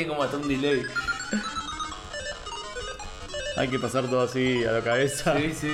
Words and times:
tiene 0.00 0.08
como 0.08 0.22
hasta 0.22 0.38
un 0.38 0.48
delay. 0.48 0.82
Hay 3.56 3.68
que 3.68 3.78
pasar 3.78 4.08
todo 4.08 4.22
así 4.22 4.64
a 4.64 4.72
la 4.72 4.82
cabeza. 4.82 5.36
Sí, 5.36 5.52
sí. 5.52 5.70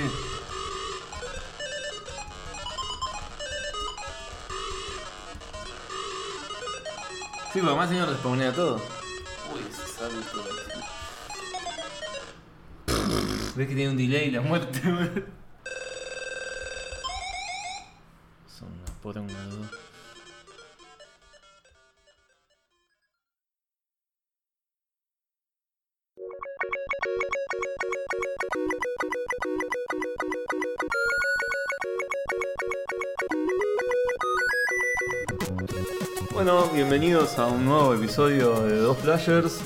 Sí, 7.52 7.60
porque 7.60 7.68
además 7.68 7.88
señor 7.88 8.08
respawnea 8.08 8.52
todo. 8.52 8.82
Uy, 9.54 9.60
ese 9.70 9.86
salto. 9.86 10.44
¿Ves 13.54 13.68
que 13.68 13.74
tiene 13.74 13.90
un 13.90 13.96
delay 13.96 14.32
la 14.32 14.40
muerte? 14.40 14.80
Son 18.58 18.72
una 18.72 18.92
poronga, 19.00 19.34
bienvenidos 36.88 37.36
a 37.40 37.48
un 37.48 37.64
nuevo 37.64 37.94
episodio 37.94 38.60
de 38.60 38.76
Dos 38.76 38.98
Flashers. 38.98 39.60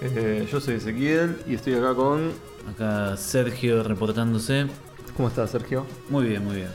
Eh, 0.00 0.44
yo 0.50 0.60
soy 0.60 0.74
Ezequiel 0.74 1.40
y 1.46 1.54
estoy 1.54 1.74
acá 1.74 1.94
con. 1.94 2.32
Acá 2.68 3.16
Sergio 3.16 3.84
reportándose. 3.84 4.66
¿Cómo 5.16 5.28
estás, 5.28 5.52
Sergio? 5.52 5.86
Muy 6.08 6.26
bien, 6.26 6.44
muy 6.44 6.56
bien. 6.56 6.70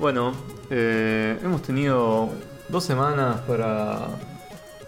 Bueno, 0.00 0.32
eh, 0.70 1.38
hemos 1.40 1.62
tenido 1.62 2.30
dos 2.68 2.82
semanas 2.82 3.40
para 3.42 4.08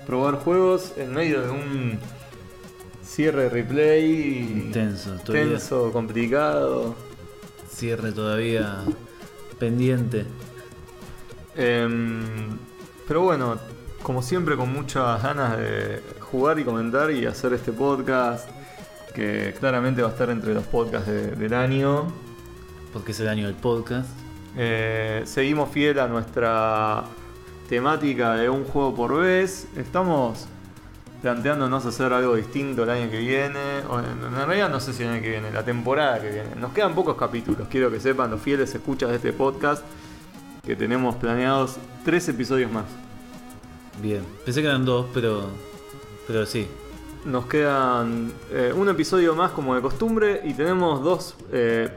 probar 0.05 0.35
juegos 0.39 0.95
en 0.97 1.15
medio 1.15 1.41
de 1.41 1.51
un 1.51 1.99
cierre 3.05 3.49
replay 3.49 4.71
Tenso, 4.73 5.13
todavía. 5.25 5.51
tenso, 5.51 5.93
complicado. 5.93 6.97
Cierre 7.71 8.11
todavía 8.11 8.83
pendiente. 9.61 10.27
Em, 11.55 12.59
pero 13.07 13.21
bueno, 13.21 13.57
como 14.05 14.23
siempre, 14.23 14.57
con 14.57 14.73
muchas 14.73 15.21
ganas 15.23 15.57
de 15.59 16.01
jugar 16.21 16.59
y 16.61 16.65
comentar 16.65 17.11
y 17.11 17.27
hacer 17.27 17.53
este 17.55 17.73
podcast, 17.73 18.49
que 19.15 19.55
claramente 19.59 20.03
va 20.03 20.09
a 20.09 20.13
estar 20.13 20.31
entre 20.31 20.55
los 20.55 20.65
podcasts 20.65 21.09
de- 21.09 21.33
del 21.33 21.55
año. 21.55 22.07
Porque 22.93 23.11
es 23.11 23.19
el 23.21 23.29
año 23.29 23.47
del 23.47 23.57
podcast. 23.57 24.09
Eh, 24.57 25.23
seguimos 25.25 25.71
fiel 25.71 25.99
a 25.99 26.07
nuestra 26.07 27.03
temática 27.69 28.35
de 28.35 28.49
un 28.49 28.65
juego 28.65 28.95
por 28.95 29.19
vez. 29.21 29.67
Estamos 29.77 30.47
planteándonos 31.23 31.85
hacer 31.87 32.13
algo 32.13 32.37
distinto 32.37 32.85
el 32.85 32.91
año 32.91 33.11
que 33.11 33.19
viene. 33.19 33.59
O 33.91 33.99
en, 33.99 34.05
en 34.25 34.47
realidad 34.47 34.69
no 34.69 34.79
sé 34.79 34.93
si 34.93 35.03
el 35.03 35.09
año 35.09 35.23
que 35.23 35.31
viene, 35.31 35.51
la 35.51 35.65
temporada 35.65 36.21
que 36.21 36.31
viene. 36.31 36.51
Nos 36.61 36.73
quedan 36.73 36.95
pocos 36.95 37.17
capítulos, 37.17 37.67
quiero 37.71 37.91
que 37.91 37.99
sepan 37.99 38.31
los 38.31 38.41
fieles 38.41 38.73
escuchas 38.75 39.09
de 39.11 39.17
este 39.17 39.33
podcast 39.33 39.83
que 40.65 40.77
tenemos 40.77 41.17
planeados 41.17 41.77
tres 42.05 42.29
episodios 42.29 42.71
más. 42.71 42.85
Bien. 44.03 44.25
Pensé 44.45 44.61
que 44.61 44.69
eran 44.69 44.85
dos, 44.85 45.07
pero. 45.13 45.49
Pero 46.27 46.47
sí. 46.47 46.67
Nos 47.25 47.47
quedan 47.47 48.33
eh, 48.51 48.73
un 48.75 48.89
episodio 48.89 49.35
más 49.35 49.53
como 49.53 49.75
de 49.75 49.81
costumbre 49.81 50.43
y 50.45 50.53
tenemos 50.53 51.03
dos 51.03 51.35
eh, 51.53 51.89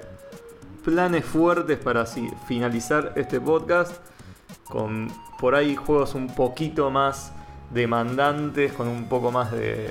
planes 0.86 1.26
fuertes 1.26 1.78
para 1.78 2.02
así 2.02 2.30
finalizar 2.48 3.12
este 3.18 3.42
podcast 3.42 3.98
con 4.70 5.12
por 5.38 5.56
ahí 5.56 5.76
juegos 5.76 6.16
un 6.16 6.34
poquito 6.34 6.90
más 6.92 7.34
demandantes, 7.72 8.72
con 8.72 8.88
un 8.88 9.10
poco 9.10 9.32
más 9.32 9.52
de, 9.52 9.90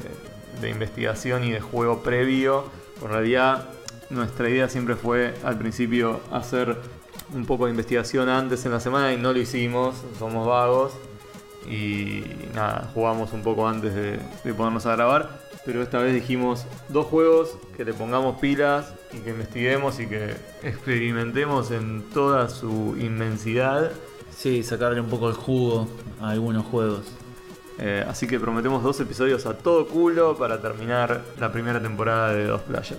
de 0.63 0.71
investigación 0.71 1.45
y 1.45 1.51
de 1.53 1.61
juego 1.61 2.03
previo. 2.03 2.65
En 3.03 3.09
realidad 3.09 3.69
nuestra 4.09 4.49
idea 4.49 4.71
siempre 4.71 4.97
fue 4.97 5.35
al 5.45 5.59
principio 5.59 6.21
hacer 6.33 6.79
un 7.35 7.45
poco 7.45 7.67
de 7.67 7.73
investigación 7.73 8.31
antes 8.31 8.65
en 8.65 8.73
la 8.73 8.81
semana 8.81 9.13
y 9.13 9.19
no 9.19 9.35
lo 9.35 9.39
hicimos, 9.39 9.97
somos 10.19 10.47
vagos 10.47 10.93
y 11.69 12.25
nada, 12.55 12.91
jugamos 12.95 13.33
un 13.33 13.43
poco 13.43 13.67
antes 13.69 13.95
de, 13.95 14.19
de 14.45 14.55
ponernos 14.55 14.87
a 14.87 14.97
grabar. 14.97 15.47
Pero 15.65 15.83
esta 15.83 15.99
vez 15.99 16.15
dijimos 16.15 16.65
dos 16.89 17.07
juegos 17.07 17.59
que 17.77 17.85
le 17.85 17.93
pongamos 17.93 18.39
pilas 18.39 18.95
y 19.13 19.19
que 19.19 19.31
investiguemos 19.31 19.99
y 19.99 20.07
que 20.07 20.37
experimentemos 20.63 21.73
en 21.73 22.03
toda 22.15 22.49
su 22.49 22.97
inmensidad. 23.01 23.91
Sí, 24.31 24.63
sacarle 24.63 25.01
un 25.01 25.09
poco 25.09 25.29
el 25.29 25.35
jugo 25.35 25.89
a 26.21 26.31
algunos 26.31 26.65
juegos. 26.67 27.07
Eh, 27.79 28.05
así 28.09 28.27
que 28.27 28.39
prometemos 28.39 28.83
dos 28.83 28.99
episodios 29.01 29.45
a 29.47 29.59
todo 29.59 29.87
culo 29.87 30.37
para 30.37 30.61
terminar 30.61 31.23
la 31.39 31.53
primera 31.53 31.81
temporada 31.81 32.33
de 32.33 32.47
Dos 32.47 32.63
Players. 32.63 32.97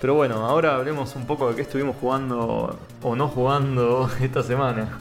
Pero 0.00 0.14
bueno, 0.14 0.46
ahora 0.46 0.76
hablemos 0.76 1.14
un 1.16 1.26
poco 1.26 1.50
de 1.50 1.56
qué 1.56 1.62
estuvimos 1.62 1.96
jugando 2.00 2.78
o 3.02 3.16
no 3.16 3.28
jugando 3.28 4.08
esta 4.20 4.42
semana. 4.42 4.98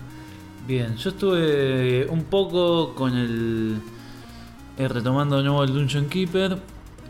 Bien, 0.70 0.96
yo 0.98 1.10
estuve 1.10 2.06
un 2.12 2.26
poco 2.26 2.94
con 2.94 3.18
el. 3.18 3.78
eh, 4.78 4.88
retomando 4.88 5.38
de 5.38 5.44
nuevo 5.44 5.64
el 5.64 5.74
Dungeon 5.74 6.08
Keeper. 6.08 6.58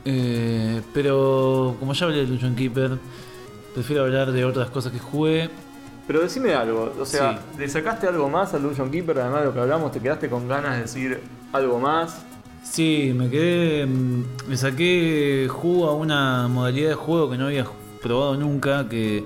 eh, 0.05 0.81
pero 0.93 1.75
como 1.77 1.91
ya 1.93 2.05
hablé 2.05 2.19
del 2.19 2.29
Dungeon 2.29 2.55
Keeper, 2.55 2.97
prefiero 3.73 4.03
hablar 4.05 4.31
de 4.31 4.45
otras 4.45 4.69
cosas 4.69 4.93
que 4.93 4.99
jugué. 4.99 5.49
Pero 6.07 6.21
decime 6.21 6.53
algo, 6.53 6.93
o 6.99 7.05
sea, 7.05 7.41
¿le 7.57 7.67
sacaste 7.67 8.07
algo 8.07 8.29
más 8.29 8.53
al 8.53 8.63
Dungeon 8.63 8.89
Keeper 8.89 9.19
además 9.19 9.41
de 9.41 9.45
lo 9.47 9.53
que 9.53 9.59
hablamos? 9.59 9.91
¿Te 9.91 9.99
quedaste 9.99 10.29
con 10.29 10.47
ganas 10.47 10.75
de 10.77 10.81
decir 10.83 11.19
algo 11.51 11.79
más? 11.81 12.25
Sí, 12.63 13.11
me 13.13 13.29
quedé. 13.29 13.85
mm, 13.85 14.23
Me 14.47 14.55
saqué 14.57 15.47
jugo 15.51 15.89
a 15.89 15.95
una 15.95 16.47
modalidad 16.47 16.89
de 16.91 16.95
juego 16.95 17.29
que 17.29 17.37
no 17.37 17.47
había 17.47 17.65
probado 18.01 18.37
nunca. 18.37 18.87
Que 18.87 19.25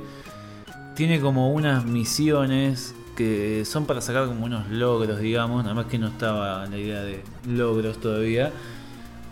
tiene 0.96 1.22
como 1.22 1.54
unas 1.54 1.86
misiones 1.86 2.96
que 3.16 3.64
son 3.66 3.86
para 3.86 4.02
sacar 4.02 4.28
como 4.28 4.46
unos 4.46 4.70
logros, 4.70 5.20
digamos. 5.20 5.64
Nada 5.64 5.76
más 5.76 5.86
que 5.86 5.98
no 5.98 6.08
estaba 6.08 6.66
la 6.66 6.78
idea 6.78 7.02
de 7.02 7.24
logros 7.48 8.00
todavía. 8.00 8.52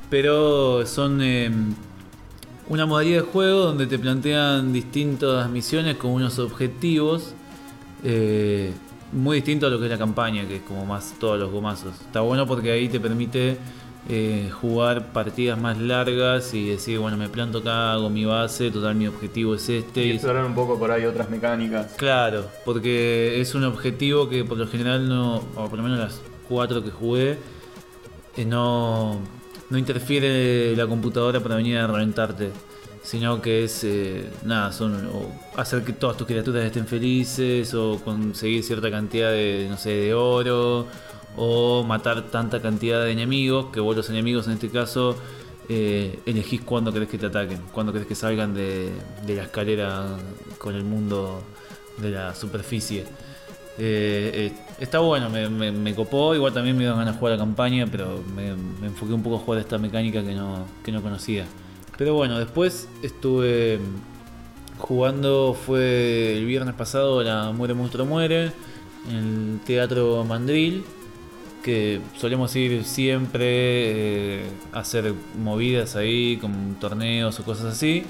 Pero 0.09 0.85
son 0.85 1.21
eh, 1.21 1.51
una 2.69 2.85
modalidad 2.85 3.23
de 3.23 3.27
juego 3.27 3.59
donde 3.65 3.87
te 3.87 3.97
plantean 3.97 4.73
distintas 4.73 5.49
misiones 5.49 5.97
con 5.97 6.11
unos 6.11 6.39
objetivos. 6.39 7.33
eh, 8.03 8.73
muy 9.11 9.37
distinto 9.37 9.67
a 9.67 9.69
lo 9.69 9.77
que 9.77 9.85
es 9.85 9.91
la 9.91 9.97
campaña, 9.97 10.47
que 10.47 10.57
es 10.57 10.61
como 10.61 10.85
más 10.85 11.15
todos 11.19 11.37
los 11.39 11.51
gomazos. 11.51 11.99
Está 12.01 12.21
bueno 12.21 12.47
porque 12.47 12.71
ahí 12.71 12.87
te 12.87 12.99
permite 12.99 13.57
eh, 14.09 14.49
jugar 14.51 15.11
partidas 15.13 15.59
más 15.59 15.77
largas 15.77 16.53
y 16.53 16.69
decir, 16.69 16.97
bueno, 16.99 17.17
me 17.17 17.29
planto 17.29 17.59
acá, 17.59 17.93
hago 17.93 18.09
mi 18.09 18.25
base, 18.25 18.71
total 18.71 18.95
mi 18.95 19.07
objetivo 19.07 19.55
es 19.55 19.69
este. 19.69 20.05
Y 20.05 20.11
explorar 20.11 20.45
un 20.45 20.55
poco 20.55 20.79
por 20.79 20.91
ahí 20.91 21.05
otras 21.05 21.29
mecánicas. 21.29 21.93
Claro, 21.97 22.45
porque 22.65 23.39
es 23.39 23.53
un 23.53 23.63
objetivo 23.63 24.27
que 24.27 24.43
por 24.43 24.57
lo 24.57 24.67
general 24.67 25.07
no, 25.07 25.35
o 25.55 25.69
por 25.69 25.77
lo 25.77 25.83
menos 25.83 25.99
las 25.99 26.21
cuatro 26.49 26.83
que 26.83 26.89
jugué, 26.89 27.37
eh, 28.35 28.45
no, 28.45 29.19
no 29.69 29.77
interfiere 29.77 30.75
la 30.75 30.87
computadora 30.87 31.39
para 31.39 31.55
venir 31.55 31.77
a 31.77 31.85
reventarte, 31.85 32.49
sino 33.03 33.39
que 33.39 33.65
es, 33.65 33.83
eh, 33.83 34.29
nada, 34.43 34.71
son 34.71 35.07
o 35.13 35.31
hacer 35.55 35.83
que 35.83 35.93
todas 35.93 36.17
tus 36.17 36.25
criaturas 36.25 36.65
estén 36.65 36.87
felices, 36.87 37.73
o 37.75 38.01
conseguir 38.03 38.63
cierta 38.63 38.89
cantidad 38.89 39.31
de, 39.31 39.67
no 39.69 39.77
sé, 39.77 39.91
de 39.91 40.13
oro, 40.13 40.87
o 41.37 41.83
matar 41.83 42.23
tanta 42.23 42.61
cantidad 42.61 43.03
de 43.03 43.11
enemigos, 43.11 43.67
que 43.71 43.79
vos 43.79 43.95
los 43.95 44.09
enemigos 44.09 44.47
en 44.47 44.53
este 44.53 44.69
caso 44.69 45.15
eh, 45.69 46.19
elegís 46.25 46.61
cuándo 46.61 46.91
querés 46.91 47.07
que 47.09 47.17
te 47.17 47.27
ataquen, 47.27 47.59
cuándo 47.71 47.93
querés 47.93 48.07
que 48.07 48.15
salgan 48.15 48.53
de, 48.53 48.91
de 49.25 49.35
la 49.35 49.43
escalera 49.43 50.17
con 50.57 50.75
el 50.75 50.83
mundo 50.83 51.41
de 51.97 52.11
la 52.11 52.35
superficie. 52.35 53.05
Eh, 53.77 54.31
eh, 54.33 54.53
está 54.79 54.99
bueno, 54.99 55.29
me, 55.29 55.95
copó, 55.95 56.35
igual 56.35 56.53
también 56.53 56.75
me 56.75 56.81
dieron 56.81 56.99
ganas 56.99 57.15
de 57.15 57.19
jugar 57.19 57.33
la 57.33 57.39
campaña, 57.39 57.87
pero 57.89 58.21
me, 58.35 58.55
me 58.55 58.87
enfoqué 58.87 59.13
un 59.13 59.23
poco 59.23 59.37
a 59.37 59.39
jugar 59.39 59.61
esta 59.61 59.77
mecánica 59.77 60.23
que 60.23 60.33
no, 60.33 60.65
que 60.83 60.91
no 60.91 61.01
conocía. 61.01 61.45
Pero 61.97 62.15
bueno, 62.15 62.37
después 62.37 62.89
estuve 63.01 63.79
jugando, 64.77 65.53
fue 65.53 66.37
el 66.37 66.45
viernes 66.45 66.73
pasado, 66.75 67.23
la 67.23 67.51
Muere 67.51 67.73
Monstruo 67.73 68.05
Muere, 68.05 68.51
en 69.09 69.15
el 69.15 69.59
Teatro 69.65 70.23
Mandril, 70.25 70.83
que 71.63 72.01
solemos 72.17 72.55
ir 72.55 72.83
siempre 72.83 73.45
eh, 73.47 74.43
a 74.73 74.79
hacer 74.79 75.13
movidas 75.37 75.95
ahí, 75.95 76.37
con 76.37 76.75
torneos 76.79 77.39
o 77.39 77.43
cosas 77.43 77.65
así. 77.65 78.03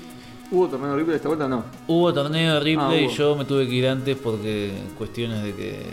¿Hubo 0.51 0.67
torneo 0.67 0.91
horrible 0.93 1.15
esta 1.15 1.27
vuelta? 1.29 1.47
No. 1.47 1.63
Hubo 1.87 2.13
torneo 2.13 2.55
de 2.55 2.59
Ripley 2.59 3.05
Ah, 3.05 3.11
y 3.11 3.15
yo 3.15 3.35
me 3.35 3.45
tuve 3.45 3.67
que 3.67 3.73
ir 3.73 3.87
antes 3.87 4.17
porque 4.17 4.71
cuestiones 4.97 5.43
de 5.43 5.55
que 5.55 5.85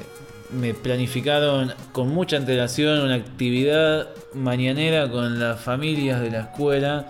me 0.51 0.75
planificaron 0.75 1.73
con 1.93 2.09
mucha 2.09 2.37
antelación 2.37 3.01
una 3.01 3.15
actividad 3.15 4.09
mañanera 4.35 5.11
con 5.11 5.39
las 5.39 5.61
familias 5.61 6.21
de 6.21 6.31
la 6.31 6.41
escuela. 6.41 7.07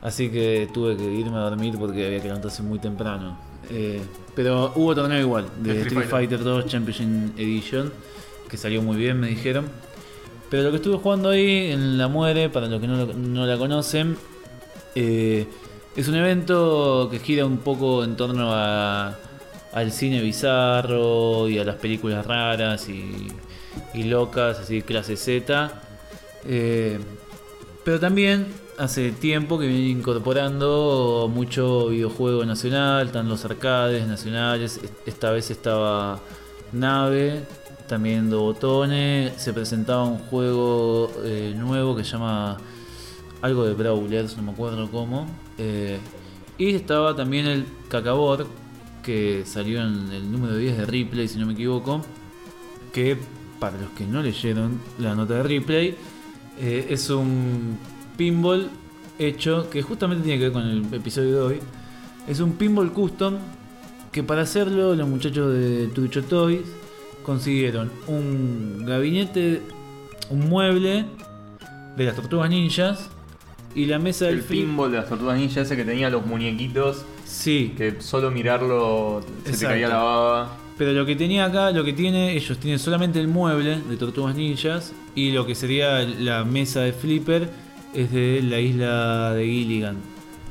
Así 0.00 0.28
que 0.30 0.68
tuve 0.72 0.96
que 0.96 1.04
irme 1.04 1.36
a 1.36 1.40
dormir 1.40 1.74
porque 1.78 2.06
había 2.06 2.18
que 2.20 2.28
levantarse 2.28 2.62
muy 2.62 2.78
temprano. 2.78 3.38
Eh, 3.70 4.00
pero 4.34 4.72
hubo 4.74 4.94
torneo 4.94 5.20
igual, 5.20 5.46
de 5.58 5.72
De 5.72 5.80
Street 5.82 6.02
Street 6.02 6.10
Fighter 6.10 6.42
2 6.42 6.66
Championship 6.66 7.38
Edition, 7.38 7.92
que 8.54 8.58
salió 8.58 8.82
muy 8.82 8.96
bien, 8.96 9.18
me 9.18 9.26
dijeron. 9.26 9.66
Pero 10.48 10.62
lo 10.62 10.70
que 10.70 10.76
estuve 10.76 10.98
jugando 10.98 11.30
ahí 11.30 11.72
en 11.72 11.98
La 11.98 12.06
Muere, 12.06 12.48
para 12.50 12.68
los 12.68 12.80
que 12.80 12.86
no, 12.86 13.04
no 13.06 13.46
la 13.46 13.58
conocen, 13.58 14.16
eh, 14.94 15.48
es 15.96 16.06
un 16.06 16.14
evento 16.14 17.08
que 17.10 17.18
gira 17.18 17.46
un 17.46 17.58
poco 17.58 18.04
en 18.04 18.14
torno 18.14 18.52
al 18.54 19.90
cine 19.90 20.20
bizarro 20.20 21.48
y 21.48 21.58
a 21.58 21.64
las 21.64 21.74
películas 21.74 22.24
raras 22.24 22.88
y, 22.88 23.26
y 23.92 24.04
locas, 24.04 24.60
así 24.60 24.82
clase 24.82 25.16
Z. 25.16 25.72
Eh, 26.46 27.00
pero 27.84 27.98
también 27.98 28.46
hace 28.78 29.10
tiempo 29.10 29.58
que 29.58 29.66
viene 29.66 29.88
incorporando 29.88 31.28
mucho 31.28 31.88
videojuego 31.88 32.44
nacional, 32.44 33.08
están 33.08 33.28
los 33.28 33.44
arcades 33.44 34.06
nacionales, 34.06 34.80
esta 35.06 35.32
vez 35.32 35.50
estaba 35.50 36.20
Nave, 36.72 37.42
también 37.88 38.30
dos 38.30 38.42
botones, 38.42 39.34
se 39.36 39.52
presentaba 39.52 40.04
un 40.04 40.18
juego 40.18 41.12
eh, 41.24 41.54
nuevo 41.56 41.94
que 41.94 42.04
se 42.04 42.12
llama 42.12 42.56
algo 43.42 43.64
de 43.64 43.74
Brawlers, 43.74 44.36
no 44.36 44.42
me 44.42 44.52
acuerdo 44.52 44.90
cómo, 44.90 45.26
eh, 45.58 45.98
y 46.56 46.74
estaba 46.74 47.14
también 47.14 47.46
el 47.46 47.66
Cacabor, 47.88 48.46
que 49.02 49.42
salió 49.44 49.80
en 49.82 50.10
el 50.12 50.32
número 50.32 50.56
10 50.56 50.78
de 50.78 50.86
Replay, 50.86 51.28
si 51.28 51.38
no 51.38 51.46
me 51.46 51.52
equivoco, 51.52 52.00
que 52.92 53.18
para 53.58 53.76
los 53.78 53.90
que 53.90 54.06
no 54.06 54.22
leyeron 54.22 54.80
la 54.98 55.14
nota 55.14 55.34
de 55.34 55.42
Replay, 55.42 55.96
eh, 56.58 56.86
es 56.88 57.10
un 57.10 57.78
pinball 58.16 58.70
hecho 59.18 59.68
que 59.68 59.82
justamente 59.82 60.24
tiene 60.24 60.38
que 60.38 60.44
ver 60.44 60.52
con 60.52 60.62
el 60.62 60.94
episodio 60.94 61.32
de 61.32 61.40
hoy. 61.40 61.60
Es 62.26 62.40
un 62.40 62.52
pinball 62.52 62.92
custom 62.92 63.36
que 64.10 64.22
para 64.22 64.42
hacerlo 64.42 64.94
los 64.94 65.08
muchachos 65.08 65.52
de 65.52 65.88
Trucho 65.88 66.22
Toys 66.22 66.62
consiguieron 67.24 67.90
un 68.06 68.84
gabinete, 68.86 69.62
un 70.30 70.48
mueble 70.48 71.06
de 71.96 72.04
las 72.04 72.14
tortugas 72.14 72.48
ninjas 72.48 73.10
y 73.74 73.86
la 73.86 73.98
mesa 73.98 74.26
del 74.26 74.38
El 74.38 74.44
pinball 74.44 74.92
de 74.92 74.98
las 74.98 75.08
tortugas 75.08 75.36
ninja 75.36 75.62
ese 75.62 75.76
que 75.76 75.84
tenía 75.84 76.08
los 76.10 76.24
muñequitos 76.24 77.04
Sí, 77.34 77.74
que 77.76 78.00
solo 78.00 78.30
mirarlo 78.30 79.22
se 79.44 79.52
te 79.56 79.66
caía 79.66 79.88
la 79.88 79.96
baba. 79.96 80.56
Pero 80.76 80.92
lo 80.92 81.06
que 81.06 81.16
tenía 81.16 81.46
acá, 81.46 81.70
lo 81.70 81.84
que 81.84 81.92
tiene, 81.92 82.36
ellos 82.36 82.58
tienen 82.58 82.78
solamente 82.78 83.20
el 83.20 83.28
mueble 83.28 83.80
de 83.80 83.96
Tortugas 83.96 84.34
Ninjas 84.34 84.92
y 85.14 85.30
lo 85.30 85.46
que 85.46 85.54
sería 85.54 86.00
la 86.02 86.44
mesa 86.44 86.80
de 86.80 86.92
Flipper 86.92 87.48
es 87.94 88.12
de 88.12 88.42
la 88.42 88.58
isla 88.60 89.32
de 89.34 89.46
Gilligan. 89.46 89.96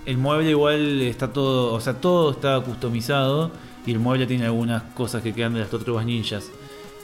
El 0.06 0.18
mueble 0.18 0.50
igual 0.50 1.02
está 1.02 1.32
todo, 1.32 1.74
o 1.74 1.80
sea, 1.82 2.00
todo 2.00 2.32
está 2.32 2.60
customizado 2.62 3.52
y 3.86 3.92
el 3.92 4.00
mueble 4.00 4.28
tiene 4.28 4.46
algunas 4.46 4.84
cosas 4.94 5.22
que 5.22 5.34
quedan 5.34 5.54
de 5.54 5.60
las 5.60 5.70
Tortugas 5.70 6.06
Ninjas. 6.06 6.52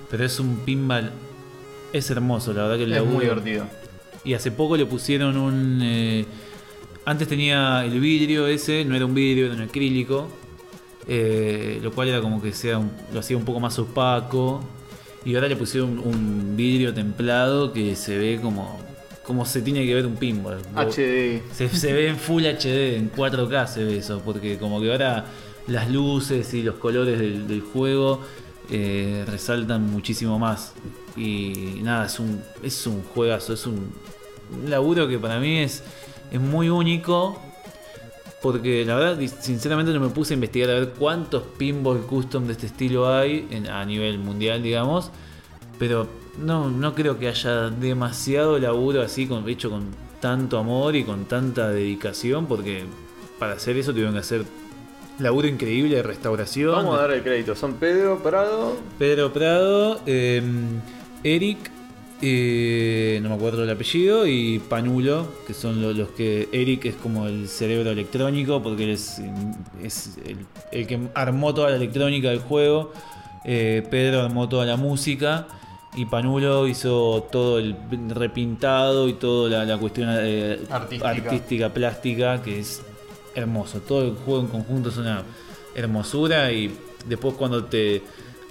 Pero 0.10 0.26
es 0.26 0.40
un 0.40 0.58
pinball, 0.66 1.12
es 1.94 2.10
hermoso, 2.10 2.54
la 2.54 2.64
verdad 2.64 2.78
que 2.78 2.84
el 2.84 2.94
Es 2.94 3.06
muy 3.06 3.24
divertido. 3.26 3.66
y 4.24 4.34
hace 4.34 4.52
poco 4.52 4.76
le 4.78 4.86
pusieron 4.86 5.38
un... 5.38 5.80
eh, 5.84 6.26
antes 7.06 7.28
tenía 7.28 7.84
el 7.86 8.00
vidrio 8.00 8.48
ese, 8.48 8.86
no 8.86 8.96
era 8.96 9.06
un 9.06 9.14
vidrio, 9.14 9.46
era 9.48 9.56
un 9.56 9.62
acrílico. 9.62 10.28
eh, 11.08 11.80
lo 11.82 11.92
cual 11.92 12.10
era 12.10 12.22
como 12.22 12.40
que 12.42 12.54
sea 12.54 12.78
un- 12.78 12.92
lo 13.14 13.20
hacía 13.20 13.36
un 13.38 13.44
poco 13.46 13.60
más 13.60 13.80
opaco. 13.80 14.64
Y 15.26 15.34
ahora 15.36 15.48
le 15.48 15.56
pusieron 15.56 15.98
un 16.00 16.56
vidrio 16.56 16.94
templado 16.94 17.74
que 17.74 17.96
se 17.96 18.18
ve 18.18 18.40
como, 18.42 18.80
como 19.24 19.46
se 19.46 19.62
tiene 19.62 19.86
que 19.86 19.94
ver 19.96 20.06
un 20.06 20.16
pinball. 20.16 20.60
HD. 20.76 21.42
se, 21.52 21.68
se 21.70 21.94
ve 21.94 22.08
en 22.10 22.18
Full 22.18 22.44
HD, 22.46 22.96
en 22.98 23.12
4K 23.12 23.68
se 23.68 23.84
ve 23.84 23.98
eso, 23.98 24.22
porque 24.24 24.58
como 24.58 24.80
que 24.80 24.92
ahora 24.92 25.26
las 25.68 25.90
luces 25.90 26.54
y 26.54 26.62
los 26.64 26.76
colores 26.76 27.20
del, 27.20 27.48
del 27.48 27.62
juego 27.62 28.22
eh, 28.72 29.26
resaltan 29.28 29.90
muchísimo 29.92 30.38
más. 30.40 30.74
Y 31.16 31.80
nada, 31.82 32.06
es 32.06 32.20
un, 32.20 32.42
es 32.64 32.88
un 32.88 33.04
juegazo, 33.04 33.54
es 33.54 33.66
un, 33.66 33.92
laburo 34.68 35.08
que 35.08 35.20
para 35.20 35.40
mí 35.40 35.60
es, 35.60 35.84
es 36.32 36.40
muy 36.40 36.70
único. 36.70 37.40
Porque 38.42 38.86
la 38.86 38.96
verdad, 38.96 39.20
sinceramente 39.42 39.92
no 39.92 40.00
me 40.00 40.10
puse 40.10 40.34
a 40.34 40.36
investigar 40.36 40.70
a 40.70 40.74
ver 40.76 40.90
cuántos 40.98 41.44
pinball 41.58 42.00
custom 42.06 42.46
de 42.48 42.54
este 42.54 42.68
estilo 42.68 43.14
hay 43.14 43.46
en- 43.52 43.68
a 43.68 43.84
nivel 43.84 44.18
mundial, 44.18 44.64
digamos. 44.64 45.12
Pero 45.78 46.08
no, 46.38 46.70
no 46.70 46.96
creo 46.96 47.20
que 47.20 47.28
haya 47.28 47.70
demasiado 47.70 48.58
laburo 48.58 49.02
así 49.02 49.28
con, 49.28 49.48
hecho 49.50 49.70
con 49.70 49.88
tanto 50.22 50.58
amor 50.58 50.96
y 50.96 51.04
con 51.04 51.26
tanta 51.26 51.70
dedicación. 51.70 52.46
Porque 52.46 52.86
para 53.40 53.54
hacer 53.54 53.76
eso 53.78 53.92
tuvieron 53.92 54.14
que 54.14 54.20
hacer 54.20 54.46
laburo 55.20 55.48
increíble 55.48 55.96
de 55.98 56.04
restauración. 56.04 56.72
Vamos 56.72 56.98
a 56.98 57.02
dar 57.04 57.12
el 57.12 57.22
crédito. 57.24 57.56
Son 57.56 57.74
Pedro 57.76 58.20
Prado. 58.24 58.78
Pedro 58.98 59.32
Prado, 59.34 60.00
eh, 60.06 60.42
Eric, 61.24 61.72
eh, 62.22 63.20
no 63.24 63.30
me 63.30 63.36
acuerdo 63.36 63.64
el 63.64 63.70
apellido, 63.70 64.28
y 64.28 64.60
Panulo, 64.60 65.28
que 65.48 65.54
son 65.54 65.82
lo- 65.82 65.94
los 65.94 66.10
que. 66.10 66.50
Eric 66.52 66.86
es 66.86 66.96
como 66.96 67.28
el 67.28 67.48
cerebro 67.48 67.92
electrónico, 67.92 68.62
porque 68.62 68.84
él 68.84 68.90
es, 68.92 69.22
es 69.82 70.18
el, 70.26 70.38
el 70.72 70.88
que 70.88 71.00
armó 71.14 71.54
toda 71.54 71.70
la 71.70 71.78
electrónica 71.78 72.30
del 72.30 72.40
juego. 72.40 72.92
Eh, 73.46 73.84
Pedro 73.90 74.22
armó 74.22 74.50
toda 74.50 74.66
la 74.66 74.76
música. 74.78 75.48
Y 75.96 76.06
Panulo 76.06 76.68
hizo 76.68 77.28
todo 77.32 77.58
el 77.58 77.76
repintado 78.10 79.10
y 79.10 79.14
toda 79.14 79.50
la, 79.50 79.66
la 79.66 79.78
cuestión 79.80 80.08
eh, 80.22 80.60
Artística. 80.70 81.10
artística, 81.10 81.70
plástica, 81.74 82.42
que 82.44 82.60
es 82.60 82.84
hermoso. 83.36 83.80
Todo 83.82 84.06
el 84.06 84.16
juego 84.16 84.42
en 84.42 84.48
conjunto 84.48 84.90
es 84.90 84.98
una 84.98 85.24
hermosura 85.76 86.52
y 86.52 86.76
después 87.08 87.36
cuando 87.36 87.66
te 87.66 88.02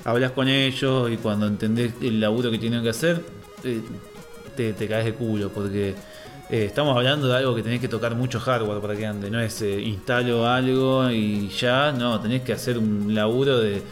hablas 0.04 0.32
con 0.32 0.48
ellos 0.48 1.10
y 1.10 1.16
cuando 1.16 1.46
entendés 1.46 1.92
el 2.00 2.20
laburo 2.20 2.50
que 2.50 2.58
tienen 2.58 2.82
que 2.82 2.90
hacer, 2.90 3.22
eh, 3.64 3.82
te, 4.56 4.88
caes 4.88 5.04
de 5.04 5.14
culo 5.14 5.50
porque 5.50 5.94
eh, 6.50 6.64
estamos 6.64 6.96
hablando 6.96 7.28
de 7.28 7.36
algo 7.36 7.54
que 7.54 7.62
tenés 7.62 7.80
que 7.80 7.88
tocar 7.88 8.14
mucho 8.14 8.40
hardware 8.40 8.80
para 8.80 8.96
que 8.96 9.06
ande, 9.06 9.30
no 9.30 9.40
es 9.40 9.62
eh, 9.62 9.80
instalo 9.80 10.48
algo 10.48 11.10
y 11.10 11.48
ya, 11.48 11.92
no, 11.92 12.20
tenés 12.20 12.42
que 12.42 12.52
hacer 12.52 12.78
un 12.78 13.14
laburo 13.14 13.58
de, 13.60 13.82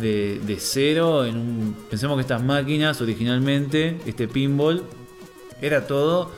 de, 0.00 0.40
de 0.40 0.56
cero 0.58 1.24
en 1.24 1.36
un... 1.36 1.76
Pensemos 1.90 2.16
que 2.16 2.22
estas 2.22 2.42
máquinas 2.42 3.00
originalmente, 3.00 3.98
este 4.06 4.28
pinball, 4.28 4.84
era 5.60 5.86
todo 5.86 6.30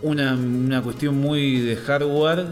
una, 0.00 0.34
una 0.34 0.82
cuestión 0.82 1.16
muy 1.18 1.60
de 1.60 1.76
hardware, 1.76 2.46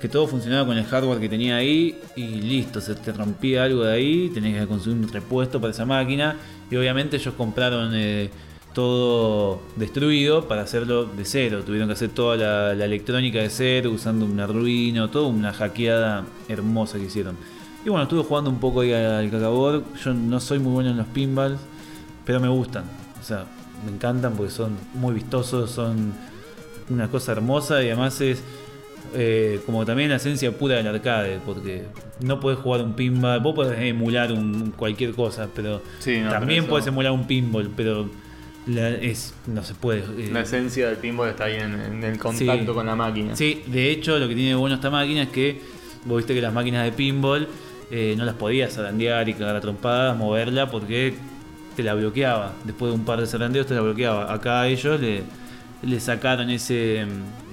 que 0.00 0.08
todo 0.08 0.26
funcionaba 0.26 0.66
con 0.66 0.78
el 0.78 0.84
hardware 0.84 1.20
que 1.20 1.28
tenía 1.28 1.56
ahí 1.56 1.98
y 2.16 2.26
listo, 2.40 2.80
se 2.80 2.94
te 2.94 3.12
rompía 3.12 3.64
algo 3.64 3.84
de 3.84 3.92
ahí, 3.92 4.30
tenías 4.32 4.62
que 4.62 4.66
conseguir 4.66 4.98
un 4.98 5.08
repuesto 5.08 5.60
para 5.60 5.72
esa 5.72 5.84
máquina 5.84 6.36
y 6.70 6.76
obviamente 6.76 7.16
ellos 7.16 7.34
compraron 7.34 7.92
eh, 7.94 8.30
todo 8.72 9.60
destruido 9.76 10.48
para 10.48 10.62
hacerlo 10.62 11.04
de 11.04 11.24
cero, 11.24 11.62
tuvieron 11.66 11.88
que 11.88 11.94
hacer 11.94 12.10
toda 12.10 12.36
la, 12.36 12.74
la 12.74 12.84
electrónica 12.86 13.40
de 13.40 13.50
cero 13.50 13.90
usando 13.90 14.24
un 14.24 14.40
Arduino, 14.40 15.10
toda 15.10 15.28
una 15.28 15.52
hackeada 15.52 16.24
hermosa 16.48 16.98
que 16.98 17.04
hicieron. 17.04 17.36
Y 17.84 17.88
bueno, 17.90 18.04
estuve 18.04 18.22
jugando 18.22 18.48
un 18.50 18.58
poco 18.58 18.80
ahí 18.80 18.92
al 18.92 19.30
cacabor, 19.30 19.84
yo 20.02 20.14
no 20.14 20.40
soy 20.40 20.58
muy 20.60 20.72
bueno 20.72 20.90
en 20.90 20.96
los 20.96 21.06
pinballs, 21.08 21.60
pero 22.24 22.40
me 22.40 22.48
gustan, 22.48 22.84
o 23.20 23.24
sea, 23.24 23.44
me 23.84 23.92
encantan 23.92 24.34
porque 24.34 24.52
son 24.52 24.76
muy 24.94 25.14
vistosos, 25.14 25.70
son 25.70 26.14
una 26.88 27.08
cosa 27.08 27.32
hermosa 27.32 27.82
y 27.82 27.86
además 27.86 28.20
es 28.20 28.42
eh, 29.14 29.60
como 29.66 29.84
también 29.84 30.10
la 30.10 30.16
esencia 30.16 30.52
pura 30.52 30.76
del 30.76 30.86
arcade, 30.86 31.38
porque 31.44 31.84
no 32.20 32.38
podés 32.40 32.58
jugar 32.58 32.82
un 32.82 32.94
pinball, 32.94 33.40
vos 33.40 33.54
podés 33.54 33.78
emular 33.80 34.32
un, 34.32 34.72
cualquier 34.76 35.12
cosa, 35.12 35.48
pero 35.54 35.82
Sí, 35.98 36.18
no, 36.20 36.30
también 36.30 36.60
pero 36.60 36.62
eso- 36.64 36.70
podés 36.70 36.86
emular 36.86 37.12
un 37.12 37.26
pinball, 37.26 37.70
pero 37.76 38.08
la- 38.66 38.90
es 38.90 39.34
no 39.46 39.62
se 39.64 39.74
puede. 39.74 40.00
eh, 40.00 40.30
La 40.32 40.40
esencia 40.42 40.86
del 40.88 40.96
pinball 40.98 41.30
está 41.30 41.44
ahí 41.44 41.56
en, 41.56 41.74
en 41.80 42.04
el 42.04 42.18
contacto 42.18 42.66
Sí. 42.72 42.74
con 42.74 42.86
la 42.86 42.94
máquina. 42.94 43.34
Sí, 43.36 43.62
de 43.66 43.90
hecho, 43.90 44.18
lo 44.18 44.28
que 44.28 44.34
tiene 44.34 44.50
de 44.50 44.54
bueno 44.56 44.76
esta 44.76 44.90
máquina 44.90 45.22
es 45.22 45.28
que 45.30 45.60
vos 46.04 46.18
viste 46.18 46.34
que 46.34 46.40
las 46.42 46.52
máquinas 46.52 46.84
de 46.84 46.92
pinball 46.92 47.48
eh, 47.90 48.14
no 48.16 48.24
las 48.24 48.36
podías 48.36 48.72
zarandear 48.74 49.28
y 49.28 49.34
cagar 49.34 49.56
a 49.56 49.60
trompadas, 49.60 50.16
moverla 50.16 50.70
porque 50.70 51.14
te 51.74 51.82
la 51.82 51.94
bloqueaba. 51.94 52.52
Después 52.64 52.92
de 52.92 52.98
un 52.98 53.04
par 53.04 53.20
de 53.20 53.26
zarandeos 53.26 53.66
te 53.66 53.74
la 53.74 53.80
bloqueaba. 53.80 54.32
Acá 54.32 54.60
a 54.60 54.68
ellos 54.68 55.00
le, 55.00 55.22
le 55.82 56.00
sacaron 56.00 56.50
ese, 56.50 57.06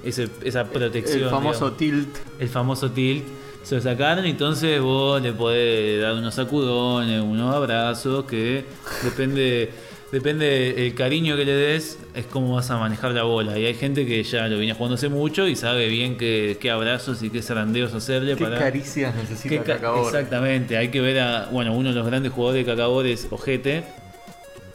ese 0.04 0.28
esa 0.44 0.64
protección. 0.64 1.24
El 1.24 1.30
famoso 1.30 1.70
digamos. 1.70 1.76
tilt. 1.78 2.16
el 2.40 2.48
famoso 2.48 2.90
tilt. 2.90 3.24
Se 3.62 3.74
lo 3.74 3.80
sacaron 3.82 4.24
y 4.26 4.30
entonces 4.30 4.80
vos 4.80 5.20
le 5.20 5.32
podés 5.32 6.00
dar 6.00 6.14
unos 6.14 6.34
sacudones, 6.34 7.20
unos 7.22 7.54
abrazos, 7.54 8.24
que 8.24 8.64
depende 9.04 9.70
depende 10.10 10.86
el 10.86 10.94
cariño 10.94 11.36
que 11.36 11.44
le 11.44 11.52
des, 11.52 11.98
es 12.14 12.24
cómo 12.24 12.54
vas 12.54 12.70
a 12.70 12.78
manejar 12.78 13.12
la 13.12 13.24
bola. 13.24 13.58
Y 13.58 13.66
hay 13.66 13.74
gente 13.74 14.06
que 14.06 14.22
ya 14.22 14.48
lo 14.48 14.56
viene 14.56 14.72
jugando 14.72 14.94
hace 14.94 15.10
mucho 15.10 15.46
y 15.46 15.54
sabe 15.54 15.88
bien 15.88 16.16
qué, 16.16 16.56
qué 16.58 16.70
abrazos 16.70 17.22
y 17.22 17.28
qué 17.28 17.42
zarandeos 17.42 17.92
hacerle 17.92 18.34
¿Qué 18.36 18.42
para. 18.44 18.58
caricias 18.58 19.14
necesita 19.14 19.50
qué 19.50 19.58
ca- 19.60 19.74
Cacabor? 19.74 20.06
Exactamente, 20.06 20.78
hay 20.78 20.88
que 20.88 21.02
ver 21.02 21.18
a. 21.20 21.48
Bueno, 21.52 21.74
uno 21.74 21.90
de 21.90 21.94
los 21.94 22.06
grandes 22.06 22.32
jugadores 22.32 22.64
de 22.64 22.72
Cacabor 22.72 23.06
es 23.06 23.26
Ojete, 23.30 23.84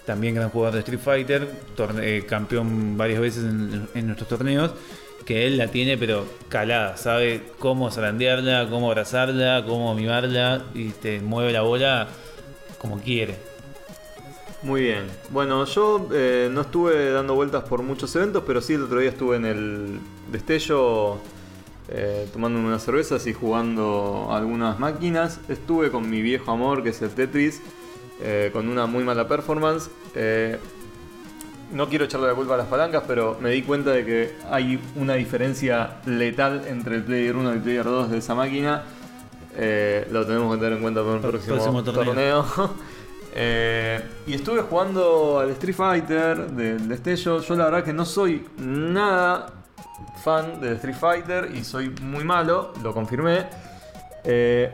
también 0.06 0.36
gran 0.36 0.50
jugador 0.50 0.74
de 0.76 0.80
Street 0.80 1.00
Fighter, 1.00 1.50
torne- 1.78 2.04
eh, 2.04 2.26
campeón 2.26 2.98
varias 2.98 3.20
veces 3.22 3.44
en, 3.46 4.06
nuestros 4.06 4.28
torneos. 4.30 4.72
Que 5.26 5.48
él 5.48 5.58
la 5.58 5.68
tiene, 5.70 5.98
pero 5.98 6.26
calada, 6.50 6.98
sabe 6.98 7.44
cómo 7.58 7.90
zarandearla, 7.90 8.68
cómo 8.70 8.90
abrazarla, 8.90 9.64
cómo 9.66 9.96
mimarla 9.96 10.64
y 10.74 10.90
te 10.90 11.22
mueve 11.22 11.54
la 11.54 11.62
bola 11.62 12.10
como 12.78 13.00
quiere. 13.00 13.36
Muy 14.64 14.82
bien. 14.82 15.04
Bueno, 15.30 15.64
yo 15.66 16.10
eh, 16.14 16.50
no 16.52 16.62
estuve 16.62 17.12
dando 17.12 17.36
vueltas 17.36 17.64
por 17.64 17.82
muchos 17.84 18.14
eventos, 18.18 18.44
pero 18.46 18.62
sí 18.62 18.74
el 18.74 18.84
otro 18.84 19.00
día 19.00 19.10
estuve 19.12 19.38
en 19.38 19.46
el 19.46 20.00
destello 20.32 21.20
eh, 21.90 22.28
tomando 22.34 22.60
unas 22.60 22.84
cervezas 22.84 23.26
y 23.28 23.34
jugando 23.34 24.28
algunas 24.32 24.78
máquinas. 24.80 25.40
Estuve 25.48 25.90
con 25.90 26.10
mi 26.10 26.22
viejo 26.22 26.52
amor, 26.52 26.84
que 26.84 26.90
es 26.90 27.02
el 27.02 27.12
Tetris, 27.12 27.62
eh, 28.24 28.50
con 28.54 28.70
una 28.70 28.86
muy 28.86 29.04
mala 29.04 29.28
performance. 29.28 29.90
Eh, 30.16 30.58
no 31.72 31.90
quiero 31.90 32.06
echarle 32.06 32.28
la 32.28 32.36
culpa 32.36 32.54
a 32.54 32.58
las 32.58 32.68
palancas, 32.68 33.04
pero 33.08 33.38
me 33.42 33.50
di 33.50 33.64
cuenta 33.64 33.92
de 33.92 34.06
que 34.06 34.36
hay 34.50 34.80
una 34.96 35.16
diferencia 35.16 35.98
letal 36.06 36.66
entre 36.68 36.96
el 36.96 37.04
Player 37.04 37.36
1 37.36 37.52
y 37.52 37.54
el 37.56 37.62
Player 37.62 37.84
2 37.84 38.12
de 38.12 38.18
esa 38.20 38.36
máquina. 38.36 38.84
Eh, 39.56 40.08
lo 40.12 40.26
tenemos 40.26 40.54
que 40.54 40.60
tener 40.60 40.78
en 40.78 40.82
cuenta 40.82 41.02
para 41.02 41.16
el 41.16 41.22
próximo, 41.22 41.56
próximo 41.56 41.84
torneo. 41.84 42.44
torneo. 42.44 42.94
Eh, 43.36 44.00
y 44.28 44.36
estuve 44.36 44.62
jugando 44.62 45.40
al 45.40 45.50
Street 45.52 45.76
Fighter 45.76 46.52
del 46.52 46.88
destello. 46.88 47.42
Yo 47.42 47.56
la 47.56 47.66
verdad 47.66 47.84
que 47.84 47.92
no 47.92 48.06
soy 48.06 48.46
nada 48.58 49.48
fan 50.24 50.62
de 50.62 50.74
Street 50.74 50.96
Fighter 50.96 51.50
y 51.54 51.64
soy 51.64 51.90
muy 52.02 52.24
malo, 52.24 52.74
lo 52.84 52.94
confirmé. 52.94 53.48
Eh, 54.24 54.72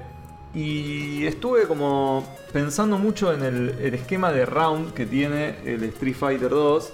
y 0.53 1.25
estuve 1.27 1.67
como 1.67 2.37
pensando 2.51 2.97
mucho 2.97 3.33
en 3.33 3.43
el, 3.43 3.93
esquema 3.93 4.31
de 4.31 4.45
round 4.45 4.93
que 4.93 5.05
tiene 5.05 5.55
el 5.65 5.83
Street 5.85 6.15
Fighter 6.15 6.49
2. 6.49 6.93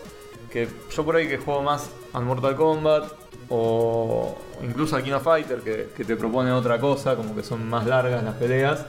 Que 0.52 0.68
yo 0.96 1.06
por 1.06 1.16
ahí 1.16 1.28
que 1.28 1.38
juego 1.38 1.62
más 1.62 1.90
al 2.14 2.24
Mortal 2.26 2.56
Kombat 2.56 3.12
o 3.50 4.38
incluso 4.64 4.96
al 4.96 5.04
King 5.04 5.14
of 5.14 5.24
Fighter 5.24 5.60
que, 5.60 5.90
que 5.96 6.06
te 6.06 6.16
propone 6.16 6.52
otra 6.52 6.80
cosa, 6.80 7.16
como 7.16 7.36
que 7.36 7.44
son 7.44 7.68
más 7.70 7.86
largas 7.86 8.24
las 8.24 8.36
peleas. 8.36 8.86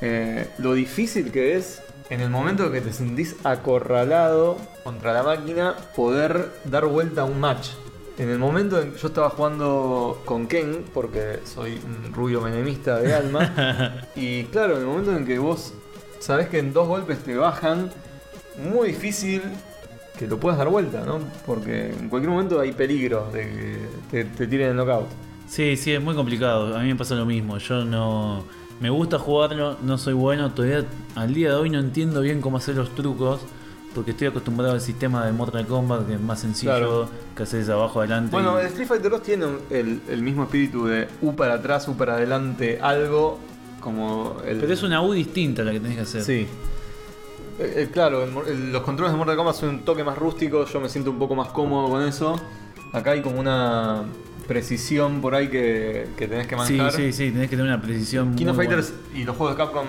Eh, 0.00 0.48
lo 0.58 0.72
difícil 0.74 1.30
que 1.30 1.56
es 1.56 1.82
en 2.10 2.20
el 2.20 2.28
momento 2.28 2.70
que 2.70 2.80
te 2.80 2.92
sentís 2.92 3.36
acorralado 3.44 4.56
contra 4.82 5.12
la 5.12 5.22
máquina 5.22 5.76
poder 5.94 6.50
dar 6.64 6.86
vuelta 6.86 7.22
a 7.22 7.24
un 7.24 7.40
match. 7.40 7.68
En 8.22 8.30
el 8.30 8.38
momento 8.38 8.80
en 8.80 8.92
que 8.92 8.98
yo 9.00 9.08
estaba 9.08 9.30
jugando 9.30 10.22
con 10.24 10.46
Ken, 10.46 10.84
porque 10.94 11.40
soy 11.44 11.80
un 11.84 12.12
rubio 12.12 12.40
menemista 12.40 13.00
de 13.00 13.12
alma, 13.12 14.06
y 14.14 14.44
claro, 14.44 14.76
en 14.76 14.82
el 14.82 14.86
momento 14.86 15.16
en 15.16 15.26
que 15.26 15.40
vos 15.40 15.74
sabés 16.20 16.48
que 16.48 16.60
en 16.60 16.72
dos 16.72 16.86
golpes 16.86 17.18
te 17.18 17.34
bajan, 17.34 17.90
muy 18.70 18.90
difícil 18.90 19.42
que 20.16 20.28
lo 20.28 20.38
puedas 20.38 20.56
dar 20.56 20.68
vuelta, 20.68 21.04
¿no? 21.04 21.18
Porque 21.44 21.90
en 21.90 22.08
cualquier 22.08 22.30
momento 22.30 22.60
hay 22.60 22.70
peligro 22.70 23.28
de 23.32 23.40
que 23.40 23.88
te, 24.12 24.24
te 24.24 24.46
tiren 24.46 24.68
el 24.68 24.76
knockout. 24.76 25.08
Sí, 25.48 25.76
sí, 25.76 25.92
es 25.92 26.00
muy 26.00 26.14
complicado. 26.14 26.76
A 26.76 26.80
mí 26.80 26.90
me 26.90 26.94
pasa 26.94 27.16
lo 27.16 27.26
mismo. 27.26 27.58
Yo 27.58 27.84
no. 27.84 28.44
Me 28.78 28.88
gusta 28.88 29.18
jugarlo, 29.18 29.78
no 29.82 29.98
soy 29.98 30.14
bueno. 30.14 30.52
Todavía 30.52 30.84
al 31.16 31.34
día 31.34 31.48
de 31.48 31.54
hoy 31.56 31.70
no 31.70 31.80
entiendo 31.80 32.20
bien 32.20 32.40
cómo 32.40 32.58
hacer 32.58 32.76
los 32.76 32.94
trucos. 32.94 33.40
Porque 33.94 34.12
estoy 34.12 34.28
acostumbrado 34.28 34.72
al 34.72 34.80
sistema 34.80 35.26
de 35.26 35.32
Mortal 35.32 35.66
Kombat, 35.66 36.06
que 36.06 36.14
es 36.14 36.20
más 36.20 36.40
sencillo, 36.40 36.70
Claro. 36.72 37.08
que 37.36 37.42
haces 37.42 37.68
abajo 37.68 38.00
adelante. 38.00 38.30
Bueno, 38.32 38.56
y- 38.58 38.62
el 38.62 38.66
Street 38.68 38.88
Fighter 38.88 39.10
2 39.10 39.22
tiene 39.22 39.46
el, 39.70 40.00
el 40.08 40.22
mismo 40.22 40.44
espíritu 40.44 40.86
de 40.86 41.08
U 41.20 41.34
para 41.34 41.54
atrás, 41.54 41.86
U 41.88 41.96
para 41.96 42.14
adelante, 42.14 42.78
algo 42.80 43.38
como 43.80 44.36
el. 44.46 44.58
Pero 44.60 44.72
es 44.72 44.82
una 44.82 45.02
U 45.02 45.12
distinta 45.12 45.62
la 45.62 45.72
que 45.72 45.80
tenés 45.80 45.96
que 45.96 46.02
hacer. 46.02 46.22
Sí. 46.22 46.46
Eh, 47.58 47.74
eh, 47.76 47.88
claro, 47.92 48.24
el 48.46 48.72
los 48.72 48.82
controles 48.82 49.12
de 49.12 49.18
Mortal 49.18 49.36
Kombat 49.36 49.56
son 49.56 49.68
un 49.68 49.84
toque 49.84 50.02
más 50.02 50.16
rústico, 50.16 50.64
yo 50.64 50.80
me 50.80 50.88
siento 50.88 51.10
un 51.10 51.18
poco 51.18 51.34
más 51.34 51.48
cómodo 51.48 51.88
con 51.90 52.02
eso. 52.02 52.40
Acá 52.94 53.10
hay 53.10 53.20
como 53.20 53.38
una 53.40 54.04
precisión 54.48 55.20
por 55.20 55.34
ahí 55.34 55.48
que, 55.48 56.08
que 56.16 56.28
tenés 56.28 56.46
que 56.46 56.54
sí, 56.54 56.72
manejar. 56.74 56.92
sí, 56.92 57.12
sí, 57.12 57.30
tenés 57.30 57.50
que 57.50 57.56
tener 57.56 57.70
una 57.72 57.80
precisión. 57.82 58.30
Muy 58.34 58.54
Fighters 58.54 58.94
y 59.14 59.24
los 59.24 59.36
juegos 59.36 59.56
de 59.56 59.62
Capcom, 59.62 59.86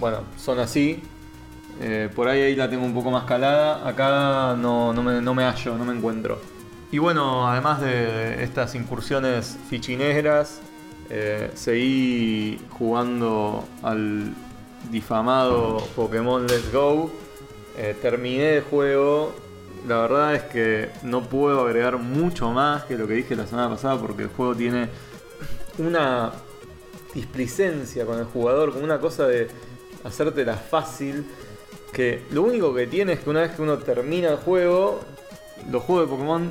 bueno, 0.00 0.18
son 0.38 0.58
así. 0.58 1.02
Eh, 1.80 2.08
por 2.14 2.28
ahí 2.28 2.40
ahí 2.42 2.56
la 2.56 2.68
tengo 2.68 2.84
un 2.84 2.94
poco 2.94 3.10
más 3.10 3.24
calada. 3.24 3.86
Acá 3.86 4.54
no, 4.56 4.92
no, 4.92 5.02
me, 5.02 5.20
no 5.20 5.34
me 5.34 5.44
hallo, 5.44 5.76
no 5.76 5.84
me 5.84 5.94
encuentro. 5.94 6.40
Y 6.90 6.98
bueno, 6.98 7.48
además 7.48 7.80
de 7.80 8.42
estas 8.42 8.74
incursiones 8.74 9.58
fichineras, 9.70 10.60
eh, 11.08 11.50
seguí 11.54 12.60
jugando 12.70 13.64
al 13.82 14.34
difamado 14.90 15.78
Pokémon 15.96 16.46
Let's 16.46 16.72
Go. 16.72 17.10
Eh, 17.76 17.96
terminé 18.00 18.56
el 18.56 18.62
juego. 18.62 19.34
La 19.88 19.98
verdad 20.02 20.34
es 20.34 20.42
que 20.44 20.90
no 21.02 21.22
puedo 21.22 21.62
agregar 21.66 21.98
mucho 21.98 22.50
más 22.50 22.84
que 22.84 22.96
lo 22.96 23.08
que 23.08 23.14
dije 23.14 23.34
la 23.34 23.46
semana 23.46 23.70
pasada 23.70 23.98
porque 23.98 24.24
el 24.24 24.28
juego 24.28 24.54
tiene 24.54 24.88
una 25.78 26.32
displicencia 27.14 28.06
con 28.06 28.18
el 28.18 28.26
jugador, 28.26 28.72
como 28.72 28.84
una 28.84 29.00
cosa 29.00 29.26
de 29.26 29.48
hacértela 30.04 30.56
fácil. 30.56 31.26
Que 31.92 32.22
lo 32.30 32.42
único 32.42 32.74
que 32.74 32.86
tiene 32.86 33.12
es 33.12 33.20
que 33.20 33.30
una 33.30 33.40
vez 33.40 33.52
que 33.52 33.62
uno 33.62 33.78
termina 33.78 34.30
el 34.30 34.36
juego, 34.36 35.00
los 35.70 35.82
juegos 35.82 36.06
de 36.06 36.10
Pokémon, 36.10 36.50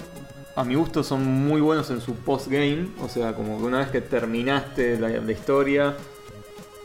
a 0.55 0.63
mi 0.63 0.75
gusto, 0.75 1.03
son 1.03 1.23
muy 1.25 1.61
buenos 1.61 1.89
en 1.89 2.01
su 2.01 2.15
post-game. 2.15 2.89
O 3.01 3.09
sea, 3.09 3.33
como 3.33 3.57
que 3.57 3.63
una 3.63 3.79
vez 3.79 3.89
que 3.89 4.01
terminaste 4.01 4.99
la, 4.99 5.31
historia. 5.31 5.95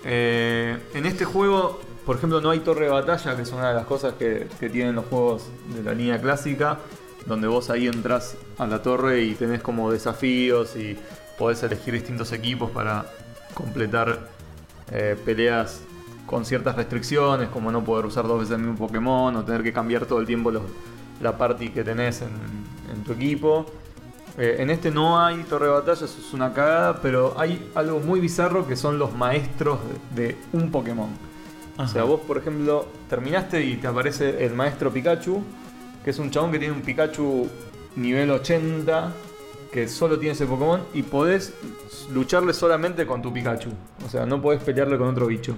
eh, 0.05 0.79
en 0.95 1.07
este 1.07 1.25
juego, 1.25 1.81
por 2.07 2.17
ejemplo, 2.17 2.41
no 2.41 2.51
hay 2.51 2.61
torre 2.61 2.87
de 2.87 2.91
batalla, 2.93 3.37
que 3.37 3.43
es 3.43 3.53
una 3.53 3.69
de 3.69 3.75
las 3.75 3.87
cosas 3.87 4.15
que, 4.15 4.49
que 4.59 4.71
tienen 4.71 4.95
los 4.95 5.07
juegos 5.07 5.45
de 5.75 5.83
la 5.83 5.93
línea 5.93 6.21
clásica. 6.21 6.79
Donde 7.27 7.49
vos 7.49 7.71
ahí 7.71 7.89
entras 7.89 8.37
a 8.57 8.69
la 8.69 8.83
torre 8.83 9.23
y 9.23 9.35
tenés 9.35 9.61
como 9.61 9.91
desafíos 9.91 10.77
y 10.77 10.97
podés 11.37 11.63
elegir 11.63 11.95
distintos 11.95 12.33
equipos 12.33 12.71
para 12.71 13.05
completar 13.55 14.29
eh, 14.93 15.17
peleas 15.25 15.81
con 16.27 16.45
ciertas 16.45 16.77
restricciones, 16.77 17.49
como 17.49 17.71
no 17.73 17.85
poder 17.85 18.07
usar 18.07 18.27
dos 18.27 18.41
veces 18.41 18.57
el 18.57 18.63
mismo 18.63 18.87
Pokémon 18.87 19.35
o 19.37 19.45
tener 19.45 19.63
que 19.63 19.73
cambiar 19.73 20.07
todo 20.07 20.21
el 20.21 20.27
tiempo 20.27 20.51
los- 20.51 20.63
la 21.21 21.39
party 21.39 21.71
que 21.71 21.83
tenés 21.85 22.21
en, 22.23 22.29
en 22.95 23.05
tu 23.05 23.13
equipo. 23.13 23.65
Eh, 24.39 24.57
en 24.59 24.69
este 24.71 24.91
no 24.91 25.19
hay 25.25 25.43
torre 25.45 25.67
de 25.67 25.73
batalla, 25.73 25.93
eso 26.05 26.05
es 26.07 26.35
una 26.35 26.53
cagada, 26.53 27.01
pero 27.01 27.35
hay 27.39 27.71
algo 27.75 28.01
muy 28.01 28.21
bizarro 28.21 28.67
que 28.67 28.77
son 28.77 28.99
los 28.99 29.15
maestros 29.15 29.79
de, 30.15 30.25
de 30.29 30.37
un 30.53 30.71
Pokémon. 30.71 31.09
O 31.79 31.87
sea, 31.87 32.05
vos, 32.05 32.21
por 32.21 32.39
ejemplo, 32.39 32.87
terminaste 33.09 33.63
y 33.65 33.77
te 33.77 33.87
aparece 33.87 34.45
el 34.45 34.53
maestro 34.55 34.91
Pikachu, 34.93 35.43
que 36.05 36.11
es 36.11 36.19
un 36.19 36.31
chabón 36.31 36.51
que 36.53 36.59
tiene 36.59 36.75
un 36.75 36.83
Pikachu 36.83 37.49
nivel 37.97 38.31
80, 38.31 39.13
que 39.73 39.87
solo 39.89 40.19
tiene 40.19 40.33
ese 40.35 40.47
Pokémon, 40.47 40.81
y 40.95 41.03
podés 41.03 41.55
lucharle 42.13 42.53
solamente 42.53 43.07
con 43.07 43.23
tu 43.23 43.33
Pikachu. 43.33 43.71
O 44.05 44.09
sea, 44.09 44.27
no 44.27 44.41
podés 44.41 44.63
pelearle 44.63 44.97
con 44.99 45.09
otro 45.09 45.27
bicho. 45.27 45.55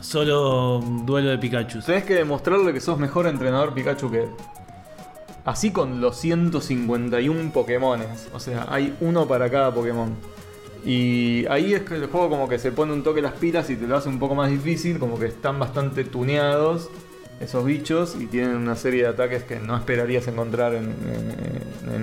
Solo 0.00 0.80
duelo 1.04 1.30
de 1.30 1.38
Pikachu. 1.38 1.80
Tenés 1.82 2.04
que 2.04 2.14
demostrarle 2.14 2.72
que 2.72 2.80
sos 2.80 2.98
mejor 2.98 3.26
entrenador 3.26 3.74
Pikachu 3.74 4.10
que 4.10 4.22
él. 4.24 4.30
Así 5.44 5.70
con 5.72 6.00
los 6.00 6.16
151 6.18 7.52
Pokémones. 7.52 8.28
O 8.32 8.40
sea, 8.40 8.66
hay 8.68 8.96
uno 9.00 9.26
para 9.26 9.50
cada 9.50 9.72
Pokémon. 9.72 10.14
Y 10.84 11.44
ahí 11.46 11.74
es 11.74 11.82
que 11.82 11.96
el 11.96 12.06
juego 12.06 12.28
como 12.30 12.48
que 12.48 12.58
se 12.58 12.70
pone 12.70 12.92
un 12.92 13.02
toque 13.02 13.20
las 13.20 13.32
pilas 13.32 13.68
y 13.70 13.76
te 13.76 13.86
lo 13.86 13.96
hace 13.96 14.08
un 14.08 14.18
poco 14.18 14.34
más 14.34 14.50
difícil, 14.50 14.98
como 14.98 15.18
que 15.18 15.26
están 15.26 15.58
bastante 15.58 16.04
tuneados 16.04 16.88
esos 17.40 17.64
bichos 17.64 18.16
y 18.18 18.26
tienen 18.26 18.56
una 18.56 18.74
serie 18.76 19.02
de 19.02 19.08
ataques 19.08 19.44
que 19.44 19.60
no 19.60 19.76
esperarías 19.76 20.26
encontrar 20.28 20.74
en, 20.74 20.92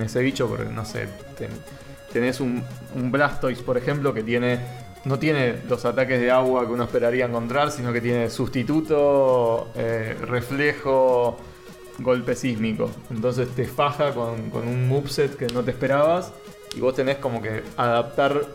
ese 0.02 0.22
bicho, 0.22 0.48
porque 0.48 0.66
no 0.72 0.86
sé, 0.86 1.08
ten- 1.38 1.50
tenés 2.14 2.40
un, 2.40 2.64
un 2.96 3.12
Blastoise, 3.12 3.62
por 3.62 3.78
ejemplo, 3.78 4.14
que 4.14 4.24
tiene 4.24 4.60
no 5.05 5.19
tiene 5.19 5.62
los 5.69 5.85
ataques 5.85 6.19
de 6.19 6.31
agua 6.31 6.65
que 6.65 6.74
uno 6.74 6.83
esperaría 6.83 7.25
encontrar, 7.25 7.71
sino 7.71 7.93
que 7.93 8.01
tiene 8.01 8.29
sustituto, 8.29 9.69
eh, 9.75 10.17
reflejo, 10.21 11.38
golpe 12.00 12.35
sísmico. 12.35 12.89
Entonces 13.09 13.50
te 13.50 13.65
faja 13.65 14.13
con, 14.13 14.50
con 14.50 14.67
un 14.67 14.88
moveset 14.88 15.38
que 15.38 15.47
no 15.47 15.63
te 15.63 15.71
esperabas 15.71 16.33
y 16.75 16.79
vos 16.79 16.95
tenés 16.95 17.17
como 17.17 17.41
que 17.41 17.63
adaptar 17.77 18.45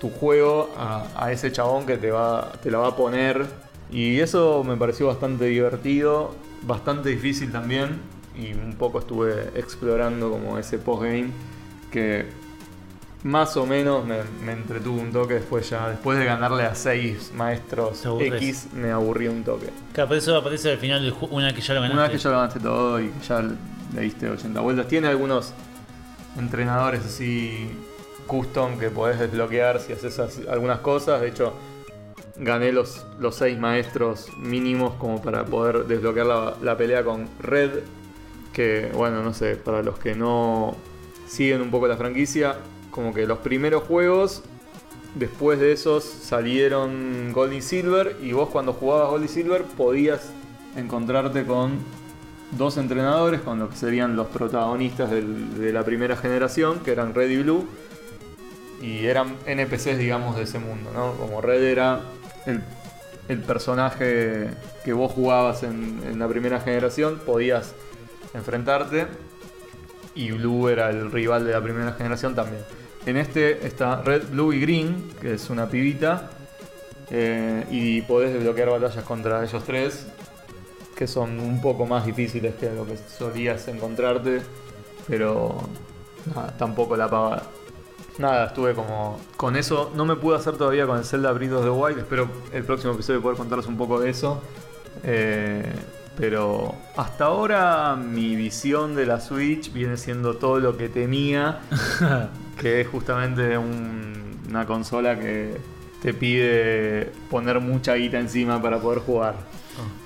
tu 0.00 0.10
juego 0.10 0.70
a, 0.76 1.32
ese 1.32 1.50
chabón 1.50 1.86
que 1.86 1.96
te, 1.96 2.10
va, 2.10 2.52
te 2.62 2.70
la 2.70 2.78
va 2.78 2.88
a 2.88 2.96
poner. 2.96 3.46
Y 3.90 4.20
eso 4.20 4.62
me 4.64 4.76
pareció 4.76 5.06
bastante 5.06 5.46
divertido, 5.46 6.34
bastante 6.62 7.08
difícil 7.08 7.50
también. 7.50 8.00
Y 8.36 8.52
un 8.52 8.74
poco 8.74 8.98
estuve 8.98 9.50
explorando 9.54 10.30
como 10.30 10.58
ese 10.58 10.78
postgame 10.78 11.30
que 11.90 12.26
más 13.24 13.56
o 13.56 13.64
menos 13.64 14.04
me, 14.04 14.18
me 14.44 14.52
entretuvo 14.52 15.00
un 15.00 15.10
toque 15.10 15.34
después 15.34 15.68
ya. 15.68 15.88
Después 15.88 16.18
de 16.18 16.26
ganarle 16.26 16.64
a 16.64 16.74
seis 16.74 17.32
maestros. 17.34 18.04
X, 18.20 18.68
me 18.74 18.90
aburrí 18.90 19.28
un 19.28 19.42
toque. 19.42 19.70
Claro, 19.94 20.08
por 20.08 20.18
eso 20.18 20.36
aparece 20.36 20.70
al 20.70 20.78
final 20.78 21.02
del 21.02 21.10
juego, 21.10 21.34
una 21.34 21.46
vez 21.46 21.54
que 21.54 21.62
ya 21.62 21.74
lo 21.74 21.80
ganaste. 21.80 21.94
Una 21.94 22.02
vez 22.08 22.12
que 22.12 22.18
ya 22.22 22.30
lo 22.30 22.36
ganaste 22.36 22.60
todo 22.60 23.00
y 23.00 23.10
ya 23.26 23.42
le 23.42 24.00
diste 24.00 24.28
80 24.28 24.60
vueltas, 24.60 24.88
tiene 24.88 25.08
algunos 25.08 25.54
entrenadores 26.38 27.04
así 27.04 27.70
custom 28.26 28.78
que 28.78 28.90
podés 28.90 29.18
desbloquear 29.18 29.80
si 29.80 29.94
haces 29.94 30.20
algunas 30.46 30.80
cosas. 30.80 31.22
De 31.22 31.28
hecho, 31.28 31.54
gané 32.36 32.72
los, 32.72 33.06
los 33.18 33.36
seis 33.36 33.58
maestros 33.58 34.28
mínimos 34.36 34.94
como 34.94 35.22
para 35.22 35.46
poder 35.46 35.86
desbloquear 35.86 36.26
la, 36.26 36.56
la 36.60 36.76
pelea 36.76 37.02
con 37.02 37.26
Red. 37.40 37.70
Que 38.52 38.90
bueno, 38.94 39.22
no 39.22 39.32
sé, 39.32 39.56
para 39.56 39.82
los 39.82 39.98
que 39.98 40.14
no 40.14 40.76
siguen 41.26 41.62
un 41.62 41.70
poco 41.70 41.88
la 41.88 41.96
franquicia, 41.96 42.56
como 42.94 43.12
que 43.12 43.26
los 43.26 43.38
primeros 43.38 43.82
juegos, 43.82 44.42
después 45.16 45.58
de 45.58 45.72
esos 45.72 46.04
salieron 46.04 47.32
Gold 47.32 47.54
y 47.54 47.60
Silver. 47.60 48.16
Y 48.22 48.32
vos 48.32 48.50
cuando 48.50 48.72
jugabas 48.72 49.10
Gold 49.10 49.24
y 49.24 49.28
Silver 49.28 49.62
podías 49.64 50.30
encontrarte 50.76 51.44
con 51.44 51.78
dos 52.52 52.76
entrenadores 52.76 53.40
con 53.40 53.58
lo 53.58 53.68
que 53.68 53.74
serían 53.74 54.14
los 54.14 54.28
protagonistas 54.28 55.10
de 55.10 55.72
la 55.72 55.84
primera 55.84 56.16
generación, 56.16 56.78
que 56.80 56.92
eran 56.92 57.14
Red 57.14 57.30
y 57.30 57.42
Blue, 57.42 57.66
y 58.80 59.06
eran 59.06 59.38
NPCs, 59.44 59.98
digamos, 59.98 60.36
de 60.36 60.44
ese 60.44 60.60
mundo, 60.60 60.92
¿no? 60.94 61.14
Como 61.14 61.40
Red 61.40 61.64
era 61.64 62.00
el, 62.46 63.40
personaje 63.40 64.50
que 64.84 64.92
vos 64.92 65.10
jugabas 65.10 65.64
en 65.64 66.16
la 66.16 66.28
primera 66.28 66.60
generación, 66.60 67.20
podías 67.26 67.74
enfrentarte, 68.34 69.08
y 70.14 70.30
Blue 70.30 70.68
era 70.68 70.90
el 70.90 71.10
rival 71.10 71.44
de 71.44 71.52
la 71.52 71.60
primera 71.60 71.92
generación 71.94 72.36
también. 72.36 72.62
En 73.06 73.16
este 73.16 73.66
está 73.66 74.02
Red, 74.02 74.30
Blue 74.30 74.52
y 74.52 74.60
Green, 74.60 75.10
que 75.20 75.34
es 75.34 75.50
una 75.50 75.68
pibita, 75.68 76.30
eh, 77.10 77.66
y 77.70 78.00
podés 78.02 78.32
desbloquear 78.32 78.70
batallas 78.70 79.04
contra 79.04 79.44
ellos 79.44 79.62
tres, 79.64 80.06
que 80.96 81.06
son 81.06 81.38
un 81.38 81.60
poco 81.60 81.86
más 81.86 82.06
difíciles 82.06 82.54
que 82.54 82.70
lo 82.70 82.86
que 82.86 82.96
solías 82.96 83.68
encontrarte, 83.68 84.40
pero 85.06 85.58
nada, 86.34 86.56
tampoco 86.56 86.96
la 86.96 87.10
pavada. 87.10 87.42
Nada, 88.16 88.46
estuve 88.46 88.74
como 88.74 89.18
con 89.36 89.56
eso. 89.56 89.90
No 89.94 90.04
me 90.04 90.14
pude 90.14 90.36
hacer 90.36 90.56
todavía 90.56 90.86
con 90.86 90.98
el 90.98 91.04
Zelda 91.04 91.32
Breath 91.32 91.52
of 91.52 91.64
the 91.64 91.70
Wild. 91.70 91.98
Espero 91.98 92.28
el 92.52 92.62
próximo 92.62 92.92
episodio 92.92 93.20
poder 93.20 93.36
contarles 93.36 93.66
un 93.66 93.76
poco 93.76 93.98
de 94.00 94.10
eso. 94.10 94.40
Eh, 95.02 95.64
pero 96.16 96.74
hasta 96.96 97.24
ahora 97.26 97.96
mi 97.96 98.36
visión 98.36 98.94
de 98.94 99.06
la 99.06 99.20
Switch 99.20 99.72
viene 99.72 99.96
siendo 99.96 100.34
todo 100.36 100.60
lo 100.60 100.76
que 100.76 100.88
temía. 100.88 101.60
que 102.60 102.80
es 102.82 102.88
justamente 102.88 103.58
un- 103.58 104.38
una 104.48 104.64
consola 104.66 105.18
que 105.18 105.56
te 106.00 106.14
pide 106.14 107.10
poner 107.30 107.58
mucha 107.60 107.94
guita 107.94 108.18
encima 108.20 108.60
para 108.62 108.78
poder 108.78 109.00
jugar. 109.00 109.34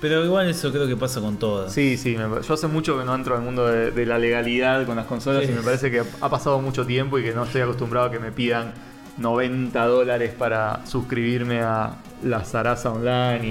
Pero 0.01 0.25
igual 0.25 0.49
eso 0.49 0.71
creo 0.71 0.87
que 0.87 0.95
pasa 0.95 1.21
con 1.21 1.37
todas. 1.37 1.71
Sí, 1.71 1.95
sí, 1.97 2.17
me- 2.17 2.41
yo 2.41 2.53
hace 2.55 2.65
mucho 2.67 2.97
que 2.97 3.05
no 3.05 3.13
entro 3.13 3.35
al 3.35 3.43
mundo 3.43 3.67
de, 3.67 3.91
de 3.91 4.05
la 4.07 4.17
legalidad 4.17 4.85
con 4.87 4.95
las 4.95 5.05
consolas 5.05 5.45
Sí. 5.45 5.51
y 5.51 5.55
me 5.55 5.61
parece 5.61 5.91
que 5.91 6.01
ha 6.21 6.29
pasado 6.29 6.59
mucho 6.59 6.85
tiempo 6.87 7.19
y 7.19 7.23
que 7.23 7.33
no 7.33 7.43
estoy 7.43 7.61
acostumbrado 7.61 8.07
a 8.07 8.11
que 8.11 8.17
me 8.19 8.31
pidan 8.31 8.73
90 9.17 9.85
dólares 9.85 10.33
para 10.35 10.83
suscribirme 10.87 11.61
a 11.61 11.97
la 12.23 12.43
Sarasa 12.45 12.89
Online 12.91 13.45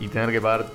y, 0.00 0.04
y 0.04 0.08
tener 0.08 0.30
que 0.32 0.40
pagar 0.40 0.66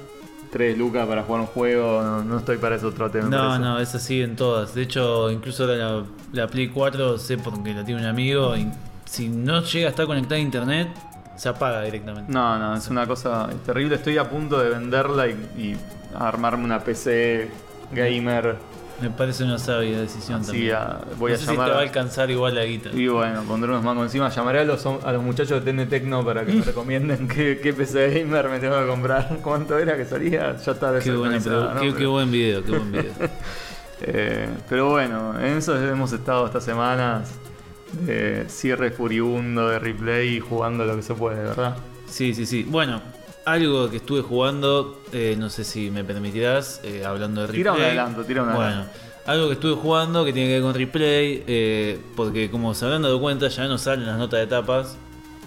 3 0.51 0.77
lucas 0.77 1.07
para 1.07 1.23
jugar 1.23 1.41
un 1.41 1.47
juego. 1.47 2.01
No, 2.01 2.23
no 2.23 2.37
estoy 2.37 2.57
para 2.57 2.75
eso 2.75 2.91
trote. 2.91 3.21
me 3.21 3.29
No, 3.29 3.57
no, 3.59 3.79
es 3.79 3.93
así 3.95 4.21
en 4.21 4.35
todas. 4.35 4.73
De 4.75 4.81
hecho, 4.83 5.31
incluso 5.31 5.63
ahora 5.63 5.75
la, 5.75 6.03
la 6.33 6.47
Play 6.47 6.69
4 6.69 7.17
sé 7.17 7.37
porque 7.37 7.73
la 7.73 7.83
tiene 7.83 8.01
un 8.01 8.07
amigo. 8.07 8.55
Y 8.55 8.69
si 9.05 9.29
no 9.29 9.61
llega 9.63 9.87
a 9.87 9.89
estar 9.89 10.05
conectada 10.05 10.35
a 10.35 10.39
internet, 10.39 10.89
se 11.35 11.49
apaga 11.49 11.81
directamente. 11.83 12.31
No, 12.31 12.57
no, 12.57 12.75
es 12.75 12.87
una 12.89 13.05
cosa 13.05 13.49
terrible. 13.65 13.95
Estoy 13.95 14.17
a 14.17 14.29
punto 14.29 14.59
de 14.59 14.69
venderla 14.69 15.27
y, 15.27 15.31
y 15.57 15.77
armarme 16.15 16.65
una 16.65 16.79
PC 16.79 17.49
gamer. 17.91 18.57
Me 18.99 19.11
parece 19.11 19.43
una 19.43 19.59
sabia 19.59 19.99
decisión 19.99 20.41
Así 20.41 20.51
también. 20.51 20.75
a- 20.75 20.99
voy 21.17 21.31
no 21.31 21.35
a 21.35 21.39
sé 21.39 21.45
llamar 21.45 21.65
si 21.67 21.69
te 21.69 21.75
va 21.75 21.79
a 21.79 21.83
alcanzar 21.83 22.31
igual 22.31 22.55
la 22.55 22.65
guita. 22.65 22.89
Y 22.93 23.07
bueno, 23.07 23.43
pondré 23.43 23.69
unos 23.69 23.83
mangos 23.83 24.05
encima. 24.05 24.29
Llamaré 24.29 24.61
a 24.61 24.63
los, 24.63 24.83
a 24.85 25.11
los 25.11 25.21
muchachos 25.21 25.63
de 25.63 25.71
TN 25.71 25.87
Tecno 25.87 26.25
para 26.25 26.43
que 26.45 26.53
me 26.53 26.61
recomienden 26.65 27.27
qué, 27.27 27.59
qué 27.61 27.73
PC 27.73 28.09
gamer 28.23 28.49
me 28.49 28.59
tengo 28.59 28.79
que 28.79 28.87
comprar. 28.87 29.37
¿Cuánto 29.43 29.77
era 29.77 29.95
que 29.95 30.05
salía? 30.05 30.55
Ya 30.57 30.71
está 30.71 30.97
Qué, 30.99 31.11
buena 31.11 31.37
¿no? 31.37 31.79
qué 31.95 32.05
buen 32.07 32.31
video, 32.31 32.63
qué 32.63 32.71
buen 32.71 32.91
video. 32.91 33.11
Eh, 33.99 34.47
pero 34.69 34.91
bueno, 34.91 35.33
en 35.39 35.57
eso 35.57 35.75
hemos 35.83 36.13
estado 36.13 36.45
estas 36.45 36.63
semanas 36.63 37.31
de 38.05 38.45
cierre 38.47 38.91
furibundo, 38.91 39.69
de 39.69 39.79
replay 39.79 40.35
y 40.35 40.39
jugando 40.39 40.85
lo 40.85 40.95
que 40.95 41.01
se 41.01 41.15
puede, 41.15 41.41
¿verdad? 41.41 41.75
Sí, 42.07 42.35
sí, 42.35 42.45
sí. 42.45 42.63
Bueno, 42.69 43.01
algo 43.47 43.89
que 43.89 43.97
estuve 43.97 44.21
jugando, 44.21 44.99
eh, 45.13 45.35
no 45.39 45.49
sé 45.49 45.63
si 45.63 45.89
me 45.89 46.03
permitirás, 46.03 46.81
eh, 46.83 47.05
hablando 47.05 47.41
de 47.41 47.47
replay. 47.47 47.61
Tira 47.63 47.73
un 47.73 47.81
adelanto, 47.81 48.23
tira 48.25 48.41
un 48.43 48.49
Bueno, 48.49 48.61
adelanto. 48.65 48.91
algo 49.25 49.47
que 49.47 49.53
estuve 49.53 49.73
jugando 49.75 50.25
que 50.25 50.33
tiene 50.33 50.49
que 50.49 50.53
ver 50.55 50.63
con 50.63 50.73
replay, 50.73 51.43
eh, 51.47 51.97
porque 52.17 52.51
como 52.51 52.73
se 52.73 52.83
habrán 52.83 53.03
dado 53.03 53.21
cuenta, 53.21 53.47
ya 53.47 53.65
no 53.69 53.77
salen 53.77 54.05
las 54.05 54.17
notas 54.17 54.41
de 54.41 54.47
tapas, 54.47 54.97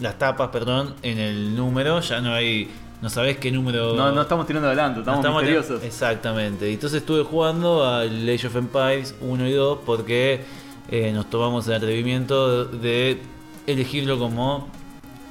las 0.01 0.19
tapas, 0.19 0.49
perdón, 0.49 0.95
en 1.03 1.19
el 1.19 1.55
número, 1.55 2.01
ya 2.01 2.23
no 2.23 2.33
hay, 2.33 2.71
no 3.03 3.11
sabés 3.11 3.37
qué 3.37 3.53
número. 3.53 3.95
No, 3.95 4.11
no 4.13 4.23
estamos 4.23 4.47
tirando 4.47 4.69
adelanto, 4.69 5.01
no 5.01 5.03
estamos, 5.03 5.21
estamos 5.21 5.43
misteriosos. 5.43 5.85
Exactamente. 5.85 6.73
Entonces 6.73 7.01
estuve 7.03 7.23
jugando 7.23 7.87
al 7.87 8.27
Age 8.27 8.47
of 8.47 8.57
Empires 8.57 9.15
1 9.21 9.47
y 9.47 9.53
2 9.53 9.79
porque 9.85 10.41
nos 11.13 11.29
tomamos 11.29 11.69
el 11.69 11.75
atrevimiento 11.75 12.65
de 12.65 13.21
elegirlo 13.67 14.19
como 14.19 14.69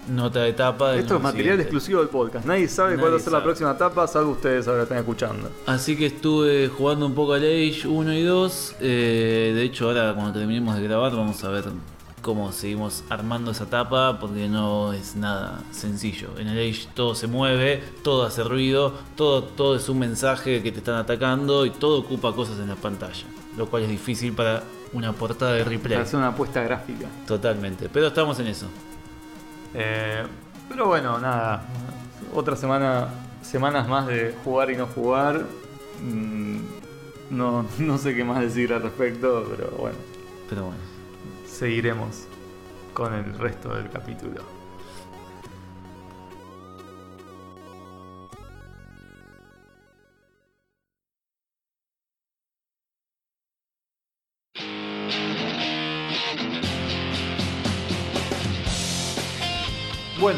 nota 0.07 0.41
de 0.41 0.53
tapa. 0.53 0.95
Esto 0.95 1.17
es 1.17 1.21
material 1.21 1.57
siguiente. 1.57 1.63
exclusivo 1.63 1.99
del 1.99 2.09
podcast. 2.09 2.45
Nadie 2.45 2.67
sabe 2.67 2.95
cuál 2.95 2.97
Nadie 2.97 3.11
va 3.11 3.17
a 3.17 3.23
ser 3.23 3.33
la 3.33 3.43
próxima 3.43 3.71
etapa, 3.71 4.07
salvo 4.07 4.31
ustedes 4.31 4.67
ahora 4.67 4.83
están 4.83 4.97
escuchando. 4.97 5.49
Así 5.65 5.95
que 5.95 6.07
estuve 6.07 6.67
jugando 6.69 7.05
un 7.05 7.13
poco 7.13 7.33
al 7.33 7.43
Age 7.43 7.87
1 7.87 8.13
y 8.13 8.23
2. 8.23 8.75
eh, 8.79 9.51
de 9.55 9.63
hecho, 9.63 9.87
ahora 9.87 10.13
cuando 10.13 10.33
terminemos 10.33 10.75
de 10.75 10.83
grabar, 10.83 11.11
vamos 11.15 11.43
a 11.43 11.49
ver 11.49 11.65
cómo 12.21 12.51
seguimos 12.51 13.03
armando 13.09 13.51
esa 13.51 13.65
tapa. 13.67 14.19
Porque 14.19 14.47
no 14.47 14.93
es 14.93 15.15
nada 15.15 15.61
sencillo. 15.71 16.29
En 16.37 16.47
el 16.47 16.57
Age 16.57 16.87
todo 16.93 17.15
se 17.15 17.27
mueve, 17.27 17.81
todo 18.03 18.25
hace 18.25 18.43
ruido, 18.43 18.93
todo, 19.15 19.43
todo 19.43 19.75
es 19.75 19.87
un 19.89 19.99
mensaje 19.99 20.61
que 20.63 20.71
te 20.71 20.79
están 20.79 20.95
atacando 20.95 21.65
y 21.65 21.69
todo 21.71 21.99
ocupa 21.99 22.33
cosas 22.33 22.59
en 22.59 22.69
la 22.69 22.75
pantalla. 22.75 23.25
Lo 23.57 23.67
cual 23.69 23.83
es 23.83 23.89
difícil 23.89 24.33
para 24.33 24.63
una 24.93 25.13
portada 25.13 25.53
de 25.53 25.63
replay. 25.63 25.95
Para 25.95 26.03
hacer 26.03 26.17
una 26.17 26.29
apuesta 26.29 26.63
gráfica. 26.63 27.07
Totalmente. 27.27 27.89
Pero 27.91 28.07
estamos 28.07 28.39
en 28.39 28.47
eso. 28.47 28.67
Eh, 29.73 30.23
pero 30.67 30.87
bueno, 30.87 31.19
nada. 31.19 31.63
Otra 32.33 32.55
semana, 32.55 33.07
semanas 33.41 33.87
más 33.87 34.07
de 34.07 34.35
jugar 34.43 34.69
y 34.71 34.77
no 34.77 34.85
jugar. 34.87 35.41
Mm, 36.03 36.59
No, 37.31 37.65
no 37.79 37.97
sé 37.97 38.15
qué 38.15 38.23
más 38.23 38.39
decir 38.41 38.73
al 38.73 38.81
respecto, 38.83 39.45
pero 39.55 39.69
bueno, 39.77 39.97
Pero 40.49 40.63
bueno. 40.65 40.79
seguiremos 41.47 42.23
con 42.93 43.13
el 43.13 43.33
resto 43.37 43.73
del 43.75 43.89
capítulo. 43.89 44.41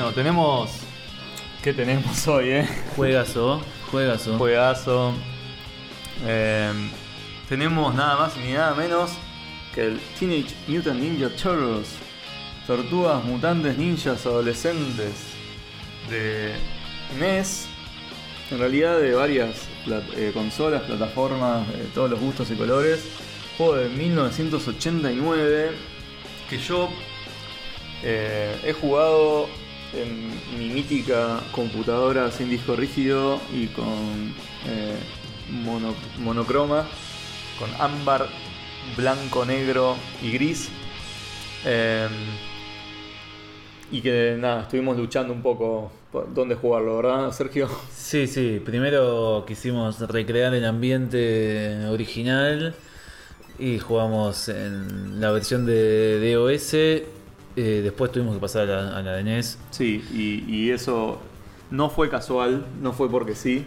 Bueno, 0.01 0.15
tenemos. 0.15 0.71
¿Qué 1.61 1.73
tenemos 1.75 2.27
hoy, 2.27 2.49
eh? 2.49 2.67
Juegazo, 2.95 3.61
juegazo. 3.91 4.35
Juegazo. 4.35 5.13
Eh, 6.25 6.71
tenemos 7.47 7.93
nada 7.93 8.15
más 8.17 8.35
ni 8.35 8.53
nada 8.53 8.73
menos 8.73 9.11
que 9.75 9.83
el 9.85 9.99
Teenage 10.19 10.55
Mutant 10.67 10.99
Ninja 10.99 11.29
Turtles. 11.29 11.89
Tortugas 12.65 13.23
mutantes 13.23 13.77
ninjas 13.77 14.25
adolescentes 14.25 15.13
de 16.09 16.55
NES. 17.19 17.67
En 18.49 18.57
realidad 18.57 18.97
de 18.99 19.13
varias 19.13 19.67
plat- 19.85 20.13
eh, 20.17 20.31
consolas, 20.33 20.81
plataformas, 20.81 21.67
de 21.77 21.83
todos 21.93 22.09
los 22.09 22.19
gustos 22.19 22.49
y 22.49 22.55
colores. 22.55 23.05
Juego 23.55 23.75
de 23.75 23.89
1989 23.89 25.71
que 26.49 26.57
yo 26.57 26.89
eh, 28.01 28.59
he 28.65 28.73
jugado 28.73 29.47
en 29.93 30.30
mi 30.58 30.69
mítica 30.73 31.39
computadora 31.51 32.32
sin 32.32 32.49
disco 32.49 32.75
rígido 32.75 33.39
y 33.54 33.67
con 33.67 34.34
eh, 34.67 34.97
mono- 35.63 35.95
monocroma, 36.19 36.88
con 37.60 37.69
ámbar, 37.80 38.27
blanco, 38.97 39.45
negro 39.45 39.95
y 40.21 40.32
gris. 40.32 40.69
Eh, 41.65 42.08
y 43.91 44.01
que 44.01 44.36
nada, 44.39 44.62
estuvimos 44.62 44.97
luchando 44.97 45.34
un 45.34 45.41
poco 45.41 45.91
por 46.12 46.34
dónde 46.34 46.56
jugarlo, 46.56 46.97
¿verdad, 46.97 47.32
Sergio? 47.34 47.69
Sí, 47.93 48.25
sí, 48.27 48.62
primero 48.63 49.43
quisimos 49.47 49.99
recrear 49.99 50.54
el 50.54 50.63
ambiente 50.65 51.86
original 51.88 52.73
y 53.60 53.80
jugamos 53.80 54.47
en 54.49 55.19
la 55.19 55.32
versión 55.32 55.65
de 55.65 56.34
DOS. 56.34 56.75
Eh, 57.55 57.81
después 57.83 58.11
tuvimos 58.11 58.35
que 58.35 58.41
pasar 58.41 58.69
a 58.69 58.81
la, 58.81 58.97
a 58.97 59.01
la 59.01 59.13
de 59.13 59.23
NES. 59.23 59.57
Sí, 59.71 60.03
y, 60.13 60.43
y 60.53 60.71
eso 60.71 61.19
no 61.69 61.89
fue 61.89 62.09
casual, 62.09 62.65
no 62.81 62.93
fue 62.93 63.09
porque 63.09 63.35
sí, 63.35 63.65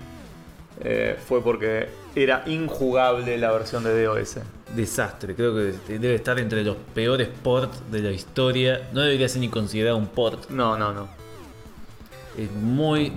eh, 0.80 1.16
fue 1.26 1.42
porque 1.42 1.88
era 2.14 2.42
injugable 2.46 3.38
la 3.38 3.52
versión 3.52 3.84
de 3.84 4.04
DOS. 4.04 4.38
Desastre, 4.74 5.34
creo 5.34 5.54
que 5.54 5.98
debe 5.98 6.14
estar 6.14 6.38
entre 6.38 6.64
los 6.64 6.76
peores 6.94 7.28
ports 7.42 7.80
de 7.90 8.00
la 8.00 8.10
historia. 8.10 8.88
No 8.92 9.00
debería 9.00 9.28
ser 9.28 9.40
ni 9.40 9.48
considerado 9.48 9.96
un 9.96 10.08
port. 10.08 10.50
No, 10.50 10.76
no, 10.76 10.92
no. 10.92 11.08
Es 12.36 12.50
muy 12.50 13.12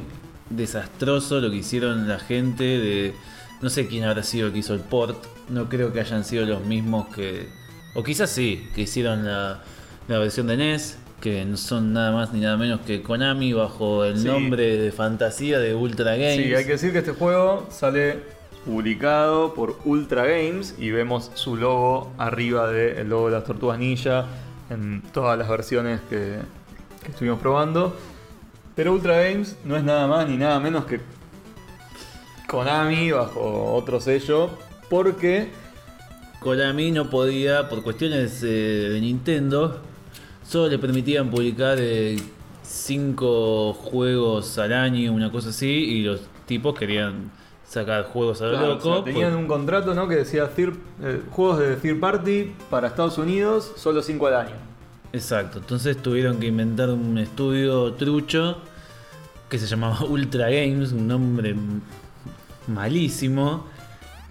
desastroso 0.50 1.40
lo 1.40 1.50
que 1.50 1.58
hicieron 1.58 2.08
la 2.08 2.20
gente 2.20 2.64
de... 2.64 3.14
No 3.62 3.72
sé 3.72 3.88
quién 3.88 4.04
habrá 4.04 4.22
sido 4.22 4.48
el 4.48 4.54
que 4.54 4.60
hizo 4.60 4.76
el 4.76 4.82
port. 4.82 5.18
No 5.50 5.68
creo 5.68 5.92
que 5.92 6.00
hayan 6.00 6.24
sido 6.24 6.46
los 6.46 6.64
mismos 6.64 7.08
que... 7.08 7.48
O 7.96 8.04
quizás 8.04 8.30
sí, 8.30 8.70
que 8.76 8.82
hicieron 8.82 9.26
la, 9.26 9.64
la 10.08 10.20
versión 10.20 10.48
de 10.48 10.58
NES. 10.58 10.98
Que 11.22 11.44
no 11.46 11.58
son 11.58 11.94
nada 11.94 12.12
más 12.12 12.32
ni 12.32 12.42
nada 12.42 12.58
menos 12.58 12.82
que 12.82 13.02
Konami 13.02 13.52
bajo 13.52 14.06
el 14.06 14.20
Sí. 14.20 14.28
nombre 14.28 14.78
de 14.78 14.92
fantasía 14.92 15.58
de 15.60 15.74
Ultra 15.74 16.12
Games. 16.16 16.36
Sí, 16.46 16.54
hay 16.54 16.64
que 16.64 16.74
decir 16.74 16.92
que 16.92 17.00
este 17.00 17.12
juego 17.14 17.66
sale 17.72 18.20
publicado 18.66 19.56
por 19.56 19.80
Ultra 19.86 20.26
Games 20.26 20.76
y 20.78 20.92
vemos 20.92 21.32
su 21.34 21.56
logo 21.56 22.12
arriba 22.20 22.70
del 22.72 23.10
logo 23.10 23.28
de 23.30 23.32
las 23.34 23.46
Tortugas 23.46 23.80
Ninja 23.80 24.26
en 24.70 25.02
todas 25.12 25.40
las 25.40 25.50
versiones 25.50 26.02
que, 26.08 26.38
que 27.04 27.12
estuvimos 27.12 27.40
probando. 27.40 27.96
Pero 28.76 28.94
Ultra 28.94 29.20
Games 29.24 29.58
no 29.66 29.76
es 29.76 29.84
nada 29.84 30.06
más 30.06 30.30
ni 30.30 30.38
nada 30.38 30.60
menos 30.60 30.86
que 30.86 31.00
Konami 32.48 33.12
bajo 33.12 33.74
otro 33.74 34.00
sello 34.00 34.52
porque 34.90 35.50
Konami 36.42 36.92
no 36.92 37.10
podía, 37.10 37.68
por 37.70 37.82
cuestiones 37.84 38.42
eh, 38.44 38.48
de 38.92 39.02
Nintendo, 39.02 39.82
solo 40.48 40.70
le 40.70 40.80
permitían 40.80 41.30
publicar 41.30 41.78
5 42.64 43.74
juegos 43.74 44.58
al 44.58 44.74
año, 44.74 45.12
una 45.14 45.32
cosa 45.32 45.50
así, 45.50 45.68
y 45.68 46.04
los 46.04 46.22
tipos 46.46 46.78
querían 46.78 47.32
sacar 47.68 48.06
juegos 48.06 48.42
a 48.42 48.46
lo 48.46 48.52
Claro, 48.52 48.68
loco. 48.76 48.90
o 48.90 48.94
sea, 48.96 49.04
tenían 49.04 49.32
por- 49.34 49.42
un 49.42 49.48
contrato 49.48 49.94
¿no? 49.94 50.08
que 50.08 50.16
decía 50.16 50.50
third- 50.56 50.78
eh, 51.02 51.22
juegos 51.32 51.60
de 51.60 51.76
third 51.76 52.00
party 52.00 52.52
para 52.70 52.88
Estados 52.88 53.18
Unidos, 53.18 53.72
solo 53.76 54.02
5 54.02 54.28
al 54.28 54.36
año. 54.36 54.56
Exacto, 55.14 55.60
entonces 55.60 55.98
tuvieron 55.98 56.38
que 56.40 56.48
inventar 56.48 56.90
un 56.90 57.18
estudio 57.18 57.94
trucho 57.94 58.58
que 59.50 59.58
se 59.58 59.66
llamaba 59.68 60.04
Ultra 60.10 60.50
Games, 60.50 60.92
un 60.92 61.08
nombre 61.08 61.56
malísimo. 62.68 63.66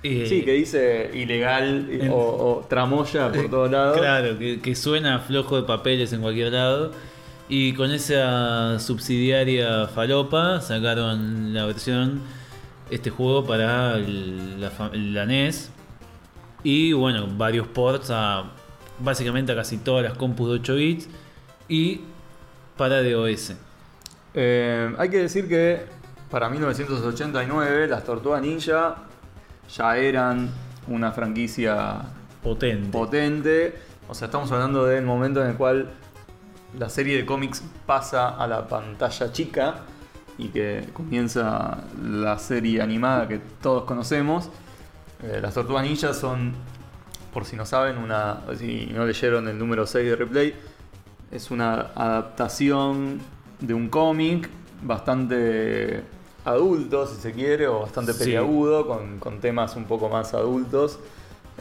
Eh, 0.07 0.27
Sí, 0.27 0.43
que 0.43 0.53
dice 0.53 1.11
ilegal 1.15 1.89
en- 1.91 2.11
o, 2.11 2.15
o 2.17 2.67
tramoya 2.69 3.29
por 3.33 3.45
Eh, 3.45 3.49
todos 3.49 3.71
lados. 3.71 3.99
Claro, 3.99 4.39
que, 4.39 4.61
que 4.61 4.75
suena 4.75 5.19
flojo 5.21 5.57
de 5.57 5.63
papeles 5.63 6.13
en 6.13 6.21
cualquier 6.23 6.53
lado. 6.53 6.93
Y 7.49 7.75
con 7.75 7.91
esa 7.93 8.79
subsidiaria 8.81 9.87
falopa 9.87 10.61
sacaron 10.61 11.55
la 11.55 11.65
versión, 11.67 12.21
este 12.91 13.11
juego 13.11 13.45
para 13.47 13.97
el- 13.97 14.61
la 14.61 15.27
NES. 15.27 15.71
Y 16.65 16.93
bueno, 16.93 17.27
varios 17.37 17.67
ports 17.69 18.11
a 18.11 18.45
básicamente 18.99 19.53
a 19.53 19.55
casi 19.57 19.79
todas 19.79 20.03
las 20.05 20.15
compus 20.15 20.49
de 20.49 20.55
8 20.55 20.75
bits. 20.75 21.09
Y 21.69 22.01
para 22.77 23.03
DOS. 23.03 23.55
Eh, 24.35 24.93
hay 24.99 25.09
que 25.09 25.19
decir 25.19 25.49
que 25.49 25.81
para 26.31 26.49
1989 26.51 27.87
las 27.89 28.05
Tortugas 28.05 28.43
Ninja 28.43 28.97
ya 29.69 29.97
eran 29.97 30.51
una 30.89 31.13
franquicia 31.13 32.03
Potente. 32.43 32.89
potente. 32.91 33.79
O 34.09 34.15
sea, 34.15 34.27
estamos 34.27 34.51
hablando 34.53 34.87
del 34.87 35.05
momento 35.05 35.43
en 35.43 35.51
el 35.51 35.57
cual 35.57 35.91
la 36.79 36.89
serie 36.89 37.17
de 37.17 37.27
cómics 37.27 37.63
pasa 37.87 38.29
a 38.29 38.47
la 38.47 38.67
pantalla 38.69 39.33
chica 39.33 39.77
y 40.39 40.49
que 40.49 40.89
comienza 40.93 41.79
la 42.01 42.39
serie 42.39 42.83
animada 42.83 43.27
que 43.27 43.41
todos 43.61 43.85
conocemos. 43.85 44.51
Eh, 45.23 45.41
las 45.41 45.55
Tortugas 45.55 46.17
son, 46.17 46.53
por 47.33 47.45
si 47.45 47.57
no 47.57 47.65
saben, 47.65 47.99
una, 47.99 48.43
si 48.59 48.87
no 48.87 49.07
leyeron 49.07 49.49
el 49.49 49.59
número 49.59 49.87
6 49.87 50.11
de 50.11 50.17
Replay, 50.17 50.55
es 51.31 51.51
una 51.51 51.91
adaptación 51.95 53.21
de 53.61 53.75
un 53.75 53.89
cómic 53.89 54.49
bastante 54.83 56.03
adulto, 56.47 57.07
si 57.07 57.21
se 57.21 57.33
quiere, 57.33 57.67
o 57.69 57.81
bastante 57.81 58.13
Sí. 58.13 58.21
peliagudo, 58.21 58.87
con, 58.87 59.19
con 59.19 59.41
temas 59.41 59.77
un 59.77 59.85
poco 59.85 60.09
más 60.09 60.33
adultos, 60.35 60.99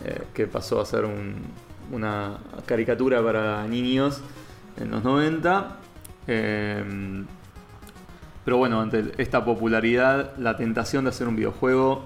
eh, 0.06 0.22
que 0.34 0.48
pasó 0.48 0.80
a 0.80 0.86
ser 0.86 1.06
un- 1.06 1.36
una 1.92 2.38
caricatura 2.66 3.22
para 3.24 3.66
niños 3.68 4.22
en 4.80 4.92
los 4.92 5.04
90. 5.04 5.78
Eh, 6.28 6.84
pero 8.44 8.58
bueno, 8.58 8.80
ante 8.82 9.12
esta 9.18 9.44
popularidad, 9.44 10.34
la 10.38 10.56
tentación 10.56 11.06
de 11.06 11.10
hacer 11.10 11.28
un 11.28 11.36
videojuego 11.36 12.04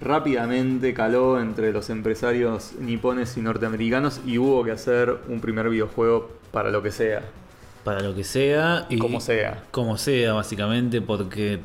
rápidamente 0.00 0.92
caló 0.94 1.40
entre 1.40 1.72
los 1.72 1.88
empresarios 1.90 2.72
nipones 2.78 3.36
y 3.36 3.40
norteamericanos 3.40 4.20
y 4.26 4.38
hubo 4.38 4.62
que 4.64 4.72
hacer 4.72 5.16
un 5.28 5.40
primer 5.40 5.68
videojuego 5.70 6.30
para 6.52 6.70
lo 6.70 6.82
que 6.82 6.92
sea, 6.92 7.22
Para 7.84 8.00
lo 8.00 8.14
que 8.14 8.24
sea. 8.24 8.86
Y 8.88 8.98
como 8.98 9.20
sea. 9.20 9.64
como 9.70 9.96
sea, 9.98 10.32
básicamente, 10.34 11.00
porque 11.00 11.60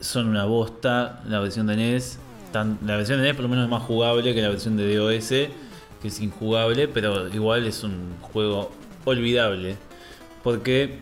son 0.00 0.28
una 0.28 0.44
bosta 0.44 1.20
la 1.26 1.40
versión 1.40 1.66
de 1.66 1.76
NES. 1.76 2.18
Tan- 2.52 2.78
la 2.84 2.96
versión 2.96 3.18
de 3.20 3.24
NES 3.26 3.34
por 3.34 3.42
lo 3.44 3.48
menos 3.48 3.64
es 3.64 3.70
más 3.70 3.82
jugable 3.82 4.34
que 4.34 4.40
la 4.42 4.48
versión 4.48 4.76
de 4.76 4.94
DOS, 4.96 5.28
que 5.28 6.08
es 6.08 6.20
injugable, 6.20 6.88
pero 6.88 7.28
igual 7.28 7.66
es 7.66 7.82
un 7.84 8.14
juego 8.20 8.70
olvidable. 9.04 9.76
Porque 10.42 10.98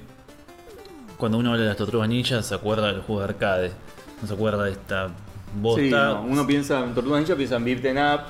cuando 1.17 1.39
uno 1.39 1.51
habla 1.53 1.63
de 1.63 1.69
las 1.69 1.77
Tortugas 1.77 2.09
Ninja 2.09 2.43
se 2.43 2.55
acuerda 2.55 2.89
del 2.93 3.01
juego 3.03 3.21
de 3.23 3.29
arcade, 3.29 3.73
no 4.21 4.29
se 4.29 4.35
acuerda 4.35 4.65
de 4.65 4.73
esta 4.73 5.09
bosta. 5.61 5.81
Sí, 5.83 5.91
no, 5.91 6.23
uno 6.23 6.47
piensa 6.47 6.83
en 6.85 6.95
Tortugas 6.95 7.21
Ninja, 7.21 7.37
piensa 7.37 7.57
en 7.57 7.65
Beat'em 7.65 7.97
Up, 7.97 8.21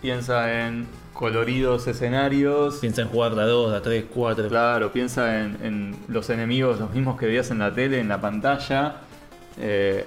piensa 0.00 0.66
en 0.66 0.86
coloridos 1.12 1.86
escenarios. 1.86 2.76
Piensa 2.76 3.02
en 3.02 3.08
jugar 3.08 3.34
de 3.34 3.42
a 3.42 3.46
2, 3.46 3.70
de 3.72 3.76
a 3.76 3.82
3, 3.82 4.04
4. 4.12 4.48
Claro, 4.48 4.92
piensa 4.92 5.40
en, 5.40 5.58
en 5.62 5.96
los 6.08 6.30
enemigos, 6.30 6.80
los 6.80 6.90
mismos 6.90 7.18
que 7.18 7.26
veías 7.26 7.50
en 7.50 7.58
la 7.58 7.72
tele, 7.72 8.00
en 8.00 8.08
la 8.08 8.20
pantalla. 8.20 8.96
Eh, 9.58 10.06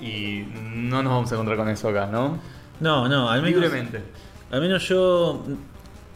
y 0.00 0.44
no 0.54 1.02
nos 1.02 1.12
vamos 1.12 1.32
a 1.32 1.34
encontrar 1.34 1.56
con 1.56 1.68
eso 1.68 1.88
acá, 1.88 2.06
¿no? 2.06 2.38
No, 2.80 3.08
no, 3.08 3.30
al 3.30 3.42
menos. 3.42 3.60
Libremente. 3.60 4.00
Al 4.50 4.60
menos 4.60 4.86
yo 4.88 5.42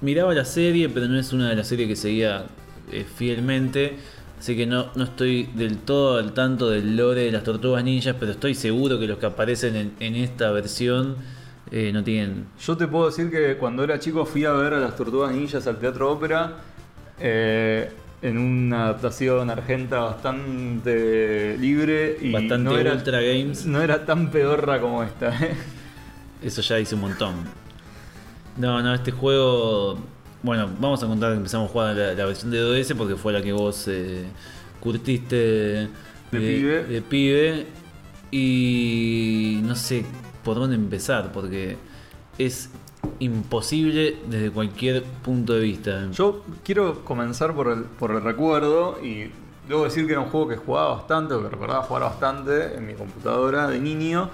miraba 0.01 0.35
la 0.35 0.45
serie, 0.45 0.89
pero 0.89 1.07
no 1.07 1.19
es 1.19 1.33
una 1.33 1.49
de 1.49 1.57
las 1.57 1.67
series 1.67 1.89
que 1.89 1.97
seguía 1.97 2.45
eh, 2.93 3.05
fielmente. 3.05 3.97
Así 4.39 4.57
que 4.57 4.67
no, 4.67 4.87
no 4.95 5.05
estoy 5.05 5.51
del 5.55 5.79
todo 5.79 6.19
al 6.19 6.33
tanto 6.33 6.71
del 6.71 6.97
lore 6.97 7.25
de 7.25 7.33
las 7.33 7.45
tortugas 7.45 7.85
ninjas, 7.85 8.17
pero 8.19 8.33
estoy 8.33 8.55
seguro 8.55 8.99
que 8.99 9.07
los 9.07 9.19
que 9.19 9.27
aparecen 9.27 9.77
en, 9.77 9.93
en 10.01 10.15
esta 10.15 10.51
versión 10.51 11.17
eh, 11.71 11.93
no 11.93 12.03
tienen. 12.03 12.47
Yo 12.59 12.77
te 12.77 12.89
puedo 12.89 13.07
decir 13.07 13.31
que 13.31 13.57
cuando 13.57 13.85
era 13.85 13.99
chico 13.99 14.25
fui 14.25 14.45
a 14.45 14.53
ver 14.53 14.75
a 14.75 14.81
las 14.81 14.97
Tortugas 14.97 15.33
Ninjas 15.33 15.67
al 15.69 15.79
Teatro 15.79 16.11
Ópera 16.11 16.55
eh, 17.21 17.91
en 18.23 18.39
una 18.39 18.85
adaptación 18.85 19.49
argenta 19.51 20.01
bastante 20.01 21.57
libre 21.59 22.19
y 22.21 22.33
Bastante 22.33 22.59
no 22.59 22.77
era, 22.77 22.93
Ultra 22.93 23.21
Games. 23.21 23.65
no 23.67 23.81
era 23.81 24.05
tan 24.05 24.31
pedorra 24.31 24.81
como 24.81 25.03
esta. 25.03 25.29
¿eh? 25.45 25.55
Eso 26.43 26.61
ya 26.61 26.77
dice 26.77 26.95
un 26.95 27.03
montón. 27.03 27.35
No, 28.57 28.83
no, 28.83 28.95
este 28.95 29.11
juego. 29.11 29.99
Bueno, 30.43 30.69
vamos 30.79 31.03
a 31.03 31.07
contar 31.07 31.33
que 31.33 31.37
empezamos 31.39 31.75
la, 31.75 32.15
la 32.15 32.25
versión 32.27 32.51
de 32.51 32.63
2DS 32.63 32.95
porque 32.97 33.17
fue 33.17 33.33
la 33.33 33.43
que 33.43 33.53
vos 33.53 33.89
eh, 33.89 34.25
curtiste 34.81 35.37
de, 35.37 35.89
pibe. 36.31 36.85
de 36.85 37.03
pibe. 37.03 37.67
Y 38.31 39.61
no 39.65 39.75
sé 39.75 40.05
por 40.45 40.57
dónde 40.57 40.77
empezar 40.77 41.33
porque 41.33 41.77
es 42.39 42.71
imposible 43.21 44.17
desde 44.27 44.51
cualquier 44.51 45.05
punto 45.05 45.53
de 45.53 45.61
vista. 45.61 46.11
Yo 46.11 46.45
quiero 46.65 47.05
comenzar 47.05 47.55
por 47.55 47.69
el, 47.69 47.85
por 47.85 48.11
el 48.11 48.23
recuerdo 48.23 48.99
y 49.03 49.31
debo 49.69 49.85
decir 49.85 50.07
que 50.07 50.13
era 50.13 50.21
un 50.21 50.29
juego 50.29 50.49
que 50.49 50.57
jugaba 50.57 50.97
bastante, 50.97 51.35
o 51.35 51.43
que 51.43 51.49
recordaba 51.49 51.83
jugar 51.83 52.03
bastante 52.03 52.75
en 52.77 52.87
mi 52.87 52.95
computadora 52.95 53.69
de 53.69 53.79
niño, 53.79 54.31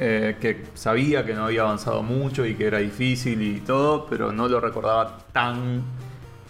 eh, 0.00 0.36
que 0.40 0.64
sabía 0.74 1.24
que 1.24 1.34
no 1.34 1.44
había 1.44 1.62
avanzado 1.62 2.02
mucho 2.02 2.44
y 2.44 2.54
que 2.54 2.66
era 2.66 2.78
difícil 2.78 3.40
y 3.42 3.60
todo, 3.60 4.06
pero 4.06 4.32
no 4.32 4.48
lo 4.48 4.60
recordaba 4.60 5.18
tan 5.32 5.82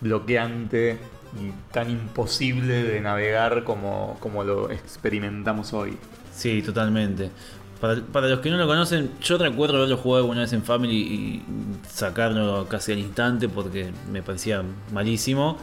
bloqueante 0.01 0.99
y 1.38 1.53
tan 1.73 1.90
imposible 1.90 2.83
de 2.83 3.01
navegar 3.01 3.64
como, 3.64 4.16
como 4.21 4.44
lo 4.44 4.71
experimentamos 4.71 5.73
hoy. 5.73 5.99
Sí, 6.35 6.62
totalmente. 6.62 7.31
Para, 7.81 7.97
para 8.01 8.29
los 8.29 8.41
que 8.41 8.51
no 8.51 8.57
lo 8.57 8.67
conocen, 8.67 9.11
yo 9.23 9.38
recuerdo 9.38 9.77
haberlo 9.77 9.97
jugado 9.97 10.25
alguna 10.25 10.41
vez 10.41 10.53
en 10.53 10.64
Family 10.64 10.97
y 10.97 11.43
sacarlo 11.88 12.67
casi 12.69 12.93
al 12.93 12.99
instante 12.99 13.49
porque 13.49 13.91
me 14.11 14.21
parecía 14.23 14.62
malísimo. 14.93 15.57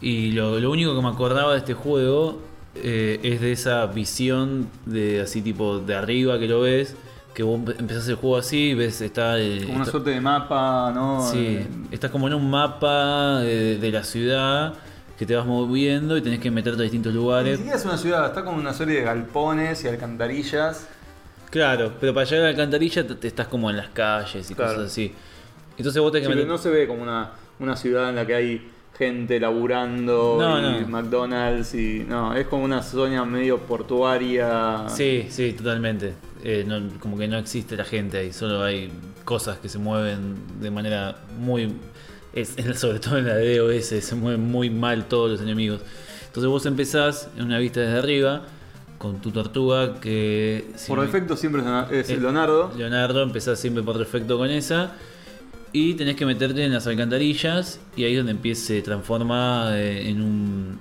Y 0.00 0.32
lo, 0.32 0.58
lo 0.58 0.70
único 0.70 0.94
que 0.94 1.02
me 1.02 1.08
acordaba 1.08 1.52
de 1.52 1.58
este 1.58 1.74
juego 1.74 2.40
eh, 2.74 3.20
es 3.22 3.40
de 3.40 3.52
esa 3.52 3.86
visión 3.86 4.68
de 4.86 5.20
así 5.20 5.40
tipo 5.40 5.78
de 5.78 5.94
arriba 5.94 6.38
que 6.38 6.48
lo 6.48 6.60
ves, 6.60 6.96
que 7.32 7.42
vos 7.44 7.60
empe- 7.60 7.76
empezás 7.78 8.08
el 8.08 8.16
juego 8.16 8.36
así, 8.38 8.74
ves 8.74 9.00
está 9.00 9.38
el, 9.38 9.60
Como 9.62 9.74
una 9.76 9.82
está- 9.84 9.92
suerte 9.92 10.10
de 10.10 10.20
mapa, 10.20 10.90
¿no? 10.94 11.26
Sí, 11.30 11.38
Eh, 11.60 11.66
estás 11.92 12.10
como 12.10 12.26
en 12.26 12.34
un 12.34 12.50
mapa 12.50 13.38
de, 13.40 13.78
de 13.78 13.90
la 13.92 14.02
ciudad 14.04 14.74
que 15.16 15.24
te 15.24 15.34
vas 15.34 15.46
moviendo 15.46 16.16
y 16.18 16.22
tenés 16.22 16.40
que 16.40 16.50
meterte 16.50 16.80
a 16.80 16.82
distintos 16.82 17.12
Ni 17.14 17.18
lugares. 17.20 17.56
siquiera 17.56 17.78
es 17.78 17.84
una 17.86 17.96
ciudad, 17.96 18.26
está 18.26 18.44
como 18.44 18.58
una 18.58 18.74
serie 18.74 18.96
de 18.96 19.02
galpones 19.02 19.82
y 19.84 19.88
alcantarillas. 19.88 20.88
Claro, 21.50 21.92
pero 22.00 22.12
para 22.12 22.24
llegar 22.26 22.40
a 22.40 22.44
la 22.44 22.50
alcantarilla 22.50 23.06
te, 23.06 23.14
te 23.14 23.28
estás 23.28 23.46
como 23.48 23.70
en 23.70 23.76
las 23.76 23.88
calles 23.88 24.50
y 24.50 24.54
Claro. 24.54 24.74
cosas 24.74 24.90
así. 24.92 25.12
Entonces 25.78 26.00
vos 26.02 26.10
tenés 26.12 26.26
Sí, 26.26 26.32
que 26.32 26.34
pero 26.36 26.46
meter... 26.46 26.48
no 26.48 26.58
se 26.58 26.70
ve 26.70 26.86
como 26.86 27.02
una, 27.02 27.30
una 27.60 27.76
ciudad 27.76 28.08
en 28.10 28.16
la 28.16 28.26
que 28.26 28.34
hay 28.34 28.70
gente 28.98 29.38
laburando 29.38 30.36
No, 30.40 30.58
y 30.58 30.80
no. 30.82 30.88
McDonald's 30.88 31.74
y 31.74 32.04
no, 32.08 32.34
es 32.34 32.46
como 32.46 32.64
una 32.64 32.82
zona 32.82 33.24
medio 33.26 33.58
portuaria. 33.58 34.86
Sí, 34.88 35.26
sí, 35.28 35.52
totalmente. 35.52 36.14
Eh, 36.42 36.64
no- 36.66 36.98
como 36.98 37.18
que 37.18 37.28
no 37.28 37.36
existe 37.38 37.76
la 37.76 37.84
gente 37.84 38.18
ahí, 38.18 38.32
solo 38.32 38.62
hay 38.62 38.90
cosas 39.24 39.58
que 39.58 39.68
se 39.68 39.78
mueven 39.78 40.36
de 40.60 40.70
manera 40.70 41.16
muy... 41.38 41.74
Es, 42.32 42.54
sobre 42.78 42.98
todo 43.00 43.18
en 43.18 43.26
la 43.26 43.36
DOS, 43.38 43.84
se 43.86 44.14
mueven 44.14 44.40
muy 44.50 44.70
mal 44.70 45.04
todos 45.06 45.30
los 45.30 45.40
enemigos. 45.40 45.80
Entonces 46.26 46.48
vos 46.50 46.66
empezás 46.66 47.28
en 47.36 47.44
una 47.44 47.58
vista 47.58 47.80
desde 47.80 47.98
arriba 47.98 48.42
con 48.98 49.20
tu 49.20 49.30
tortuga 49.30 50.00
que... 50.00 50.70
si 50.76 50.88
Por 50.88 51.00
defecto 51.00 51.36
siempre 51.36 51.60
es 51.60 51.66
Leonardo- 51.66 51.90
es 51.92 52.08
Leonardo. 52.20 52.72
Leonardo, 52.76 53.22
empezás 53.22 53.58
siempre 53.58 53.82
por 53.82 53.98
defecto 53.98 54.38
con 54.38 54.50
esa. 54.50 54.92
Y 55.72 55.94
tenés 55.94 56.16
que 56.16 56.24
meterte 56.24 56.64
en 56.64 56.72
las 56.72 56.86
alcantarillas 56.86 57.80
y 57.96 58.04
ahí 58.04 58.12
es 58.12 58.18
donde 58.18 58.32
empieza, 58.32 58.66
se 58.68 58.82
transforma 58.82 59.68
eh, 59.76 60.08
en 60.08 60.22
un, 60.22 60.78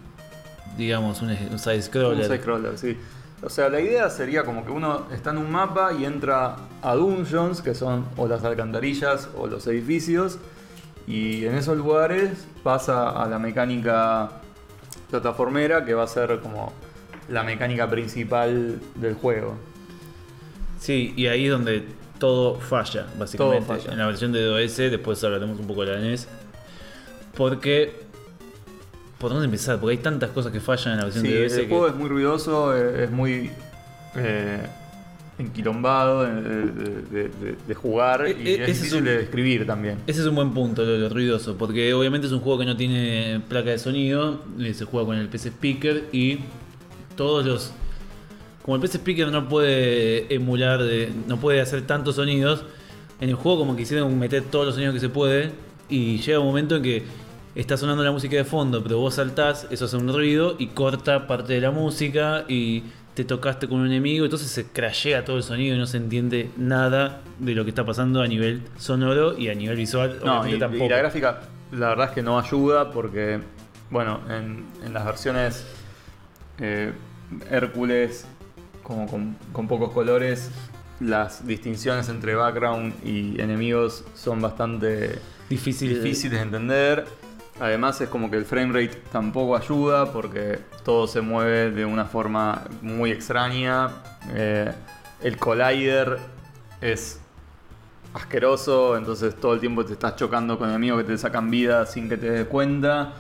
digamos, 0.78 1.22
un, 1.22 1.30
un 1.32 1.38
Un 1.52 1.60
side-scroller. 1.60 2.26
side-scroller, 2.26 2.78
sí. 2.78 2.96
O 3.44 3.50
sea, 3.50 3.68
la 3.70 3.82
idea 3.82 4.10
sería 4.10 4.44
como 4.46 4.64
que 4.66 4.72
uno 4.72 5.06
está 5.14 5.32
en 5.32 5.38
un 5.40 5.52
mapa 5.52 5.92
y 6.00 6.06
entra 6.06 6.56
a 6.82 6.96
dungeons, 6.96 7.62
que 7.62 7.76
son 7.76 8.06
o 8.16 8.28
las 8.28 8.44
alcantarillas 8.46 9.28
o 9.36 9.48
los 9.48 9.68
edificios, 9.68 10.38
y 11.08 11.46
en 11.46 11.56
esos 11.56 11.78
lugares 11.78 12.48
pasa 12.64 13.10
a 13.10 13.28
la 13.28 13.38
mecánica 13.38 14.32
plataformera, 15.10 15.84
que 15.86 15.94
va 15.94 16.04
a 16.04 16.08
ser 16.08 16.40
como 16.40 16.72
la 17.30 17.44
mecánica 17.44 17.90
principal 17.90 18.80
del 18.96 19.14
juego. 19.16 19.56
Sí, 20.80 21.14
y 21.16 21.28
ahí 21.28 21.46
es 21.46 21.52
donde 21.52 21.84
todo 22.20 22.56
falla, 22.56 23.08
básicamente. 23.18 23.66
Todo 23.66 23.78
falla. 23.78 23.92
En 23.94 23.98
la 24.00 24.08
versión 24.08 24.32
de 24.32 24.44
DOS, 24.44 24.78
después 24.78 25.24
hablaremos 25.24 25.60
un 25.60 25.68
poco 25.68 25.86
de 25.86 25.94
la 25.94 26.00
NES. 26.00 26.28
Porque... 27.36 28.04
¿Por 29.18 29.32
dónde 29.32 29.46
empezar? 29.46 29.80
Porque 29.80 29.96
hay 29.98 30.04
tantas 30.04 30.30
cosas 30.32 30.52
que 30.52 30.60
fallan 30.60 30.94
en 30.94 30.98
la 31.00 31.04
versión 31.06 31.26
Sí, 31.26 31.32
de 31.32 31.44
el 31.46 31.50
DOS 31.50 31.58
que... 31.60 31.68
juego 31.68 31.88
es 31.88 31.96
muy 31.96 32.10
ruidoso, 32.10 32.76
eh, 32.78 33.06
es 33.06 33.12
muy 33.12 33.50
eh, 34.16 34.60
enquilombado 35.40 36.24
de, 36.24 36.42
de- 36.42 37.02
de- 37.02 37.30
de- 37.30 37.56
de 37.68 37.74
jugar 37.76 38.26
E- 38.28 38.32
y 38.32 38.48
e- 38.50 38.62
es 38.62 38.68
difícil 38.68 39.00
un- 39.00 39.06
de 39.06 39.18
describir 39.18 39.66
también. 39.66 39.98
Ese 40.06 40.22
es 40.22 40.28
un 40.28 40.36
buen 40.36 40.54
punto, 40.54 40.84
lo, 40.84 40.98
lo 40.98 41.10
ruidoso, 41.10 41.58
porque 41.58 41.94
obviamente 41.94 42.28
es 42.28 42.34
un 42.34 42.42
juego 42.42 42.60
que 42.60 42.66
no 42.66 42.76
tiene 42.78 43.42
placa 43.48 43.72
de 43.72 43.80
sonido, 43.80 44.44
eh, 44.60 44.74
se 44.74 44.86
juega 44.86 45.08
con 45.08 45.18
el 45.18 45.28
PC 45.30 45.50
Speaker 45.50 46.04
y 46.12 46.40
todos 47.16 47.46
los... 47.46 47.72
Como 48.64 48.76
el 48.76 48.82
PC 48.82 48.98
Speaker 48.98 49.28
no 49.32 49.48
puede 49.48 50.34
emular, 50.34 50.82
de- 50.84 51.12
no 51.28 51.38
puede 51.38 51.62
hacer 51.62 51.86
tantos 51.86 52.16
sonidos, 52.16 52.64
en 53.22 53.30
el 53.30 53.36
juego 53.36 53.60
como 53.60 53.76
quisieron 53.76 54.18
meter 54.18 54.44
todos 54.44 54.66
los 54.66 54.76
sonidos 54.76 54.94
que 54.96 55.00
se 55.00 55.10
puede 55.10 55.52
y 55.88 56.18
llega 56.18 56.40
un 56.40 56.48
momento 56.48 56.76
en 56.78 56.84
que 56.84 57.04
está 57.54 57.78
sonando 57.78 58.04
la 58.04 58.12
música 58.12 58.36
de 58.36 58.44
fondo, 58.44 58.82
pero 58.84 58.98
vos 59.00 59.16
saltás, 59.16 59.68
eso 59.70 59.86
hace 59.86 59.96
un 59.98 60.12
ruido 60.12 60.56
y 60.60 60.68
corta 60.68 61.28
parte 61.28 61.54
de 61.54 61.62
la 61.62 61.72
música 61.72 62.44
y 62.50 62.84
te 63.14 63.24
tocaste 63.24 63.70
con 63.70 63.80
un 63.80 63.86
enemigo, 63.88 64.26
entonces 64.26 64.50
se 64.50 64.66
crashea 64.66 65.24
todo 65.24 65.38
el 65.38 65.44
sonido 65.44 65.76
y 65.76 65.78
no 65.80 65.86
se 65.86 65.98
entiende 65.98 66.50
nada 66.58 67.22
de 67.40 67.54
lo 67.56 67.64
que 67.64 67.70
está 67.70 67.86
pasando 67.86 68.22
a 68.22 68.28
nivel 68.28 68.62
sonoro 68.78 69.38
y 69.38 69.48
a 69.48 69.54
nivel 69.56 69.78
visual. 69.78 70.20
No, 70.26 70.46
y, 70.46 70.60
tampoco. 70.60 70.84
y 70.86 70.90
la 70.90 70.98
gráfica, 70.98 71.42
la 71.72 71.90
verdad 71.90 72.08
es 72.10 72.12
que 72.12 72.22
no 72.24 72.38
ayuda 72.38 72.92
porque, 72.92 73.40
bueno, 73.90 74.20
en, 74.30 74.66
en 74.86 74.94
las 74.94 75.06
versiones 75.06 75.66
eh, 76.60 76.94
Hércules, 77.50 78.26
como 78.84 79.08
con, 79.08 79.36
con 79.52 79.68
pocos 79.68 79.92
colores, 79.92 80.52
las 81.00 81.46
distinciones 81.46 82.08
entre 82.10 82.36
background 82.36 82.94
y 83.04 83.40
enemigos 83.42 84.06
son 84.14 84.42
bastante 84.42 85.20
difícil, 85.50 85.90
difíciles 85.90 86.40
de 86.40 86.44
entender. 86.44 87.06
Además 87.60 88.00
es 88.02 88.10
como 88.10 88.30
que 88.30 88.38
el 88.38 88.46
framerate 88.46 89.02
tampoco 89.12 89.56
ayuda 89.56 90.12
porque 90.12 90.60
todo 90.84 91.08
se 91.08 91.22
mueve 91.22 91.72
de 91.72 91.86
una 91.86 92.06
forma 92.06 92.64
muy 92.82 93.12
extraña. 93.12 93.90
Eh, 94.34 94.72
el 95.22 95.38
collider 95.38 96.18
es 96.82 97.20
asqueroso, 98.14 98.98
entonces 98.98 99.36
todo 99.36 99.54
el 99.54 99.60
tiempo 99.60 99.86
te 99.86 99.94
estás 99.94 100.16
chocando 100.16 100.58
con 100.58 100.70
enemigos 100.70 101.04
que 101.04 101.12
te 101.12 101.18
sacan 101.18 101.50
vida 101.50 101.86
sin 101.86 102.10
que 102.10 102.18
te 102.18 102.30
des 102.30 102.48
cuenta. 102.48 103.14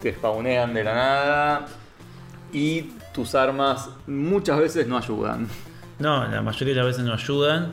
Te 0.00 0.14
spawnean 0.14 0.74
de 0.74 0.84
la 0.84 0.94
nada. 0.94 1.66
Y 2.52 2.82
tus 3.14 3.34
armas 3.34 3.88
muchas 4.06 4.58
veces 4.58 4.86
no 4.86 4.98
ayudan. 4.98 5.48
No, 5.98 6.26
la 6.26 6.42
mayoría 6.42 6.74
de 6.74 6.80
las 6.80 6.86
veces 6.86 7.04
no 7.04 7.14
ayudan. 7.14 7.72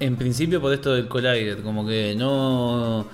En 0.00 0.16
principio 0.16 0.60
por 0.60 0.72
esto 0.72 0.92
del 0.92 1.08
collider, 1.08 1.62
como 1.62 1.86
que 1.86 2.14
no... 2.16 3.06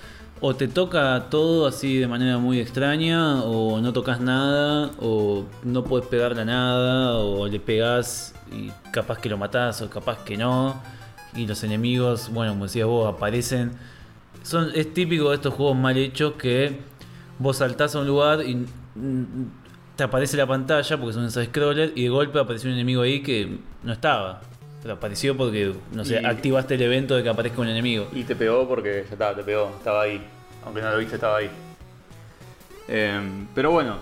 O 0.42 0.56
te 0.56 0.68
toca 0.68 1.26
todo 1.28 1.66
así 1.66 1.98
de 1.98 2.08
manera 2.08 2.38
muy 2.38 2.60
extraña, 2.60 3.42
o 3.42 3.78
no 3.82 3.92
tocas 3.92 4.20
nada, 4.20 4.90
o 4.98 5.44
no 5.62 5.84
puedes 5.84 6.08
pegarle 6.08 6.40
a 6.40 6.44
nada, 6.46 7.18
o 7.18 7.46
le 7.46 7.60
pegas 7.60 8.34
y 8.50 8.70
capaz 8.90 9.18
que 9.18 9.28
lo 9.28 9.36
matás, 9.36 9.82
o 9.82 9.90
capaz 9.90 10.24
que 10.24 10.38
no. 10.38 10.80
Y 11.36 11.46
los 11.46 11.62
enemigos, 11.62 12.30
bueno, 12.32 12.52
como 12.52 12.64
decías 12.64 12.86
vos, 12.86 13.12
aparecen. 13.14 13.72
Son, 14.42 14.70
es 14.74 14.94
típico 14.94 15.28
de 15.28 15.34
estos 15.36 15.52
juegos 15.52 15.76
mal 15.76 15.98
hechos 15.98 16.32
que 16.38 16.80
vos 17.38 17.58
saltás 17.58 17.94
a 17.94 17.98
un 17.98 18.06
lugar 18.06 18.40
y 18.42 18.66
te 20.00 20.04
aparece 20.04 20.34
la 20.38 20.46
pantalla 20.46 20.96
porque 20.96 21.12
son 21.12 21.26
esos 21.26 21.44
scrollers 21.44 21.92
y 21.94 22.04
de 22.04 22.08
golpe 22.08 22.38
apareció 22.38 22.70
un 22.70 22.74
enemigo 22.76 23.02
ahí 23.02 23.20
que 23.22 23.58
no 23.82 23.92
estaba. 23.92 24.40
Pero 24.80 24.94
apareció 24.94 25.36
porque, 25.36 25.74
no 25.92 26.06
sé, 26.06 26.22
Y- 26.22 26.24
activaste 26.24 26.76
el 26.76 26.80
evento 26.80 27.14
de 27.16 27.22
que 27.22 27.28
aparezca 27.28 27.60
un 27.60 27.68
enemigo. 27.68 28.08
Y 28.14 28.22
te 28.24 28.34
pegó 28.34 28.66
porque 28.66 29.04
ya 29.06 29.12
estaba, 29.12 29.34
te 29.34 29.42
pegó, 29.42 29.70
estaba 29.76 30.00
ahí. 30.00 30.26
Aunque 30.64 30.80
no 30.80 30.90
lo 30.90 30.96
viste, 30.96 31.16
estaba 31.16 31.36
ahí. 31.36 31.50
Em, 32.88 33.46
pero 33.54 33.72
bueno, 33.72 33.96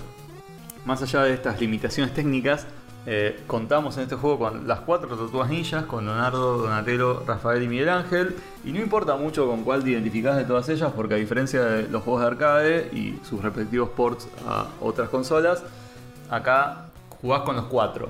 más 0.85 1.03
allá 1.03 1.25
de 1.25 1.35
estas 1.35 1.61
limitaciones 1.61 2.15
técnicas, 2.15 2.65
eh, 3.07 3.41
contamos 3.49 3.97
en 3.97 4.05
este 4.05 4.15
juego 4.15 4.39
con 4.39 4.69
las 4.69 4.79
cuatro 4.83 5.09
tortugas 5.09 5.51
ninjas, 5.51 5.85
con 5.87 6.05
Leonardo, 6.07 6.59
Donatello, 6.59 7.25
Rafael 7.27 7.61
y 7.65 7.67
Miguel 7.67 7.89
Ángel. 7.89 8.37
Y 8.65 8.71
no 8.71 8.81
importa 8.81 9.17
mucho 9.17 9.49
con 9.49 9.65
cuál 9.65 9.83
te 9.83 9.91
identificás 9.91 10.37
de 10.37 10.45
todas 10.45 10.69
ellas, 10.69 10.93
porque 10.95 11.15
a 11.15 11.17
diferencia 11.17 11.61
de 11.65 11.89
los 11.89 12.05
juegos 12.05 12.21
de 12.23 12.27
arcade 12.29 12.91
y 12.93 13.19
sus 13.29 13.43
respectivos 13.43 13.89
ports 13.91 14.29
a 14.47 14.69
otras 14.81 15.09
consolas, 15.09 15.65
acá 16.31 16.87
jugás 17.21 17.43
con 17.43 17.57
los 17.57 17.67
cuatro. 17.67 18.09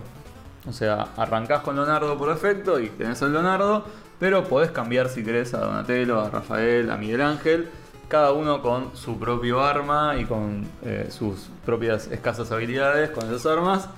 O 0.68 0.72
sea, 0.72 1.08
arrancás 1.16 1.62
con 1.62 1.76
Leonardo 1.76 2.16
por 2.18 2.28
defecto 2.28 2.78
y 2.80 2.88
tenés 2.90 3.22
al 3.22 3.32
Leonardo, 3.32 3.84
pero 4.18 4.44
podés 4.44 4.70
cambiar 4.70 5.08
si 5.08 5.24
querés 5.24 5.54
a 5.54 5.60
Donatello, 5.60 6.20
a 6.20 6.30
Rafael, 6.30 6.90
a 6.90 6.96
Miguel 6.96 7.22
Ángel, 7.22 7.68
cada 8.08 8.32
uno 8.32 8.62
con 8.62 8.96
su 8.96 9.18
propio 9.18 9.62
arma 9.62 10.16
y 10.18 10.24
con 10.24 10.66
eh, 10.84 11.08
sus 11.10 11.48
propias 11.64 12.08
escasas 12.08 12.50
habilidades 12.52 13.10
con 13.10 13.26
esas 13.26 13.46
armas. 13.46 13.88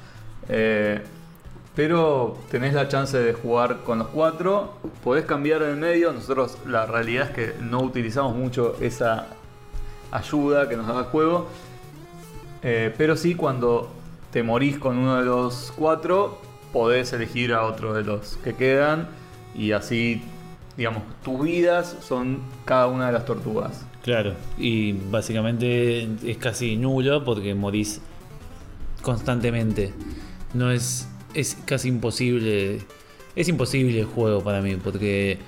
Eh, 0.48 1.02
pero 1.74 2.36
tenés 2.50 2.74
la 2.74 2.88
chance 2.88 3.16
de 3.16 3.32
jugar 3.32 3.78
con 3.84 4.00
los 4.00 4.08
cuatro, 4.08 4.74
podés 5.02 5.24
cambiar 5.24 5.62
en 5.62 5.70
el 5.70 5.76
medio. 5.76 6.12
Nosotros 6.12 6.58
la 6.66 6.86
realidad 6.86 7.28
es 7.28 7.30
que 7.30 7.54
no 7.62 7.80
utilizamos 7.80 8.36
mucho 8.36 8.76
esa 8.80 9.28
ayuda 10.10 10.68
que 10.68 10.76
nos 10.76 10.86
da 10.88 10.98
el 10.98 11.04
juego. 11.06 11.48
Eh, 12.62 12.92
pero 12.98 13.16
sí, 13.16 13.34
cuando 13.34 13.90
te 14.32 14.42
morís 14.42 14.78
con 14.78 14.98
uno 14.98 15.18
de 15.18 15.24
los 15.24 15.72
cuatro, 15.76 16.40
podés 16.72 17.12
elegir 17.12 17.52
a 17.52 17.64
otro 17.64 17.94
de 17.94 18.04
los 18.04 18.36
que 18.38 18.54
quedan. 18.54 19.08
Y 19.54 19.72
así, 19.72 20.22
digamos, 20.76 21.02
tus 21.24 21.42
vidas 21.42 21.96
son 22.00 22.40
cada 22.64 22.86
una 22.86 23.06
de 23.06 23.12
las 23.12 23.24
tortugas. 23.24 23.84
Claro, 24.02 24.34
y 24.56 24.92
básicamente 24.92 26.08
es 26.24 26.38
casi 26.38 26.76
nulo 26.76 27.24
porque 27.24 27.54
morís 27.54 28.00
constantemente. 29.02 29.92
No 30.54 30.70
es. 30.70 31.06
Es 31.34 31.56
casi 31.64 31.88
imposible. 31.88 32.80
Es 33.36 33.48
imposible 33.48 34.00
el 34.00 34.06
juego 34.06 34.42
para 34.42 34.60
mí 34.60 34.76
porque 34.76 35.38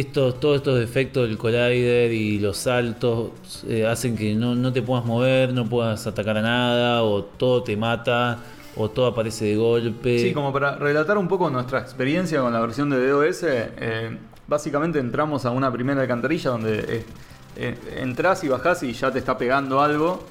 estos, 0.00 0.38
todos 0.40 0.56
estos 0.56 0.78
defectos 0.78 1.26
del 1.26 1.38
collider 1.38 2.12
y 2.12 2.38
los 2.38 2.58
saltos 2.58 3.64
eh, 3.66 3.86
hacen 3.86 4.14
que 4.14 4.34
no, 4.34 4.54
no 4.54 4.70
te 4.70 4.82
puedas 4.82 5.06
mover, 5.06 5.54
no 5.54 5.66
puedas 5.66 6.06
atacar 6.06 6.36
a 6.36 6.42
nada, 6.42 7.02
o 7.02 7.24
todo 7.24 7.62
te 7.62 7.78
mata, 7.78 8.38
o 8.76 8.90
todo 8.90 9.06
aparece 9.06 9.46
de 9.46 9.56
golpe. 9.56 10.18
Sí, 10.18 10.34
como 10.34 10.52
para 10.52 10.76
relatar 10.76 11.16
un 11.16 11.28
poco 11.28 11.48
nuestra 11.48 11.80
experiencia 11.80 12.42
con 12.42 12.52
la 12.52 12.60
versión 12.60 12.90
de 12.90 13.08
DOS, 13.08 13.42
eh, 13.44 14.18
básicamente 14.46 14.98
entramos 14.98 15.46
a 15.46 15.50
una 15.50 15.72
primera 15.72 16.02
alcantarilla 16.02 16.50
donde 16.50 17.04
eh, 17.56 17.78
entras 17.96 18.44
y 18.44 18.48
bajás 18.48 18.82
y 18.82 18.92
ya 18.92 19.10
te 19.10 19.18
está 19.18 19.38
pegando 19.38 19.80
algo. 19.80 20.24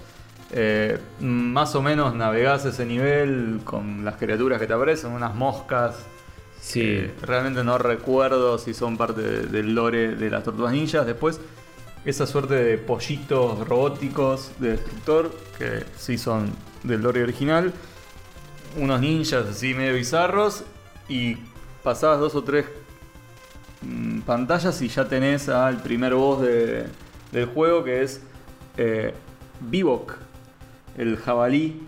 Más 1.19 1.75
o 1.75 1.81
menos 1.81 2.15
navegás 2.15 2.63
ese 2.65 2.85
nivel 2.85 3.61
con 3.65 4.05
las 4.05 4.15
criaturas 4.15 4.59
que 4.59 4.67
te 4.67 4.73
aparecen, 4.73 5.11
unas 5.11 5.33
moscas. 5.33 5.95
Sí. 6.65 7.05
realmente 7.21 7.63
no 7.63 7.77
recuerdo 7.77 8.57
si 8.57 8.73
son 8.73 8.97
parte 8.97 9.21
de- 9.21 9.45
del 9.45 9.75
lore 9.75 10.15
de 10.15 10.29
las 10.31 10.43
tortugas 10.43 10.73
ninjas. 10.73 11.05
Después, 11.05 11.39
esa 12.05 12.25
suerte 12.25 12.55
de 12.55 12.77
pollitos 12.79 13.67
robóticos 13.67 14.51
de 14.59 14.71
destructor, 14.71 15.31
que 15.59 15.83
sí 15.95 16.17
son 16.17 16.51
del 16.83 17.01
lore 17.01 17.21
original 17.23 17.71
unos 18.77 18.99
ninjas 18.99 19.45
así 19.47 19.73
medio 19.73 19.93
bizarros 19.93 20.63
y 21.07 21.37
pasabas 21.83 22.19
dos 22.19 22.35
o 22.35 22.43
tres 22.43 22.65
mm, 23.83 24.21
pantallas 24.21 24.81
y 24.81 24.87
ya 24.87 25.07
tenés 25.07 25.47
al 25.49 25.81
primer 25.83 26.13
boss 26.15 26.41
de- 26.41 26.87
del 27.31 27.45
juego 27.45 27.83
que 27.83 28.01
es 28.03 28.21
eh, 28.77 29.13
el 30.97 31.17
jabalí 31.17 31.81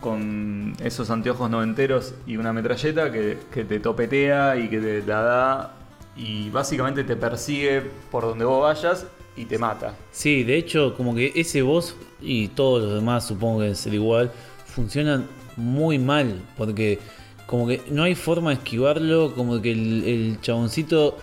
con 0.00 0.74
esos 0.82 1.10
anteojos 1.10 1.50
noventeros 1.50 2.14
y 2.26 2.36
una 2.36 2.52
metralleta 2.52 3.12
que, 3.12 3.36
te 3.52 3.80
topetea 3.80 4.56
y 4.56 4.68
que 4.68 4.80
te 4.80 5.02
la 5.06 5.22
da 5.22 5.74
y 6.16 6.50
básicamente 6.50 7.04
te 7.04 7.16
persigue 7.16 7.82
por 8.10 8.24
donde 8.24 8.44
vos 8.44 8.62
vayas 8.62 9.06
y 9.36 9.44
te 9.44 9.58
mata. 9.58 9.94
Sí, 10.10 10.42
de 10.42 10.56
hecho, 10.56 10.94
como 10.96 11.14
que 11.14 11.32
ese 11.34 11.62
boss 11.62 11.94
y 12.20 12.48
todos 12.48 12.82
los 12.82 12.94
demás, 12.94 13.26
supongo 13.26 13.60
que 13.60 13.70
es 13.70 13.86
el 13.86 13.94
igual, 13.94 14.30
funcionan 14.66 15.26
muy 15.56 15.98
mal, 15.98 16.42
porque 16.56 16.98
como 17.46 17.66
que 17.66 17.82
no 17.90 18.02
hay 18.02 18.14
forma 18.14 18.50
de 18.50 18.56
esquivarlo, 18.56 19.34
como 19.34 19.60
que 19.60 19.72
el, 19.72 20.04
el 20.04 20.40
chaboncito 20.40 21.18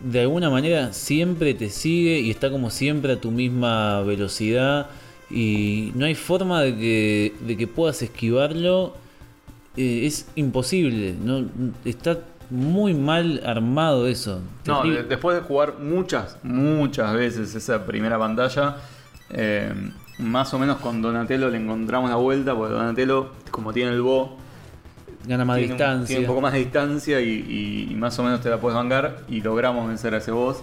de 0.00 0.20
alguna 0.20 0.50
manera 0.50 0.92
siempre 0.92 1.54
te 1.54 1.70
sigue 1.70 2.20
y 2.20 2.30
está 2.30 2.50
como 2.50 2.70
siempre 2.70 3.14
a 3.14 3.20
tu 3.20 3.30
misma 3.30 4.02
velocidad 4.02 4.90
y 5.30 5.92
no 5.94 6.06
hay 6.06 6.14
forma 6.14 6.62
de 6.62 6.76
que, 6.76 7.34
de 7.46 7.56
que 7.56 7.66
puedas 7.66 8.00
esquivarlo. 8.02 8.94
Eh, 9.76 10.06
es 10.06 10.26
imposible, 10.34 11.14
no 11.22 11.44
está 11.84 12.18
muy 12.50 12.94
mal 12.94 13.42
armado 13.46 14.06
eso. 14.08 14.40
No, 14.66 14.82
de- 14.82 15.02
después 15.04 15.36
de 15.36 15.42
jugar 15.42 15.74
muchas, 15.80 16.36
muchas 16.42 17.12
veces 17.14 17.54
esa 17.54 17.84
primera 17.86 18.18
pantalla, 18.18 18.76
eh, 19.30 19.72
más 20.18 20.52
o 20.54 20.58
menos 20.58 20.78
con 20.78 21.00
Donatello 21.00 21.48
le 21.50 21.58
encontramos 21.58 22.10
la 22.10 22.16
vuelta, 22.16 22.56
porque 22.56 22.74
Donatello, 22.74 23.30
como 23.52 23.72
tiene 23.72 23.92
el 23.92 24.00
bo, 24.02 24.36
gana 25.26 25.44
más 25.44 25.58
tiene, 25.58 25.72
un- 25.74 25.78
distancia. 25.78 26.06
tiene 26.06 26.20
un 26.22 26.26
poco 26.26 26.40
más 26.40 26.54
de 26.54 26.58
distancia 26.60 27.20
y, 27.20 27.28
y- 27.28 27.92
y 27.92 27.94
más 27.94 28.18
o 28.18 28.24
menos 28.24 28.40
te 28.40 28.48
la 28.50 28.58
puedes 28.58 28.74
bancar 28.76 29.18
y 29.28 29.42
logramos 29.42 29.86
vencer 29.86 30.12
a 30.14 30.16
ese 30.18 30.32
boss. 30.32 30.56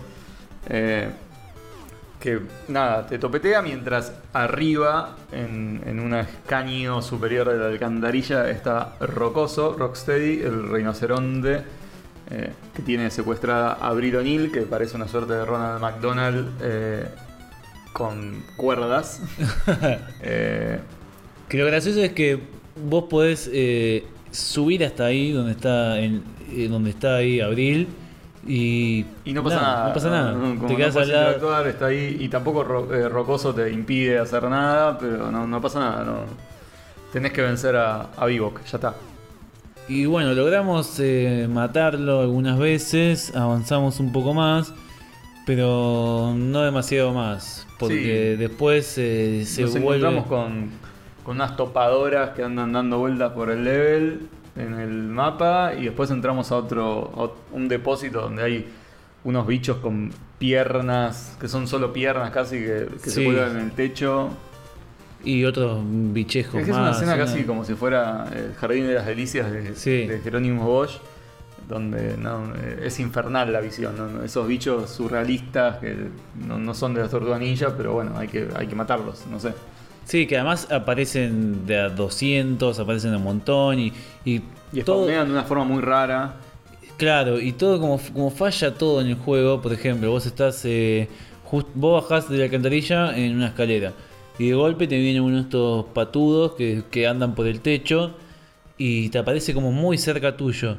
Eh, 0.68 1.10
que 2.20 2.40
nada, 2.68 3.06
te 3.08 3.20
topetea 3.20 3.62
mientras 3.62 4.14
arriba, 4.34 5.16
en, 5.32 5.82
en 5.86 6.00
un 6.00 6.14
escaño 6.16 7.02
superior 7.02 7.50
de 7.50 7.58
la 7.60 7.68
alcantarilla, 7.68 8.50
está 8.50 8.96
Rocoso, 9.00 9.76
Rocksteady, 9.78 10.42
el 10.42 10.70
rinoceronte, 10.70 11.62
eh, 12.32 12.52
que 12.74 12.82
tiene 12.82 13.12
secuestrada 13.12 13.74
a 13.74 13.90
Abril 13.90 14.16
O'Neill, 14.16 14.52
que 14.52 14.62
parece 14.62 14.96
una 14.96 15.08
suerte 15.08 15.34
de 15.34 15.46
Ronald 15.46 15.80
McDonald 15.82 16.48
eh, 16.62 17.06
con 17.94 18.44
cuerdas. 18.58 19.22
Eh, 20.22 20.80
Que 21.48 21.58
lo 21.60 21.66
gracioso 21.68 22.02
es 22.02 22.12
que 22.14 22.40
vos 22.90 23.04
podés 23.10 23.50
subir 24.32 24.84
hasta 24.84 25.06
ahí 25.06 25.32
donde 25.32 25.52
está 25.52 26.00
en- 26.00 26.24
donde 26.70 26.90
está 26.90 27.18
ahí 27.18 27.40
Abril 27.40 27.88
y, 28.46 29.06
Y 29.26 29.34
no 29.34 29.44
pasa 29.44 29.56
nada. 29.62 29.88
No 29.88 29.94
pasa 29.94 30.10
nada. 30.10 30.32
No, 30.34 30.40
como 30.56 30.68
te 30.68 30.74
no 30.74 30.78
quedas 30.78 30.96
lado. 30.96 31.06
interactuar, 31.06 31.68
está 31.68 31.86
ahí. 31.88 32.18
Y 32.20 32.30
tampoco 32.30 32.64
Ro- 32.64 32.94
eh, 32.94 33.10
Rocoso 33.10 33.54
te 33.54 33.72
impide 33.72 34.20
hacer 34.20 34.44
nada, 34.44 34.98
pero 34.98 35.32
no, 35.32 35.48
no 35.48 35.62
pasa 35.62 35.80
nada. 35.80 36.04
No. 36.04 36.20
Tenés 37.12 37.32
que 37.32 37.42
vencer 37.42 37.76
a, 37.76 38.08
a 38.18 38.26
Vivok, 38.26 38.64
ya 38.66 38.78
está. 38.78 38.94
Y 39.88 40.06
bueno, 40.06 40.34
logramos 40.34 41.00
eh, 41.00 41.48
matarlo 41.50 42.22
algunas 42.22 42.58
veces, 42.58 43.36
avanzamos 43.36 44.00
un 44.00 44.12
poco 44.12 44.34
más, 44.34 44.74
pero 45.46 46.34
no 46.36 46.62
demasiado 46.64 47.14
más, 47.14 47.68
porque 47.78 48.34
Sí. 48.36 48.42
después 48.42 48.98
eh, 48.98 49.44
se 49.46 49.62
Nos 49.62 49.72
vuelve... 49.80 50.08
encontramos 50.08 50.26
con, 50.26 50.72
con 51.24 51.36
unas 51.36 51.56
topadoras 51.56 52.32
que 52.32 52.44
andan 52.44 52.74
dando 52.74 52.98
vueltas 52.98 53.32
por 53.34 53.52
el 53.52 53.64
level 53.64 54.28
en 54.56 54.74
el 54.80 54.90
mapa. 55.04 55.74
Y 55.78 55.86
después 55.86 56.10
entramos 56.12 56.52
a 56.52 56.56
otro. 56.58 57.12
a 57.52 57.56
un 57.56 57.68
depósito 57.68 58.22
donde 58.22 58.44
hay 58.44 58.68
unos 59.24 59.48
bichos 59.48 59.78
con 59.78 60.12
piernas, 60.38 61.38
que 61.40 61.48
son 61.48 61.68
solo 61.68 61.92
piernas 61.94 62.32
casi, 62.32 62.58
que, 62.60 62.88
que 63.04 63.10
se 63.10 63.24
cuelgan 63.26 63.52
en 63.52 63.58
el 63.66 63.72
techo. 63.72 64.30
Y 65.24 65.44
otros 65.46 65.80
bichejos 65.84 66.56
Es 66.60 66.66
que 66.66 66.72
es 66.72 66.78
una 66.78 66.92
escena 66.92 67.16
una- 67.16 67.26
casi 67.26 67.44
como 67.46 67.66
si 67.66 67.74
fuera 67.74 68.28
el 68.36 68.54
Jardín 68.54 68.86
de 68.86 68.94
las 68.94 69.08
Delicias 69.08 69.52
de, 69.52 69.76
Sí. 69.76 70.06
de 70.06 70.20
Jerónimo 70.20 70.66
Bosch, 70.68 71.00
donde 71.68 72.16
no, 72.18 72.54
eh, 72.56 72.82
es 72.84 73.00
infernal 73.00 73.52
la 73.52 73.60
visión. 73.60 73.96
¿no? 73.98 74.24
Esos 74.24 74.48
bichos 74.48 74.88
surrealistas 74.92 75.78
que 75.78 75.96
no, 76.48 76.60
no 76.60 76.76
son 76.76 76.94
de 76.94 77.02
las 77.02 77.10
tortugas 77.10 77.40
ninja, 77.40 77.74
pero 77.76 77.94
bueno, 77.94 78.12
hay 78.20 78.28
que, 78.28 78.48
hay 78.56 78.68
que 78.68 78.76
matarlos, 78.76 79.26
no 79.32 79.40
sé. 79.40 79.54
Sí, 80.06 80.28
que 80.28 80.36
además 80.38 80.68
aparecen 80.72 81.66
de 81.66 81.80
a 81.80 81.90
200, 81.90 82.80
aparecen 82.80 83.12
de 83.12 83.18
un 83.18 83.24
montón 83.24 83.80
y, 83.80 83.92
y, 84.24 84.42
Y 84.72 84.82
todo... 84.84 85.06
de 85.08 85.20
una 85.22 85.44
forma 85.44 85.66
muy 85.66 85.82
rara. 85.82 86.36
Claro, 86.98 87.40
y 87.42 87.52
todo 87.52 87.80
como, 87.80 88.00
como 88.14 88.30
falla 88.32 88.74
todo 88.74 89.02
en 89.02 89.08
el 89.08 89.16
juego, 89.16 89.62
por 89.62 89.74
ejemplo, 89.74 90.10
vos 90.12 90.26
estás, 90.26 90.62
eh, 90.64 91.10
just- 91.44 91.68
vos 91.74 92.02
bajás 92.04 92.30
de 92.30 92.38
la 92.38 92.46
alcantarilla 92.46 93.18
en 93.18 93.36
una 93.36 93.48
escalera 93.48 93.92
y 94.40 94.50
de 94.50 94.54
golpe 94.56 94.88
te 94.88 94.98
viene 94.98 95.20
uno 95.22 95.36
de 95.38 95.42
estos 95.42 95.86
patudos 95.94 96.54
que, 96.56 96.84
que 96.92 97.08
andan 97.08 97.36
por 97.36 97.48
el 97.48 97.60
techo 97.62 98.12
y 98.78 99.10
te 99.10 99.18
aparece 99.18 99.54
como 99.54 99.72
muy 99.72 99.98
cerca 99.98 100.38
tuyo. 100.38 100.78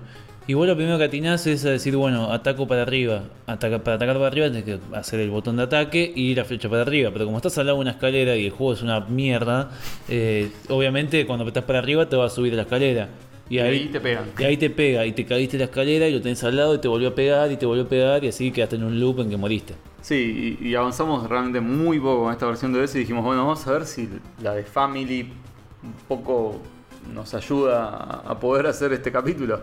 Y 0.48 0.54
vos 0.54 0.66
lo 0.66 0.76
primero 0.76 0.96
que 0.96 1.04
atinás 1.04 1.44
es 1.48 1.64
a 1.64 1.70
decir, 1.70 1.96
bueno, 1.96 2.32
ataco 2.32 2.68
para 2.68 2.82
arriba. 2.82 3.24
Ataca, 3.48 3.80
para 3.80 3.96
atacar 3.96 4.14
para 4.14 4.28
arriba 4.28 4.46
tenés 4.46 4.64
que 4.64 4.78
hacer 4.94 5.18
el 5.18 5.30
botón 5.30 5.56
de 5.56 5.64
ataque 5.64 6.12
y 6.14 6.36
la 6.36 6.44
flecha 6.44 6.68
para 6.68 6.82
arriba. 6.82 7.10
Pero 7.12 7.24
como 7.24 7.38
estás 7.38 7.58
al 7.58 7.66
lado 7.66 7.78
de 7.78 7.82
una 7.82 7.90
escalera 7.92 8.36
y 8.36 8.46
el 8.46 8.52
juego 8.52 8.74
es 8.74 8.82
una 8.82 9.00
mierda, 9.00 9.70
eh, 10.08 10.52
obviamente 10.68 11.26
cuando 11.26 11.44
estás 11.48 11.64
para 11.64 11.80
arriba 11.80 12.08
te 12.08 12.14
va 12.14 12.26
a 12.26 12.30
subir 12.30 12.52
a 12.52 12.56
la 12.56 12.62
escalera. 12.62 13.08
Y 13.50 13.58
ahí 13.58 13.86
te 13.86 14.00
pegan. 14.00 14.24
Y 14.38 14.44
ahí 14.44 14.56
te 14.56 14.70
pega, 14.70 15.06
y 15.06 15.12
te 15.12 15.24
caíste 15.24 15.58
la 15.58 15.64
escalera 15.64 16.08
y 16.08 16.12
lo 16.12 16.20
tenés 16.20 16.42
al 16.44 16.56
lado 16.56 16.74
y 16.74 16.78
te 16.78 16.88
volvió 16.88 17.08
a 17.08 17.14
pegar 17.14 17.50
y 17.50 17.56
te 17.56 17.66
volvió 17.66 17.84
a 17.84 17.88
pegar 17.88 18.24
y 18.24 18.28
así 18.28 18.50
quedaste 18.50 18.76
en 18.76 18.84
un 18.84 18.98
loop 18.98 19.20
en 19.20 19.30
que 19.30 19.36
moriste. 19.36 19.74
Sí, 20.02 20.58
y, 20.60 20.68
y 20.68 20.74
avanzamos 20.76 21.28
realmente 21.28 21.60
muy 21.60 21.98
poco 21.98 22.24
con 22.24 22.32
esta 22.32 22.46
versión 22.46 22.72
de 22.72 22.80
OS 22.80 22.94
y 22.94 23.00
dijimos, 23.00 23.24
bueno, 23.24 23.44
vamos 23.44 23.66
a 23.66 23.72
ver 23.72 23.86
si 23.86 24.08
la 24.42 24.54
de 24.54 24.62
Family 24.62 25.22
un 25.82 25.92
poco 26.08 26.60
nos 27.12 27.34
ayuda 27.34 27.88
a, 27.88 28.32
a 28.32 28.38
poder 28.40 28.66
hacer 28.66 28.92
este 28.92 29.12
capítulo. 29.12 29.60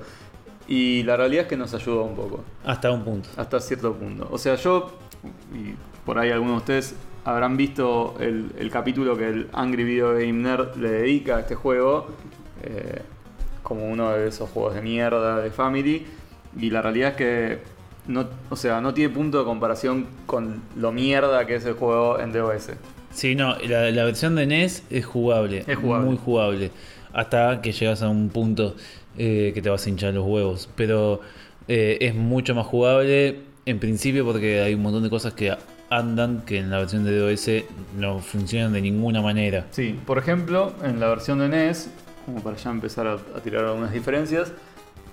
Y 0.67 1.03
la 1.03 1.17
realidad 1.17 1.43
es 1.43 1.49
que 1.49 1.57
nos 1.57 1.73
ayudó 1.73 2.03
un 2.03 2.15
poco. 2.15 2.43
Hasta 2.65 2.91
un 2.91 3.03
punto. 3.03 3.29
hasta 3.35 3.59
cierto 3.59 3.93
punto. 3.93 4.27
O 4.31 4.37
sea, 4.37 4.55
yo, 4.55 4.91
y 5.53 5.75
por 6.05 6.17
ahí 6.17 6.31
algunos 6.31 6.55
de 6.55 6.57
ustedes 6.59 6.95
habrán 7.25 7.57
visto 7.57 8.15
el, 8.19 8.51
el 8.57 8.69
capítulo 8.69 9.17
que 9.17 9.27
el 9.27 9.49
Angry 9.53 9.83
Video 9.83 10.13
Game 10.13 10.33
Nerd 10.33 10.75
le 10.77 10.89
dedica 10.89 11.37
a 11.37 11.39
este 11.41 11.55
juego, 11.55 12.07
eh, 12.63 13.01
como 13.61 13.85
uno 13.85 14.11
de 14.11 14.27
esos 14.27 14.49
juegos 14.49 14.75
de 14.75 14.81
mierda 14.81 15.41
de 15.41 15.51
Family, 15.51 16.05
y 16.59 16.69
la 16.69 16.81
realidad 16.81 17.11
es 17.11 17.15
que 17.15 17.59
no, 18.07 18.27
o 18.49 18.55
sea, 18.55 18.81
no 18.81 18.93
tiene 18.93 19.13
punto 19.13 19.39
de 19.39 19.45
comparación 19.45 20.07
con 20.25 20.61
lo 20.75 20.91
mierda 20.91 21.45
que 21.45 21.55
es 21.55 21.65
el 21.65 21.73
juego 21.73 22.19
en 22.19 22.33
DOS. 22.33 22.71
Sí, 23.11 23.35
no, 23.35 23.55
la, 23.57 23.91
la 23.91 24.03
versión 24.05 24.35
de 24.35 24.45
NES 24.45 24.83
es 24.89 25.05
jugable. 25.05 25.63
Es 25.67 25.77
jugable. 25.77 26.07
Muy 26.07 26.17
jugable. 26.17 26.71
Hasta 27.13 27.61
que 27.61 27.71
llegas 27.71 28.01
a 28.01 28.09
un 28.09 28.29
punto 28.29 28.75
eh, 29.17 29.51
que 29.53 29.61
te 29.61 29.69
vas 29.69 29.85
a 29.85 29.89
hinchar 29.89 30.13
los 30.13 30.25
huevos. 30.25 30.69
Pero 30.75 31.21
eh, 31.67 31.97
es 32.01 32.15
mucho 32.15 32.55
más 32.55 32.65
jugable 32.65 33.41
en 33.65 33.79
principio 33.79 34.25
porque 34.25 34.61
hay 34.61 34.73
un 34.73 34.81
montón 34.81 35.03
de 35.03 35.09
cosas 35.09 35.33
que 35.33 35.55
andan 35.89 36.41
que 36.41 36.57
en 36.57 36.69
la 36.69 36.79
versión 36.79 37.03
de 37.03 37.17
DOS 37.17 37.49
no 37.97 38.19
funcionan 38.19 38.73
de 38.73 38.81
ninguna 38.81 39.21
manera. 39.21 39.67
Sí, 39.71 39.99
por 40.05 40.17
ejemplo, 40.17 40.73
en 40.83 40.99
la 40.99 41.07
versión 41.07 41.39
de 41.39 41.49
NES, 41.49 41.89
como 42.25 42.41
para 42.41 42.57
ya 42.57 42.71
empezar 42.71 43.07
a, 43.07 43.17
tirar 43.41 43.65
algunas 43.65 43.91
diferencias, 43.91 44.51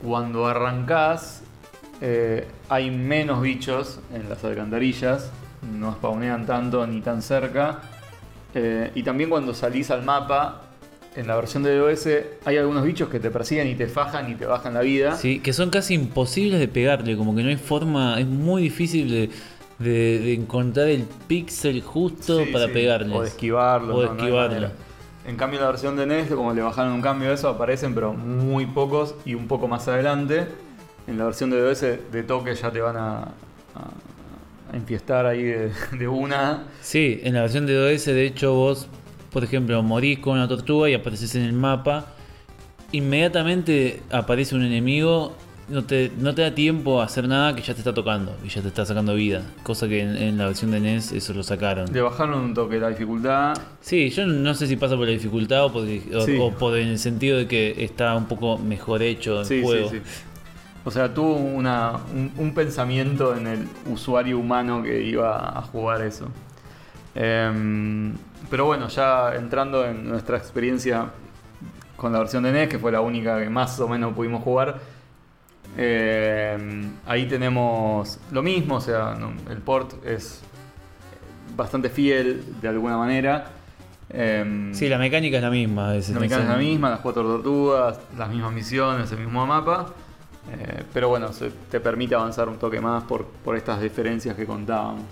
cuando 0.02 0.46
arrancás 0.46 1.42
eh, 2.00 2.46
hay 2.70 2.90
menos 2.90 3.42
bichos 3.42 4.00
en 4.14 4.28
las 4.30 4.42
alcantarillas, 4.42 5.30
no 5.78 5.92
spawnean 5.92 6.46
tanto 6.46 6.86
ni 6.86 7.02
tan 7.02 7.20
cerca, 7.20 7.82
y 8.94 9.04
también 9.04 9.30
cuando 9.30 9.54
salís 9.54 9.92
al 9.92 10.02
mapa, 10.02 10.69
en 11.16 11.26
la 11.26 11.36
versión 11.36 11.62
de 11.62 11.76
DOS 11.76 12.06
hay 12.44 12.56
algunos 12.56 12.84
bichos 12.84 13.08
que 13.08 13.18
te 13.20 13.30
persiguen 13.30 13.66
y 13.68 13.74
te 13.74 13.86
fajan 13.88 14.30
y 14.30 14.34
te 14.36 14.46
bajan 14.46 14.74
la 14.74 14.80
vida. 14.80 15.16
Sí, 15.16 15.40
que 15.40 15.52
son 15.52 15.70
casi 15.70 15.94
imposibles 15.94 16.60
de 16.60 16.68
pegarle, 16.68 17.16
como 17.16 17.34
que 17.34 17.42
no 17.42 17.48
hay 17.48 17.56
forma, 17.56 18.18
es 18.20 18.26
muy 18.26 18.62
difícil 18.62 19.10
de, 19.10 19.30
de- 19.78 20.18
de 20.20 20.34
encontrar 20.34 20.88
el 20.88 21.04
píxel 21.26 21.82
justo 21.82 22.44
Sí, 22.44 22.50
para 22.52 22.66
sí, 22.66 22.72
pegarles. 22.72 23.16
O 23.16 23.22
de 23.22 23.28
esquivarlo. 23.28 23.94
O 23.96 24.00
de 24.02 24.06
no, 24.06 24.14
no 24.14 24.20
esquivarlo. 24.20 24.54
manera. 24.54 24.72
en 25.26 25.36
cambio, 25.36 25.58
en 25.58 25.64
la 25.64 25.70
versión 25.70 25.96
de 25.96 26.06
NES, 26.06 26.28
como 26.30 26.52
le 26.54 26.62
bajaron 26.62 26.92
un 26.92 27.02
cambio 27.02 27.30
a 27.30 27.34
eso, 27.34 27.48
aparecen, 27.48 27.94
pero 27.94 28.12
muy 28.12 28.66
pocos 28.66 29.14
y 29.24 29.34
un 29.34 29.48
poco 29.48 29.66
más 29.68 29.88
adelante. 29.88 30.46
En 31.06 31.18
la 31.18 31.24
versión 31.24 31.50
de 31.50 31.60
DOS, 31.60 31.80
de 31.80 32.22
toque 32.22 32.54
ya 32.54 32.70
te 32.70 32.80
van 32.80 32.96
a, 32.96 33.18
a, 33.22 33.32
a 34.72 34.76
infiestar 34.76 35.26
ahí 35.26 35.42
de, 35.42 35.72
de 35.98 36.06
una. 36.08 36.64
Sí, 36.80 37.20
en 37.24 37.34
la 37.34 37.40
versión 37.42 37.66
de 37.66 37.74
DOS, 37.74 38.04
de 38.04 38.26
hecho, 38.26 38.54
vos, 38.54 38.86
por 39.30 39.44
ejemplo, 39.44 39.82
morís 39.82 40.18
con 40.18 40.34
una 40.38 40.48
tortuga 40.48 40.88
y 40.90 40.94
apareces 40.94 41.34
en 41.34 41.42
el 41.42 41.52
mapa. 41.52 42.06
Inmediatamente 42.92 44.02
aparece 44.10 44.54
un 44.56 44.64
enemigo, 44.64 45.36
no 45.68 45.84
te, 45.84 46.10
no 46.18 46.34
te 46.34 46.42
da 46.42 46.52
tiempo 46.54 47.00
a 47.00 47.04
hacer 47.04 47.28
nada 47.28 47.54
que 47.54 47.62
ya 47.62 47.72
te 47.72 47.78
está 47.80 47.94
tocando 47.94 48.36
y 48.44 48.48
ya 48.48 48.60
te 48.60 48.66
está 48.68 48.84
sacando 48.84 49.14
vida. 49.14 49.42
Cosa 49.62 49.86
que 49.88 50.00
en, 50.02 50.16
en 50.16 50.36
la 50.38 50.46
versión 50.46 50.72
de 50.72 50.80
NES 50.80 51.12
eso 51.12 51.32
lo 51.32 51.44
sacaron. 51.44 51.92
Le 51.92 52.00
bajaron 52.00 52.40
un 52.40 52.52
toque 52.54 52.80
la 52.80 52.88
dificultad. 52.88 53.54
Sí, 53.80 54.10
yo 54.10 54.26
no 54.26 54.52
sé 54.54 54.66
si 54.66 54.74
pasa 54.76 54.96
por 54.96 55.06
la 55.06 55.12
dificultad 55.12 55.64
o 55.66 55.72
por, 55.72 55.82
o- 55.84 56.20
Sí. 56.26 56.36
o 56.40 56.50
por 56.50 56.76
en 56.76 56.88
el 56.88 56.98
sentido 56.98 57.38
de 57.38 57.46
que 57.46 57.84
está 57.84 58.16
un 58.16 58.26
poco 58.26 58.58
mejor 58.58 59.02
hecho 59.02 59.40
el 59.40 59.46
Sí, 59.46 59.62
juego. 59.62 59.88
sí, 59.90 60.00
sí. 60.04 60.22
O 60.84 60.90
sea, 60.90 61.14
tuvo 61.14 61.34
una, 61.36 61.92
un, 62.12 62.32
un 62.38 62.54
pensamiento 62.54 63.36
en 63.36 63.46
el 63.46 63.68
usuario 63.86 64.38
humano 64.38 64.82
que 64.82 65.02
iba 65.04 65.56
a 65.58 65.62
jugar 65.62 66.02
eso. 66.02 66.26
Em, 67.14 68.14
pero 68.48 68.64
bueno, 68.66 68.88
ya 68.88 69.34
entrando 69.34 69.84
en 69.84 70.08
nuestra 70.08 70.36
experiencia 70.38 71.06
con 71.96 72.12
la 72.12 72.20
versión 72.20 72.42
de 72.44 72.52
NES, 72.52 72.68
que 72.68 72.78
fue 72.78 72.90
la 72.92 73.00
única 73.00 73.38
que 73.40 73.50
más 73.50 73.78
o 73.80 73.88
menos 73.88 74.14
pudimos 74.14 74.42
jugar, 74.42 74.78
em, 75.76 76.90
ahí 77.06 77.26
tenemos 77.26 78.18
lo 78.32 78.42
mismo, 78.42 78.76
o 78.76 78.80
sea, 78.80 79.14
no, 79.18 79.32
el 79.50 79.58
port 79.58 80.04
es 80.04 80.40
bastante 81.56 81.88
fiel 81.90 82.44
de 82.60 82.68
alguna 82.68 82.96
manera. 82.96 83.50
Em, 84.08 84.74
Sí, 84.74 84.88
la 84.88 84.98
mecánica 84.98 85.36
es 85.36 85.42
la 85.42 85.50
misma. 85.50 85.94
Es, 85.94 86.08
la 86.10 86.18
mecánica 86.20 86.42
es 86.42 86.48
la 86.48 86.56
misma, 86.56 86.90
las 86.90 87.00
cuatro 87.00 87.22
tortugas, 87.22 87.98
las 88.18 88.28
mismas 88.28 88.52
misiones, 88.52 89.10
el 89.12 89.18
mismo 89.18 89.46
mapa. 89.46 89.86
eh, 90.52 90.82
pero 90.92 91.08
bueno, 91.10 91.32
se- 91.32 91.50
te 91.70 91.78
permite 91.78 92.14
avanzar 92.16 92.48
un 92.48 92.56
toque 92.56 92.80
más 92.80 93.04
por, 93.04 93.24
por 93.26 93.54
estas 93.56 93.80
diferencias 93.80 94.34
que 94.34 94.46
contábamos. 94.46 95.02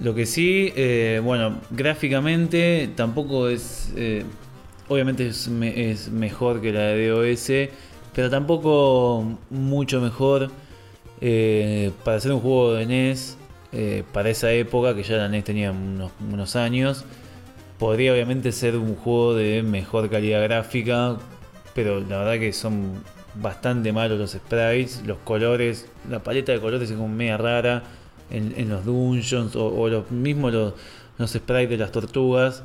Lo 0.00 0.14
que 0.14 0.26
sí, 0.26 0.72
eh, 0.76 1.20
bueno, 1.24 1.56
gráficamente 1.70 2.88
tampoco 2.94 3.48
es. 3.48 3.92
eh, 3.96 4.24
obviamente 4.88 5.26
es, 5.28 5.48
me- 5.48 5.90
es 5.90 6.08
mejor 6.10 6.60
que 6.60 6.72
la 6.72 6.80
de 6.82 7.08
DOS, 7.08 7.50
pero 8.14 8.30
tampoco 8.30 9.24
mucho 9.50 10.00
mejor 10.00 10.50
eh, 11.20 11.90
para 12.04 12.18
hacer 12.18 12.32
un 12.32 12.40
juego 12.40 12.74
de 12.74 12.82
NES. 12.84 13.36
para 14.12 14.30
esa 14.30 14.52
época, 14.52 14.94
que 14.94 15.02
ya 15.02 15.16
la 15.16 15.26
NES 15.26 15.44
tenía 15.44 15.72
unos, 15.72 16.12
unos 16.32 16.54
años, 16.56 17.04
podría 17.78 18.12
obviamente 18.12 18.52
ser 18.52 18.76
un 18.76 18.94
juego 18.96 19.34
de 19.34 19.62
mejor 19.64 20.08
calidad 20.10 20.42
gráfica, 20.44 21.16
pero 21.74 22.00
la 22.00 22.18
verdad 22.18 22.38
que 22.38 22.52
son 22.52 23.02
bastante 23.34 23.92
malos 23.92 24.18
los 24.18 24.30
sprites, 24.32 25.02
los 25.06 25.18
colores, 25.18 25.86
la 26.08 26.22
paleta 26.22 26.52
de 26.52 26.60
colores 26.60 26.88
es 26.90 26.96
como 26.96 27.08
media 27.08 27.36
rara 27.36 27.82
en, 28.30 28.68
los 28.68 28.84
dungeons 28.84 29.56
o, 29.56 29.88
los 29.88 30.10
mismos 30.10 30.52
los, 30.52 30.74
los 31.18 31.30
sprites 31.30 31.70
de 31.70 31.76
las 31.78 31.92
tortugas. 31.92 32.62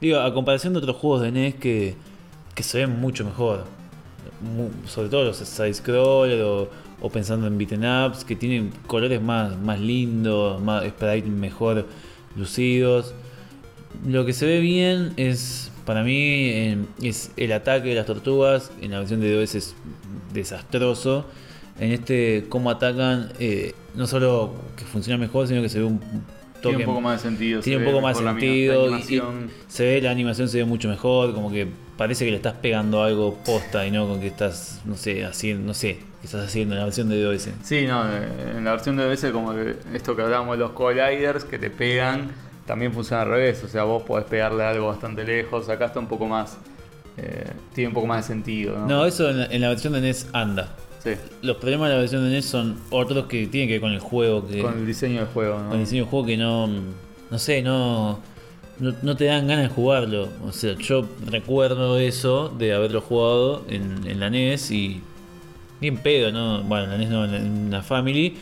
Digo, 0.00 0.20
a 0.20 0.32
comparación 0.32 0.74
de 0.74 0.80
otros 0.80 0.96
juegos 0.96 1.22
de 1.22 1.32
NES 1.32 1.54
que, 1.54 1.94
que 2.54 2.62
se 2.62 2.78
ven 2.78 3.00
mucho 3.00 3.24
mejor, 3.24 3.64
sobre 4.86 5.08
todo 5.08 5.24
los 5.24 5.36
side-scroller 5.36 6.42
o, 6.42 7.10
pensando 7.10 7.46
en 7.46 7.56
beaten 7.56 7.84
ups 7.84 8.24
que 8.24 8.34
tienen 8.34 8.72
colores 8.86 9.22
más, 9.22 9.56
más 9.58 9.78
lindos, 9.78 10.60
más 10.60 10.84
sprites 10.86 11.30
mejor 11.30 11.86
lucidos. 12.34 13.14
Lo 14.06 14.26
que 14.26 14.32
se 14.32 14.46
ve 14.46 14.60
bien 14.60 15.12
es, 15.16 15.70
para 15.84 16.02
mí, 16.02 16.84
es 17.02 17.30
el 17.36 17.52
ataque 17.52 17.90
de 17.90 17.94
las 17.94 18.06
tortugas. 18.06 18.70
En 18.80 18.90
la 18.90 18.98
versión 18.98 19.20
de 19.20 19.32
DOS 19.34 19.54
es 19.54 19.74
desastroso. 20.32 21.26
En 21.78 21.92
este, 21.92 22.46
cómo 22.48 22.70
atacan, 22.70 23.32
eh, 23.38 23.74
no 23.94 24.06
solo 24.06 24.54
que 24.76 24.84
funciona 24.84 25.18
mejor, 25.18 25.46
sino 25.48 25.60
que 25.62 25.68
se 25.68 25.78
ve 25.78 25.84
un 25.84 25.98
toque. 26.62 26.76
Tiene 26.76 26.76
un 26.78 26.84
poco 26.86 27.00
más 27.02 27.22
de 27.22 27.28
sentido. 27.28 27.60
tiene 27.60 27.78
un 27.84 27.92
poco 27.92 28.00
más 28.00 28.18
mi- 28.20 28.24
sentido. 28.28 28.74
la 28.74 28.80
y- 28.82 28.86
animación. 28.94 29.50
y 29.68 29.70
se 29.72 29.84
ve, 29.84 30.00
la 30.00 30.10
animación 30.10 30.48
se 30.48 30.58
ve 30.58 30.64
mucho 30.64 30.88
mejor. 30.88 31.34
Como 31.34 31.50
que 31.52 31.66
parece 31.98 32.24
que 32.24 32.30
le 32.30 32.38
estás 32.38 32.54
pegando 32.54 33.02
algo 33.02 33.34
posta 33.44 33.86
y 33.86 33.90
no 33.90 34.06
con 34.08 34.20
que 34.20 34.26
estás, 34.28 34.80
no 34.86 34.96
sé, 34.96 35.24
haciendo, 35.24 35.66
no 35.66 35.74
sé, 35.74 35.98
que 36.20 36.26
estás 36.26 36.46
haciendo 36.46 36.74
en 36.74 36.78
la 36.80 36.84
versión 36.86 37.08
de 37.10 37.20
DOS. 37.22 37.48
Sí, 37.62 37.86
no, 37.86 38.04
eh, 38.06 38.54
en 38.56 38.64
la 38.64 38.72
versión 38.72 38.96
de 38.96 39.04
DOS 39.04 39.26
como 39.32 39.52
que 39.54 39.76
esto 39.94 40.16
que 40.16 40.22
hablábamos 40.22 40.56
de 40.56 40.64
los 40.64 40.72
colliders 40.72 41.44
que 41.44 41.58
te 41.58 41.68
pegan, 41.70 42.30
también 42.66 42.92
funciona 42.92 43.22
al 43.22 43.28
revés, 43.28 43.62
o 43.64 43.68
sea, 43.68 43.84
vos 43.84 44.02
podés 44.02 44.24
pegarle 44.26 44.64
algo 44.64 44.88
bastante 44.88 45.24
lejos, 45.24 45.68
acá 45.68 45.86
está 45.86 46.00
un 46.00 46.06
poco 46.08 46.26
más, 46.26 46.56
eh, 47.16 47.44
tiene 47.74 47.88
un 47.88 47.94
poco 47.94 48.06
más 48.08 48.26
de 48.26 48.34
sentido, 48.34 48.76
¿no? 48.78 48.86
No, 48.86 49.06
eso 49.06 49.28
en 49.30 49.38
la, 49.38 49.46
en 49.46 49.60
la 49.60 49.68
versión 49.68 49.92
de 49.92 50.00
NES 50.00 50.26
anda. 50.32 50.74
Sí, 51.06 51.20
Los 51.42 51.58
problemas 51.58 51.88
de 51.88 51.94
la 51.94 52.00
versión 52.00 52.24
de 52.24 52.30
NES 52.30 52.44
son 52.46 52.76
otros 52.90 53.26
que 53.26 53.46
tienen 53.46 53.68
que 53.68 53.74
ver 53.74 53.80
con 53.80 53.92
el 53.92 54.00
juego. 54.00 54.46
Que, 54.46 54.60
con 54.60 54.76
el 54.78 54.86
diseño 54.86 55.20
del 55.20 55.28
juego, 55.28 55.58
¿no? 55.60 55.68
con 55.68 55.78
el 55.78 55.84
diseño 55.84 56.02
del 56.02 56.10
juego 56.10 56.26
que 56.26 56.36
no. 56.36 56.66
No 57.30 57.38
sé, 57.38 57.62
no, 57.62 58.18
no. 58.80 58.94
no 59.02 59.16
te 59.16 59.26
dan 59.26 59.46
ganas 59.46 59.68
de 59.68 59.74
jugarlo. 59.74 60.28
O 60.44 60.52
sea, 60.52 60.74
yo 60.78 61.06
recuerdo 61.26 61.98
eso 61.98 62.48
de 62.48 62.74
haberlo 62.74 63.00
jugado 63.00 63.64
en, 63.68 64.06
en 64.06 64.18
la 64.20 64.30
NES 64.30 64.70
y. 64.72 65.00
Ni 65.80 65.88
en 65.88 65.98
pedo, 65.98 66.32
¿no? 66.32 66.62
Bueno, 66.62 66.84
en 66.86 66.90
la 66.90 66.98
NES 66.98 67.10
no, 67.10 67.24
en 67.24 67.70
la- 67.70 67.82
Family. 67.82 68.36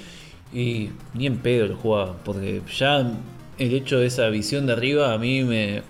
Y 0.53 0.91
ni 1.15 1.27
en 1.27 1.39
pedo 1.39 1.67
lo 1.67 1.77
jugaba. 1.77 2.17
Porque 2.25 2.63
ya 2.79 3.01
el 3.59 3.75
hecho 3.75 3.99
de 3.99 4.07
esa 4.07 4.29
visión 4.29 4.67
de 4.67 4.73
arriba 4.73 5.13
a 5.13 5.19
mí 5.19 5.43
me. 5.45 5.83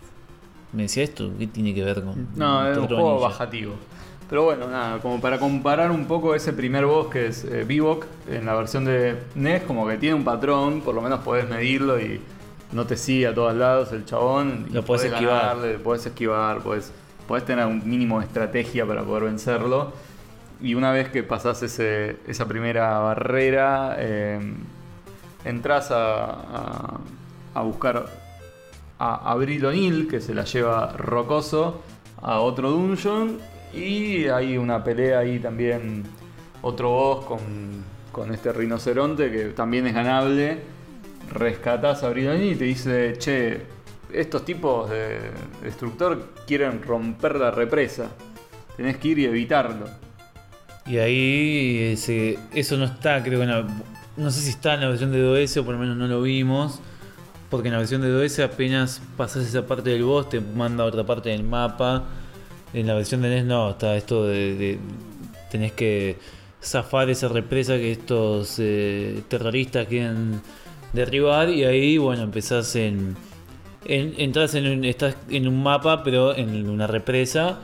Me 0.73 0.83
decía 0.83 1.05
esto, 1.05 1.31
¿qué 1.39 1.47
tiene 1.47 1.73
que 1.73 1.85
ver 1.85 2.03
con.? 2.03 2.31
No, 2.35 2.69
es 2.69 2.77
un 2.77 2.89
juego 2.89 3.13
Ninja? 3.13 3.29
bajativo. 3.29 3.75
Pero 4.29 4.45
bueno, 4.45 4.67
nada, 4.69 4.99
como 5.01 5.21
para 5.21 5.39
comparar 5.39 5.91
un 5.91 6.07
poco 6.07 6.35
ese 6.35 6.53
primer 6.53 6.87
boss 6.87 7.09
que 7.09 7.27
es 7.27 7.45
eh, 7.45 7.65
Bebop 7.67 8.05
en 8.29 8.47
la 8.47 8.55
versión 8.55 8.85
de 8.85 9.17
NES, 9.35 9.63
como 9.65 9.87
que 9.87 9.99
tiene 9.99 10.15
un 10.15 10.25
patrón, 10.25 10.81
por 10.81 10.95
lo 10.95 11.03
menos 11.03 11.21
podés 11.21 11.49
medirlo 11.49 12.01
y 12.01 12.21
no 12.73 12.87
te 12.87 12.97
sigue 12.97 13.27
a 13.27 13.35
todos 13.35 13.55
lados 13.55 13.93
el 13.93 14.05
chabón. 14.07 14.67
Lo 14.73 14.85
podés 14.85 15.05
esquivar. 15.05 15.41
ganarle, 15.43 15.79
podés 15.79 16.07
esquivar, 16.07 16.59
podés, 16.61 16.91
podés 17.29 17.45
tener 17.45 17.67
un 17.67 17.89
mínimo 17.89 18.19
de 18.21 18.27
estrategia 18.27 18.87
para 18.87 19.03
poder 19.05 19.25
vencerlo. 19.25 19.93
Y 20.61 20.75
una 20.75 20.91
vez 20.91 21.11
que 21.11 21.23
pasás 21.23 21.63
ese, 21.63 22.17
esa 22.27 22.47
primera 22.49 22.99
barrera, 23.01 23.97
eh, 23.99 24.41
entras 25.45 25.91
a, 25.91 26.25
a- 26.25 27.01
a 27.55 27.63
buscar 27.63 28.07
a 28.99 29.31
Abril 29.31 29.65
O'Neill, 29.67 30.09
que 30.09 30.21
se 30.21 30.35
la 30.35 30.45
lleva 30.45 30.93
Rocoso 30.97 31.83
a 32.23 32.41
otro 32.41 32.71
dungeon. 32.71 33.39
Y 33.75 34.29
hay 34.29 34.57
una 34.57 34.85
pelea 34.85 35.21
ahí 35.21 35.39
también, 35.39 36.05
otro 36.63 36.91
boss 36.91 37.25
con, 37.27 37.41
con 38.13 38.33
este 38.33 38.53
rinoceronte 38.53 39.31
que 39.31 39.45
también 39.47 39.87
es 39.87 39.95
ganable. 39.95 40.59
Rescatás 41.33 42.03
a 42.03 42.09
Abril 42.09 42.29
O'Neill 42.29 42.53
y 42.53 42.57
te 42.57 42.65
dice, 42.65 43.15
che, 43.19 43.63
estos 44.13 44.45
tipos 44.45 44.89
de 44.91 45.19
destructor 45.63 46.33
quieren 46.47 46.83
romper 46.83 47.37
la 47.37 47.51
represa. 47.51 48.11
Tenés 48.77 48.97
que 48.99 49.09
ir 49.09 49.19
y 49.19 49.25
evitarlo. 49.25 49.87
Y 50.87 50.99
ahí 50.99 51.95
eso 52.55 52.77
no 52.77 52.85
está, 52.85 53.23
creo 53.23 53.41
que 53.41 53.47
no 54.17 54.31
sé 54.31 54.41
si 54.41 54.51
está 54.51 54.75
en 54.75 54.81
la 54.81 54.89
versión 54.89 55.11
de 55.13 55.21
DOS 55.21 55.57
o 55.57 55.65
por 55.65 55.75
lo 55.75 55.81
menos 55.81 55.97
no 55.97 56.07
lo 56.07 56.23
vimos. 56.23 56.81
Porque 57.51 57.69
en 57.69 57.73
la 57.73 57.79
versión 57.79 58.03
de 58.03 58.09
DOS 58.11 58.39
apenas 58.41 59.01
pasas 59.17 59.47
esa 59.47 59.67
parte 59.67 59.91
del 59.91 60.05
boss, 60.05 60.29
te 60.29 60.41
manda 60.41 60.85
a 60.85 60.87
otra 60.87 61.05
parte 61.05 61.31
del 61.31 61.45
mapa. 61.45 62.05
En 62.75 62.87
la 62.87 62.95
versión 62.95 63.23
de 63.23 63.29
NES 63.29 63.45
no, 63.45 63.71
está 63.71 63.97
esto 63.97 64.27
de, 64.27 64.79
tenés 65.51 65.73
que 65.73 66.17
zafar 66.63 67.09
esa 67.11 67.29
represa 67.29 67.77
que 67.77 67.93
estos 67.93 68.57
eh, 68.59 69.23
terroristas 69.29 69.87
quieren 69.87 70.41
derribar 70.93 71.51
y 71.51 71.65
ahí 71.65 71.99
bueno 71.99 72.23
empezás 72.23 72.75
en, 72.77 73.17
en- 73.85 74.15
entras 74.19 74.55
en 74.55 74.67
un, 74.67 74.85
estás 74.85 75.17
en 75.29 75.47
un 75.47 75.63
mapa 75.63 76.03
pero 76.03 76.35
en 76.37 76.69
una 76.69 76.87
represa 76.87 77.59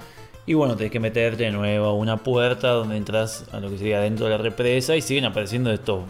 y 0.47 0.55
bueno 0.55 0.77
tenés 0.77 0.93
que 0.93 1.01
meterte 1.01 1.45
de 1.45 1.51
nuevo 1.51 1.87
a 1.87 1.95
una 1.95 2.19
puerta 2.19 2.69
donde 2.71 2.97
entras 2.97 3.47
a 3.53 3.61
lo 3.61 3.71
que 3.71 3.79
sería 3.79 4.01
dentro 4.01 4.27
de 4.27 4.33
la 4.33 4.39
represa 4.39 4.95
y 4.97 5.01
siguen 5.01 5.25
apareciendo 5.25 5.73
estos 5.73 6.03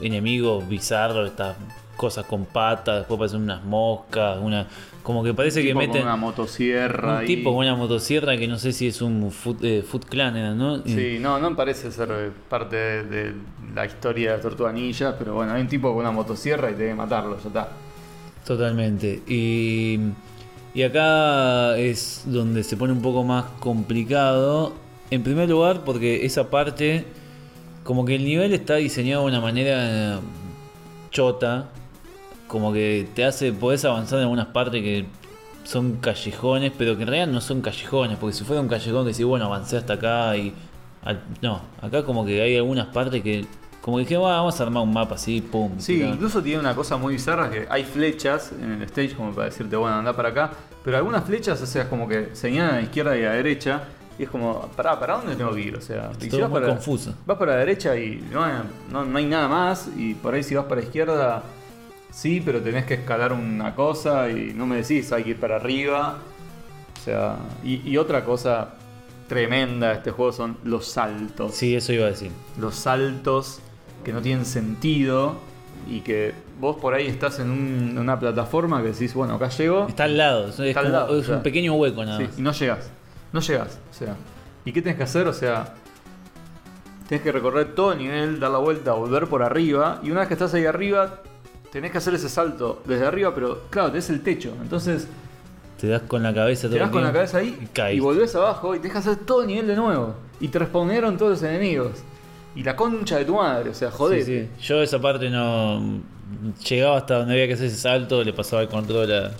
enemigos 0.00 0.68
bizarros 0.68 1.30
estas 1.30 1.56
cosas 1.96 2.26
con 2.26 2.44
patas 2.44 2.98
después 2.98 3.16
aparecen 3.18 3.42
unas 3.42 3.64
moscas 3.64 4.38
una 4.42 4.66
como 5.04 5.22
que 5.22 5.32
parece 5.34 5.60
que 5.62 5.68
Tipo 5.68 5.78
con 5.78 5.86
meten 5.86 6.02
una 6.02 6.16
motosierra. 6.16 7.20
un 7.20 7.26
tipo 7.26 7.52
con 7.54 7.64
una 7.66 7.76
motosierra 7.76 8.36
que 8.36 8.48
no 8.48 8.58
sé 8.58 8.72
si 8.72 8.88
es 8.88 9.00
un 9.00 9.30
Foot, 9.30 9.62
eh, 9.62 9.84
Foot 9.86 10.06
Clan, 10.06 10.58
¿no? 10.58 10.82
Sí, 10.84 11.18
no, 11.20 11.38
no 11.38 11.54
parece 11.54 11.92
ser 11.92 12.08
eh, 12.10 12.30
parte 12.48 12.74
de, 12.74 13.04
de 13.04 13.34
la 13.74 13.84
historia 13.86 14.30
de 14.30 14.36
las 14.38 14.42
tortuganillas, 14.42 15.14
pero 15.18 15.34
bueno, 15.34 15.52
hay 15.52 15.60
un 15.62 15.68
tipo 15.68 15.90
con 15.90 15.98
una 15.98 16.10
motosierra 16.10 16.70
y 16.70 16.72
te 16.74 16.80
debe 16.80 16.94
matarlo, 16.94 17.38
ya 17.40 17.46
está. 17.48 17.68
Totalmente. 18.46 19.22
Y, 19.28 19.98
y 20.74 20.82
acá 20.82 21.76
es 21.78 22.22
donde 22.26 22.62
se 22.64 22.76
pone 22.76 22.92
un 22.92 23.02
poco 23.02 23.24
más 23.24 23.44
complicado. 23.60 24.72
En 25.10 25.22
primer 25.22 25.48
lugar, 25.48 25.82
porque 25.84 26.24
esa 26.24 26.50
parte, 26.50 27.04
como 27.84 28.04
que 28.04 28.14
el 28.16 28.24
nivel 28.24 28.52
está 28.54 28.76
diseñado 28.76 29.22
de 29.24 29.28
una 29.28 29.40
manera 29.40 30.16
eh, 30.16 30.20
chota. 31.10 31.70
Como 32.54 32.72
que 32.72 33.08
te 33.16 33.24
hace, 33.24 33.52
podés 33.52 33.84
avanzar 33.84 34.18
en 34.20 34.22
algunas 34.26 34.46
partes 34.46 34.80
que 34.80 35.06
son 35.64 35.96
callejones, 35.96 36.70
pero 36.78 36.94
que 36.96 37.02
en 37.02 37.08
realidad 37.08 37.26
no 37.32 37.40
son 37.40 37.60
callejones. 37.60 38.16
Porque 38.16 38.36
si 38.36 38.44
fuera 38.44 38.62
un 38.62 38.68
callejón 38.68 39.04
que 39.04 39.12
si 39.12 39.24
bueno, 39.24 39.46
avancé 39.46 39.76
hasta 39.76 39.94
acá 39.94 40.36
y. 40.36 40.54
al- 41.02 41.20
no, 41.42 41.60
acá 41.82 42.04
como 42.04 42.24
que 42.24 42.40
hay 42.40 42.56
algunas 42.56 42.86
partes 42.86 43.24
que. 43.24 43.44
Como 43.82 43.96
que 43.96 44.04
dije, 44.04 44.16
"Bueno, 44.16 44.36
vamos 44.36 44.60
a 44.60 44.62
armar 44.62 44.84
un 44.84 44.92
mapa 44.92 45.16
así, 45.16 45.40
pum. 45.40 45.72
Sí, 45.78 45.96
tirá". 45.96 46.10
incluso 46.10 46.40
tiene 46.44 46.60
una 46.60 46.76
cosa 46.76 46.96
muy 46.96 47.14
bizarra 47.14 47.50
que 47.50 47.66
hay 47.68 47.82
flechas 47.82 48.52
en 48.52 48.70
el 48.70 48.82
stage 48.84 49.16
como 49.16 49.32
para 49.32 49.46
decirte, 49.46 49.74
bueno, 49.74 49.96
anda 49.96 50.14
para 50.14 50.28
acá, 50.28 50.52
pero 50.84 50.96
algunas 50.96 51.24
flechas, 51.24 51.60
o 51.60 51.66
sea, 51.66 51.82
es 51.82 51.88
como 51.88 52.06
que 52.06 52.30
señalan 52.34 52.70
a 52.70 52.76
la 52.76 52.82
izquierda 52.82 53.18
y 53.18 53.24
a 53.24 53.30
la 53.30 53.32
derecha, 53.34 53.82
y 54.16 54.22
es 54.22 54.30
como, 54.30 54.60
pará, 54.76 54.98
¿para 55.00 55.16
dónde 55.16 55.34
tengo 55.34 55.52
que 55.52 55.60
ir? 55.60 55.76
O 55.76 55.80
sea, 55.80 56.12
y 56.20 56.28
todo 56.28 56.48
muy 56.48 56.60
para, 56.60 56.68
confuso. 56.72 57.14
vas 57.26 57.36
para 57.36 57.52
la 57.54 57.58
derecha 57.58 57.96
y 57.96 58.24
no, 58.32 58.46
no, 58.92 59.04
no 59.04 59.18
hay 59.18 59.26
nada 59.26 59.48
más, 59.48 59.88
y 59.98 60.14
por 60.14 60.32
ahí 60.34 60.44
si 60.44 60.54
vas 60.54 60.66
para 60.66 60.80
la 60.80 60.86
izquierda, 60.86 61.42
sí, 62.14 62.40
pero 62.44 62.60
tenés 62.62 62.84
que 62.84 62.94
escalar 62.94 63.32
una 63.32 63.74
cosa 63.74 64.30
y 64.30 64.52
no 64.54 64.66
me 64.66 64.76
decís, 64.76 65.10
hay 65.12 65.24
que 65.24 65.30
ir 65.30 65.40
para 65.40 65.56
arriba. 65.56 66.18
O 67.00 67.04
sea, 67.04 67.36
y, 67.64 67.86
y 67.88 67.96
otra 67.98 68.24
cosa 68.24 68.74
tremenda 69.28 69.88
de 69.88 69.94
este 69.94 70.10
juego 70.10 70.32
son 70.32 70.58
los 70.64 70.86
saltos 70.86 71.54
Sí, 71.54 71.74
eso 71.74 71.92
iba 71.92 72.06
a 72.06 72.10
decir. 72.10 72.30
los 72.58 72.74
saltos 72.76 73.60
que 74.04 74.12
no 74.12 74.20
tienen 74.22 74.44
sentido 74.44 75.36
y 75.90 76.00
que 76.00 76.32
vos 76.60 76.76
por 76.76 76.94
ahí 76.94 77.06
estás 77.06 77.40
en 77.40 77.50
un- 77.50 77.98
una 77.98 78.18
plataforma 78.20 78.80
que 78.82 78.88
decís, 78.88 79.12
bueno, 79.14 79.34
acá 79.34 79.48
llego 79.48 79.86
Está 79.88 80.04
al 80.04 80.16
lado, 80.16 80.48
es, 80.48 80.58
Está 80.60 80.80
al 80.80 80.86
como- 80.86 80.96
lado, 80.98 81.18
es 81.18 81.24
o 81.24 81.26
sea, 81.28 81.36
un 81.38 81.42
pequeño 81.42 81.74
hueco 81.74 82.04
nada 82.04 82.18
sí, 82.18 82.24
más. 82.24 82.38
y 82.38 82.42
no 82.42 82.52
llegas, 82.52 82.90
no 83.32 83.40
llegas, 83.40 83.78
o 83.90 83.94
sea, 83.94 84.16
¿y 84.64 84.72
qué 84.72 84.80
tenés 84.82 84.96
que 84.98 85.02
hacer? 85.04 85.26
O 85.26 85.32
sea, 85.32 85.74
tenés 87.08 87.22
que 87.22 87.32
recorrer 87.32 87.74
todo 87.74 87.92
el 87.92 87.98
nivel, 87.98 88.40
dar 88.40 88.50
la 88.50 88.58
vuelta, 88.58 88.92
volver 88.92 89.26
por 89.26 89.42
arriba 89.42 90.00
y 90.02 90.10
una 90.10 90.20
vez 90.20 90.28
que 90.28 90.34
estás 90.34 90.54
ahí 90.54 90.64
arriba, 90.66 91.20
tenés 91.74 91.90
que 91.90 91.98
hacer 91.98 92.14
ese 92.14 92.28
salto 92.28 92.80
desde 92.84 93.04
arriba, 93.04 93.34
pero 93.34 93.62
claro, 93.68 93.88
tenés 93.88 94.08
el 94.08 94.22
techo, 94.22 94.52
entonces 94.62 95.08
te 95.80 95.88
das 95.88 96.02
con 96.02 96.22
la 96.22 96.32
cabeza 96.32 96.68
todo 96.68 96.74
Te 96.76 96.78
das 96.78 96.90
con 96.90 97.02
la 97.02 97.12
cabeza 97.12 97.38
ahí 97.38 97.58
y 97.60 97.64
y, 97.64 97.66
caes. 97.66 98.00
volvés 98.00 98.32
abajo 98.36 98.76
y 98.76 98.78
te 98.78 98.86
dejas 98.86 99.08
hacer 99.08 99.24
todo 99.24 99.40
el 99.42 99.48
nivel 99.48 99.66
de 99.66 99.74
nuevo. 99.74 100.14
Y 100.38 100.46
te 100.46 100.60
respondieron 100.60 101.18
todos 101.18 101.32
los 101.32 101.42
enemigos. 101.42 101.90
Y 102.54 102.62
la 102.62 102.76
concha 102.76 103.18
de 103.18 103.24
tu 103.24 103.34
madre, 103.34 103.70
o 103.70 103.74
sea, 103.74 103.90
joder. 103.90 104.22
Sí, 104.22 104.46
sí. 104.46 104.48
Yo 104.62 104.82
esa 104.82 105.00
parte 105.00 105.28
no. 105.28 106.00
Llegaba 106.68 106.98
hasta 106.98 107.18
donde 107.18 107.34
había 107.34 107.48
que 107.48 107.54
hacer 107.54 107.66
ese 107.66 107.76
salto, 107.76 108.22
le 108.22 108.32
pasaba 108.32 108.62
el 108.62 108.68
control 108.68 109.12
a, 109.12 109.32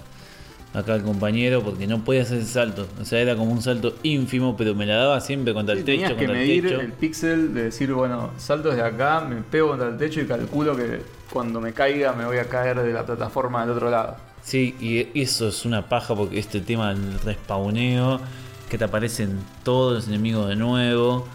acá 0.74 0.94
al 0.94 1.02
compañero 1.02 1.62
porque 1.62 1.86
no 1.86 2.04
podía 2.04 2.22
hacer 2.22 2.38
ese 2.38 2.52
salto. 2.52 2.86
O 3.00 3.04
sea, 3.04 3.20
era 3.20 3.36
como 3.36 3.52
un 3.52 3.62
salto 3.62 3.94
ínfimo, 4.02 4.56
pero 4.56 4.74
me 4.74 4.84
la 4.86 4.96
daba 4.96 5.20
siempre 5.20 5.54
contra 5.54 5.74
el 5.74 5.84
techo, 5.84 5.92
Tenías 6.02 6.10
que 6.10 6.16
contra 6.26 6.40
el 6.40 6.46
medir 6.48 6.64
techo. 6.64 6.80
el 6.80 6.92
píxel 6.92 7.54
de 7.54 7.62
decir, 7.64 7.92
bueno, 7.92 8.30
salto 8.36 8.70
desde 8.70 8.82
acá, 8.82 9.20
me 9.20 9.36
pego 9.36 9.68
contra 9.68 9.88
el 9.88 9.96
techo 9.96 10.20
y 10.20 10.26
calculo 10.26 10.76
que 10.76 11.00
cuando 11.32 11.60
me 11.60 11.72
caiga 11.72 12.12
me 12.12 12.26
voy 12.26 12.38
a 12.38 12.44
caer 12.48 12.80
de 12.82 12.92
la 12.92 13.06
plataforma 13.06 13.62
del 13.62 13.70
otro 13.76 13.90
lado. 13.90 14.16
Sí, 14.42 14.74
y 14.80 15.18
eso 15.18 15.48
es 15.48 15.64
una 15.64 15.88
paja 15.88 16.14
porque 16.14 16.38
este 16.38 16.60
tema 16.60 16.92
del 16.92 17.18
respawneo, 17.20 18.20
que 18.68 18.76
te 18.76 18.84
aparecen 18.84 19.38
todos 19.62 19.94
los 19.94 20.08
enemigos 20.08 20.48
de 20.48 20.56
nuevo, 20.56 21.26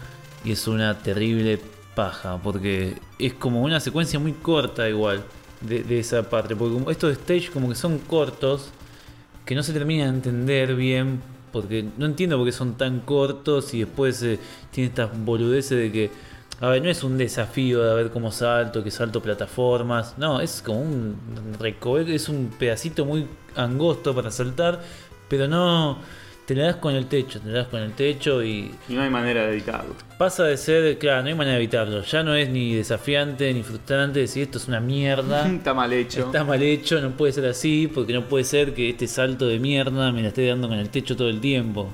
y 0.44 0.52
es 0.52 0.68
una 0.68 0.98
terrible 0.98 1.58
paja, 1.94 2.38
porque 2.42 2.94
es 3.18 3.32
como 3.34 3.62
una 3.62 3.80
secuencia 3.80 4.18
muy 4.18 4.32
corta 4.32 4.88
igual 4.88 5.24
de, 5.60 5.82
de 5.82 5.98
esa 5.98 6.22
parte, 6.30 6.54
porque 6.54 6.74
como 6.74 6.90
estos 6.90 7.12
stage 7.12 7.50
como 7.50 7.68
que 7.68 7.74
son 7.74 7.98
cortos, 7.98 8.70
que 9.50 9.56
no 9.56 9.64
se 9.64 9.72
termina 9.72 10.04
de 10.04 10.10
entender 10.10 10.76
bien, 10.76 11.20
porque 11.50 11.84
no 11.98 12.06
entiendo 12.06 12.36
por 12.36 12.46
qué 12.46 12.52
son 12.52 12.74
tan 12.76 13.00
cortos 13.00 13.74
y 13.74 13.80
después 13.80 14.22
eh, 14.22 14.38
tiene 14.70 14.90
estas 14.90 15.10
boludeces 15.24 15.76
de 15.76 15.90
que, 15.90 16.10
a 16.60 16.68
ver, 16.68 16.80
no 16.80 16.88
es 16.88 17.02
un 17.02 17.18
desafío 17.18 17.82
de 17.82 17.96
ver 17.96 18.12
cómo 18.12 18.30
salto, 18.30 18.84
que 18.84 18.92
salto 18.92 19.20
plataformas, 19.20 20.16
no, 20.18 20.40
es 20.40 20.62
como 20.64 20.82
un 20.82 21.16
recoveco, 21.58 22.12
es 22.12 22.28
un 22.28 22.52
pedacito 22.60 23.04
muy 23.04 23.26
angosto 23.56 24.14
para 24.14 24.30
saltar, 24.30 24.82
pero 25.28 25.48
no, 25.48 25.98
te 26.50 26.56
le 26.56 26.62
das 26.62 26.76
con 26.76 26.96
el 26.96 27.06
techo, 27.06 27.40
te 27.40 27.46
le 27.46 27.58
das 27.58 27.68
con 27.68 27.80
el 27.80 27.92
techo 27.92 28.42
y 28.42 28.74
Y 28.88 28.94
no 28.94 29.02
hay 29.02 29.10
manera 29.10 29.46
de 29.46 29.52
evitarlo. 29.52 29.94
pasa 30.18 30.42
de 30.42 30.56
ser, 30.56 30.98
claro, 30.98 31.22
no 31.22 31.28
hay 31.28 31.34
manera 31.34 31.56
de 31.56 31.62
evitarlo, 31.62 32.02
ya 32.02 32.24
no 32.24 32.34
es 32.34 32.48
ni 32.48 32.74
desafiante 32.74 33.54
ni 33.54 33.62
frustrante 33.62 34.18
decir 34.18 34.42
esto 34.42 34.58
es 34.58 34.66
una 34.66 34.80
mierda. 34.80 35.46
Está 35.54 35.74
mal 35.74 35.92
hecho. 35.92 36.26
Está 36.26 36.42
mal 36.42 36.60
hecho, 36.60 37.00
no 37.00 37.10
puede 37.12 37.32
ser 37.34 37.46
así, 37.46 37.86
porque 37.86 38.12
no 38.12 38.24
puede 38.24 38.42
ser 38.42 38.74
que 38.74 38.90
este 38.90 39.06
salto 39.06 39.46
de 39.46 39.60
mierda 39.60 40.10
me 40.10 40.22
la 40.22 40.28
esté 40.28 40.44
dando 40.44 40.68
con 40.68 40.76
el 40.76 40.88
techo 40.88 41.16
todo 41.16 41.28
el 41.28 41.40
tiempo. 41.40 41.88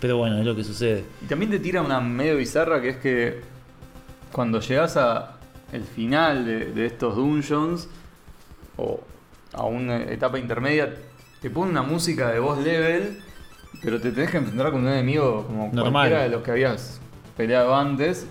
Pero 0.00 0.18
bueno, 0.18 0.36
es 0.36 0.44
lo 0.44 0.54
que 0.54 0.64
sucede. 0.64 1.04
Y 1.22 1.24
también 1.24 1.50
te 1.50 1.58
tira 1.58 1.80
una 1.80 1.98
medio 1.98 2.36
bizarra 2.36 2.82
que 2.82 2.90
es 2.90 2.96
que 2.98 3.40
cuando 4.32 4.60
llegas 4.60 4.98
a 4.98 5.38
el 5.72 5.84
final 5.84 6.44
de, 6.44 6.66
de 6.72 6.84
estos 6.84 7.16
dungeons 7.16 7.88
o 8.76 9.00
a 9.54 9.64
una 9.64 10.02
etapa 10.02 10.38
intermedia, 10.38 10.94
te 11.40 11.48
pone 11.48 11.70
una 11.70 11.82
música 11.82 12.30
de 12.30 12.38
voz 12.38 12.62
level, 12.62 13.23
pero 13.84 14.00
te 14.00 14.10
tenés 14.10 14.30
que 14.30 14.38
enfrentar 14.38 14.72
con 14.72 14.82
un 14.82 14.88
enemigo 14.88 15.44
como 15.46 15.70
Normal. 15.72 15.92
cualquiera 15.92 16.22
de 16.22 16.28
los 16.30 16.42
que 16.42 16.50
habías 16.50 17.00
peleado 17.36 17.74
antes. 17.76 18.26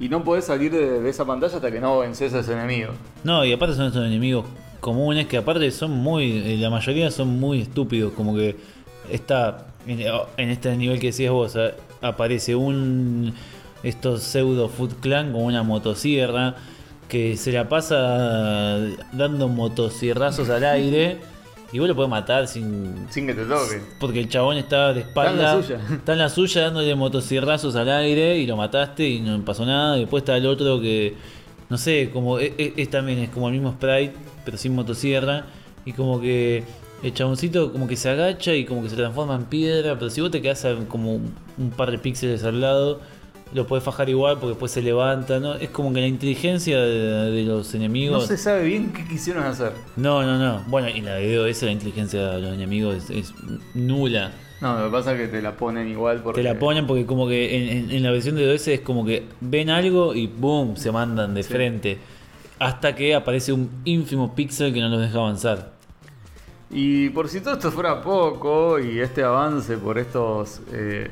Y 0.00 0.08
no 0.08 0.22
podés 0.22 0.44
salir 0.44 0.70
de, 0.70 1.00
de 1.00 1.10
esa 1.10 1.24
pantalla 1.24 1.56
hasta 1.56 1.70
que 1.72 1.80
no 1.80 1.98
vences 1.98 2.32
a 2.34 2.40
ese 2.40 2.52
enemigo. 2.52 2.92
No, 3.24 3.44
y 3.44 3.52
aparte 3.52 3.74
son 3.74 3.86
estos 3.86 4.06
enemigos 4.06 4.44
comunes 4.80 5.26
que 5.26 5.36
aparte 5.36 5.70
son 5.70 5.90
muy, 5.90 6.38
eh, 6.38 6.56
la 6.58 6.70
mayoría 6.70 7.10
son 7.10 7.40
muy 7.40 7.62
estúpidos, 7.62 8.12
como 8.12 8.34
que 8.34 8.56
está 9.10 9.66
en, 9.86 10.00
en 10.36 10.50
este 10.50 10.76
nivel 10.76 11.00
que 11.00 11.08
decías 11.08 11.32
vos, 11.32 11.56
eh, 11.56 11.74
aparece 12.00 12.54
un 12.54 13.34
estos 13.82 14.22
pseudo 14.22 14.68
Foot 14.68 15.00
Clan 15.00 15.32
con 15.32 15.42
una 15.42 15.62
motosierra 15.62 16.56
que 17.08 17.36
se 17.36 17.52
la 17.52 17.68
pasa 17.68 18.78
dando 19.12 19.48
motosierrazos 19.48 20.50
al 20.50 20.64
aire 20.64 21.18
y 21.72 21.78
vos 21.78 21.88
lo 21.88 21.94
podés 21.94 22.10
matar 22.10 22.46
sin 22.48 23.06
Sin 23.10 23.26
que 23.26 23.34
te 23.34 23.44
toque. 23.44 23.80
porque 24.00 24.20
el 24.20 24.28
chabón 24.28 24.56
estaba 24.56 24.94
de 24.94 25.00
espalda. 25.00 25.58
Está 25.58 25.74
en 25.74 25.78
la 25.78 25.78
suya. 25.86 25.94
Está 25.96 26.12
en 26.12 26.18
la 26.18 26.28
suya 26.28 26.62
dándole 26.62 26.94
motosierrazos 26.94 27.76
al 27.76 27.88
aire 27.90 28.38
y 28.38 28.46
lo 28.46 28.56
mataste 28.56 29.06
y 29.08 29.20
no 29.20 29.44
pasó 29.44 29.66
nada. 29.66 29.96
Después 29.96 30.22
está 30.22 30.36
el 30.36 30.46
otro 30.46 30.80
que, 30.80 31.14
no 31.68 31.76
sé, 31.78 32.10
como 32.12 32.38
es, 32.38 32.52
es- 32.58 32.72
es 32.76 32.90
también 32.90 33.18
es 33.18 33.30
como 33.30 33.48
el 33.48 33.54
mismo 33.54 33.72
sprite, 33.72 34.14
pero 34.44 34.56
sin 34.56 34.74
motosierra. 34.74 35.44
Y 35.84 35.92
como 35.92 36.20
que 36.20 36.64
el 37.02 37.14
chaboncito 37.14 37.72
como 37.72 37.86
que 37.86 37.96
se 37.96 38.08
agacha 38.10 38.54
y 38.54 38.64
como 38.64 38.82
que 38.82 38.88
se 38.90 38.96
transforma 38.96 39.34
en 39.34 39.44
piedra. 39.44 39.94
Pero 39.98 40.10
si 40.10 40.20
vos 40.20 40.30
te 40.30 40.40
quedás 40.42 40.66
como 40.88 41.14
un 41.14 41.70
par 41.76 41.90
de 41.90 41.98
píxeles 41.98 42.44
al 42.44 42.60
lado, 42.60 43.00
lo 43.54 43.66
podés 43.66 43.82
fajar 43.84 44.08
igual 44.08 44.34
porque 44.34 44.48
después 44.50 44.72
se 44.72 44.82
levanta. 44.82 45.38
¿no? 45.40 45.54
Es 45.54 45.70
como 45.70 45.92
que 45.92 46.00
la 46.00 46.06
inteligencia 46.06 46.80
de, 46.80 47.30
de 47.30 47.44
los 47.44 47.72
No 47.72 47.78
enemigos. 47.78 48.26
se 48.26 48.36
sabe 48.36 48.64
bien 48.64 48.92
qué 48.92 49.04
quisieron 49.06 49.44
hacer. 49.44 49.72
No, 49.96 50.22
no, 50.22 50.38
no. 50.38 50.64
Bueno, 50.68 50.88
y 50.88 51.00
la 51.00 51.14
de 51.14 51.50
esa 51.50 51.66
la 51.66 51.72
inteligencia 51.72 52.28
de 52.30 52.40
los 52.42 52.52
enemigos 52.54 52.96
es, 52.96 53.10
es 53.10 53.34
nula. 53.74 54.32
No, 54.60 54.76
lo 54.78 54.86
que 54.86 54.92
pasa 54.92 55.12
es 55.14 55.20
que 55.20 55.28
te 55.28 55.40
la 55.40 55.56
ponen 55.56 55.88
igual 55.88 56.20
porque... 56.22 56.42
Te 56.42 56.48
la 56.48 56.58
ponen 56.58 56.86
porque 56.86 57.06
como 57.06 57.28
que 57.28 57.56
en, 57.56 57.84
en- 57.84 57.90
en 57.92 58.02
la 58.02 58.10
versión 58.10 58.34
de 58.34 58.44
DOS 58.44 58.66
es 58.68 58.80
como 58.80 59.04
que 59.06 59.24
ven 59.40 59.70
algo 59.70 60.14
y 60.16 60.26
boom, 60.26 60.76
se 60.76 60.90
mandan 60.90 61.32
de 61.34 61.44
Sí. 61.44 61.52
frente. 61.52 61.98
Hasta 62.58 62.96
que 62.96 63.14
aparece 63.14 63.52
un 63.52 63.70
ínfimo 63.84 64.34
píxel 64.34 64.74
que 64.74 64.80
no 64.80 64.88
los 64.88 65.00
deja 65.00 65.18
avanzar. 65.18 65.72
Y 66.70 67.08
por 67.10 67.28
si 67.28 67.40
todo 67.40 67.54
esto 67.54 67.70
fuera 67.70 68.02
poco 68.02 68.78
y 68.80 68.98
este 68.98 69.22
avance 69.22 69.76
por 69.78 69.96
estos 69.96 70.60
eh, 70.72 71.08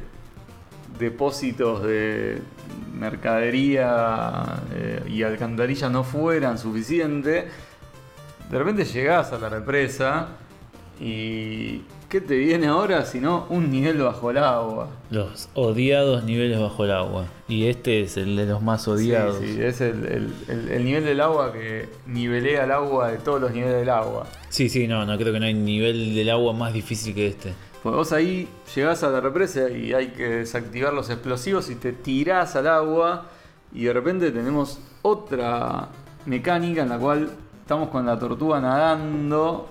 depósitos 0.99 1.83
de 1.83 2.41
mercadería 2.99 4.63
eh, 4.75 5.03
y 5.09 5.23
alcantarilla 5.23 5.89
no 5.89 6.05
fueran 6.05 6.59
suficiente, 6.59 7.49
de 8.51 8.59
repente 8.59 8.85
llegás 8.85 9.33
a 9.33 9.39
la 9.39 9.49
represa 9.49 10.29
y 11.01 11.83
¿qué 12.09 12.21
te 12.21 12.37
viene 12.37 12.69
ahora 12.69 13.05
sino 13.05 13.47
un 13.51 13.71
nivel 13.71 13.99
bajo 13.99 14.31
el 14.31 14.39
agua? 14.39 14.89
Los 15.11 15.49
odiados 15.55 16.25
niveles 16.25 16.59
bajo 16.59 16.85
el 16.85 16.93
agua. 16.93 17.27
Y 17.49 17.67
este 17.67 18.01
es 18.03 18.17
el 18.17 18.35
de 18.37 18.47
los 18.47 18.63
más 18.63 18.89
odiados. 18.89 19.39
Sí, 19.41 19.55
sí, 19.55 19.63
es 19.63 19.81
el, 19.81 20.07
el- 20.07 20.35
el- 20.49 20.69
el 20.71 20.85
nivel 20.85 21.05
del 21.05 21.21
agua 21.21 21.53
que 21.53 21.89
nivelea 22.07 22.65
el 22.65 22.73
agua 22.73 23.11
de 23.11 23.19
todos 23.19 23.41
los 23.41 23.53
niveles 23.53 23.77
del 23.77 23.91
agua. 23.91 24.27
Sí, 24.49 24.69
sí, 24.69 24.89
no, 24.89 25.05
no 25.05 25.19
creo 25.19 25.33
que 25.33 25.41
no 25.41 25.47
hay 25.47 25.55
nivel 25.55 26.15
del 26.15 26.31
agua 26.31 26.53
más 26.55 26.73
difícil 26.73 27.15
que 27.15 27.27
este. 27.29 27.53
Pues 27.83 27.95
vos 27.95 28.13
ahí 28.13 28.49
llegás 28.75 29.03
a 29.05 29.11
la 29.11 29.21
represa 29.21 29.71
y 29.71 29.93
hay 29.93 30.09
que 30.09 30.29
desactivar 30.29 30.93
los 30.93 31.09
explosivos 31.11 31.71
y 31.71 31.77
te 31.77 31.93
tirás 31.93 32.57
al 32.57 32.67
agua 32.67 33.27
y 33.73 33.85
de 33.85 33.93
repente 33.93 34.31
tenemos 34.33 34.81
otra 35.03 35.89
mecánica 36.25 36.83
en 36.83 36.89
la 36.89 36.99
cual 36.99 37.31
estamos 37.61 37.91
con 37.91 38.05
la 38.07 38.19
tortuga 38.19 38.61
nadando 38.61 39.69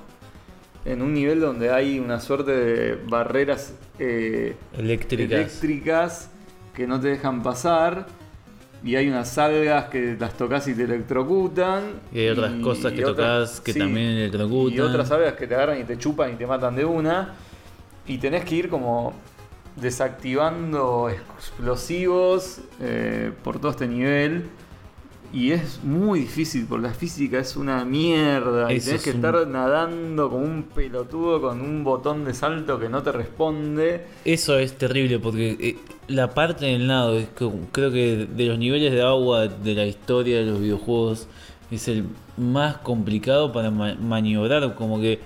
en 0.86 1.02
un 1.02 1.14
nivel 1.14 1.42
donde 1.42 1.72
hay 1.72 2.00
una 2.00 2.20
suerte 2.22 2.52
de 2.52 2.96
barreras 3.08 3.74
eh, 4.00 4.56
Eléctricas. 4.78 5.32
eléctricas 5.40 6.30
que 6.74 6.88
no 6.88 7.00
te 7.00 7.08
dejan 7.10 7.42
pasar 7.44 8.06
y 8.84 8.96
hay 8.96 9.10
unas 9.10 9.38
algas 9.38 9.86
que 9.86 10.16
las 10.20 10.36
tocas 10.38 10.68
y 10.68 10.76
te 10.76 10.84
electrocutan 10.84 11.84
Y 12.14 12.20
hay 12.20 12.30
otras 12.30 12.54
cosas 12.62 12.94
que 12.94 13.02
tocas 13.02 13.60
que 13.60 13.74
también 13.74 14.10
electrocutan. 14.12 14.78
y 14.78 14.80
otras 14.80 15.10
algas 15.12 15.34
que 15.34 15.48
te 15.48 15.56
agarran 15.56 15.82
y 15.82 15.84
te 15.86 15.98
chupan 15.98 16.34
y 16.34 16.36
te 16.36 16.46
matan 16.46 16.76
de 16.76 16.86
una 16.86 17.34
y 18.08 18.18
tenés 18.18 18.46
que 18.46 18.56
ir 18.56 18.70
como 18.70 19.14
desactivando 19.76 21.10
explosivos 21.10 22.60
eh, 22.82 23.32
por 23.44 23.60
todo 23.60 23.72
este 23.72 23.88
nivel. 23.88 24.46
Y 25.34 25.52
es 25.52 25.84
muy 25.84 26.22
difícil 26.22 26.66
porque 26.70 26.88
la 26.88 26.94
física 26.94 27.40
es 27.40 27.58
una 27.58 27.84
mierda. 27.84 28.72
Y 28.72 28.80
tenés 28.80 29.04
que 29.04 29.10
es 29.10 29.16
un- 29.16 29.26
estar 29.26 29.48
nadando 29.48 30.30
como 30.30 30.44
un 30.46 30.64
pelotudo 30.64 31.42
con 31.42 31.60
un 31.62 31.84
botón 31.84 32.24
de 32.24 32.34
salto 32.34 32.80
que 32.80 32.88
no 32.88 33.04
te 33.04 33.12
responde. 33.12 34.06
Eso 34.24 34.58
es 34.58 34.78
terrible 34.78 35.20
porque 35.20 35.58
eh, 35.60 35.78
la 36.08 36.34
parte 36.34 36.66
del 36.68 36.88
nado 36.88 37.18
es 37.18 37.28
como- 37.30 37.68
creo 37.74 37.92
que 37.92 38.28
de 38.34 38.46
los 38.46 38.58
niveles 38.58 38.94
de 38.94 39.02
agua 39.02 39.48
de 39.48 39.74
la 39.74 39.86
historia 39.86 40.40
de 40.40 40.46
los 40.46 40.62
videojuegos 40.62 41.28
es 41.70 41.88
el 41.90 42.06
más 42.38 42.78
complicado 42.78 43.52
para 43.52 43.72
ma- 43.72 43.96
maniobrar 43.96 44.76
como 44.76 45.02
que 45.02 45.20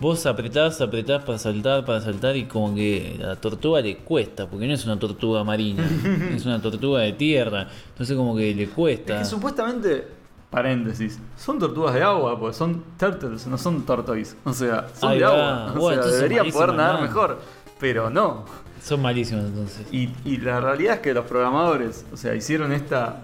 vos 0.00 0.24
apretás, 0.26 0.80
apretás 0.80 1.22
para 1.24 1.38
saltar, 1.38 1.84
para 1.84 2.00
saltar 2.00 2.36
y 2.36 2.44
como 2.46 2.74
que 2.74 3.18
a 3.22 3.26
la 3.28 3.36
tortuga 3.36 3.80
le 3.80 3.98
cuesta 3.98 4.48
porque 4.48 4.66
no 4.66 4.72
es 4.74 4.84
una 4.84 4.98
tortuga 4.98 5.44
marina, 5.44 5.84
es 6.34 6.44
una 6.46 6.60
tortuga 6.60 7.00
de 7.00 7.12
tierra, 7.12 7.68
entonces 7.90 8.16
como 8.16 8.34
que 8.36 8.54
le 8.54 8.62
Es 8.64 8.70
cuesta. 8.70 9.18
que 9.18 9.24
supuestamente, 9.24 10.06
paréntesis, 10.50 11.18
son 11.36 11.58
tortugas 11.58 11.94
de 11.94 12.02
agua, 12.02 12.38
porque 12.38 12.56
son 12.56 12.82
turtles, 12.98 13.46
no 13.46 13.56
son 13.58 13.84
tortoise. 13.84 14.36
O 14.44 14.52
sea, 14.52 14.86
son 14.98 15.10
Ahí 15.10 15.18
de 15.18 15.24
va. 15.24 15.68
agua. 15.70 15.80
O 15.80 15.92
sea, 15.92 16.28
malísimo, 16.28 16.52
poder 16.52 16.74
nadar 16.74 16.94
¿no? 16.96 17.02
mejor, 17.02 17.40
pero 17.78 18.10
no. 18.10 18.44
Son 18.82 19.02
malísimos 19.02 19.44
entonces. 19.44 19.86
Y, 19.92 20.08
y 20.24 20.38
la 20.38 20.60
realidad 20.60 20.94
es 20.94 21.00
que 21.00 21.12
los 21.12 21.26
programadores, 21.26 22.06
o 22.12 22.16
sea, 22.16 22.34
hicieron 22.34 22.72
esta 22.72 23.20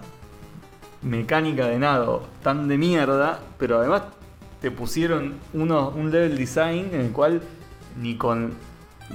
mecánica 1.01 1.67
de 1.67 1.79
nado 1.79 2.23
tan 2.43 2.67
de 2.67 2.77
mierda, 2.77 3.39
pero 3.57 3.79
además 3.79 4.03
te 4.61 4.71
pusieron 4.71 5.35
uno, 5.53 5.89
un 5.89 6.11
level 6.11 6.37
design 6.37 6.89
en 6.93 7.01
el 7.01 7.11
cual 7.11 7.41
ni 8.01 8.15
con, 8.15 8.53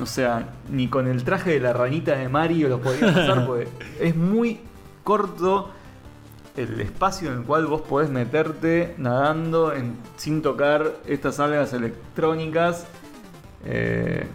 o 0.00 0.06
sea, 0.06 0.48
ni 0.70 0.88
con 0.88 1.06
el 1.08 1.24
traje 1.24 1.50
de 1.50 1.60
la 1.60 1.72
ranita 1.72 2.16
de 2.16 2.28
Mario 2.28 2.68
lo 2.68 2.80
podías 2.80 3.12
pasar, 3.14 3.46
porque 3.46 3.68
es 4.00 4.14
muy 4.16 4.60
corto 5.04 5.70
el 6.56 6.80
espacio 6.80 7.32
en 7.32 7.38
el 7.38 7.44
cual 7.44 7.66
vos 7.66 7.80
podés 7.82 8.10
meterte 8.10 8.94
nadando 8.98 9.72
en- 9.72 9.96
sin 10.16 10.42
tocar 10.42 10.92
estas 11.06 11.40
algas 11.40 11.72
electrónicas. 11.72 12.86
Eh, 13.64 14.26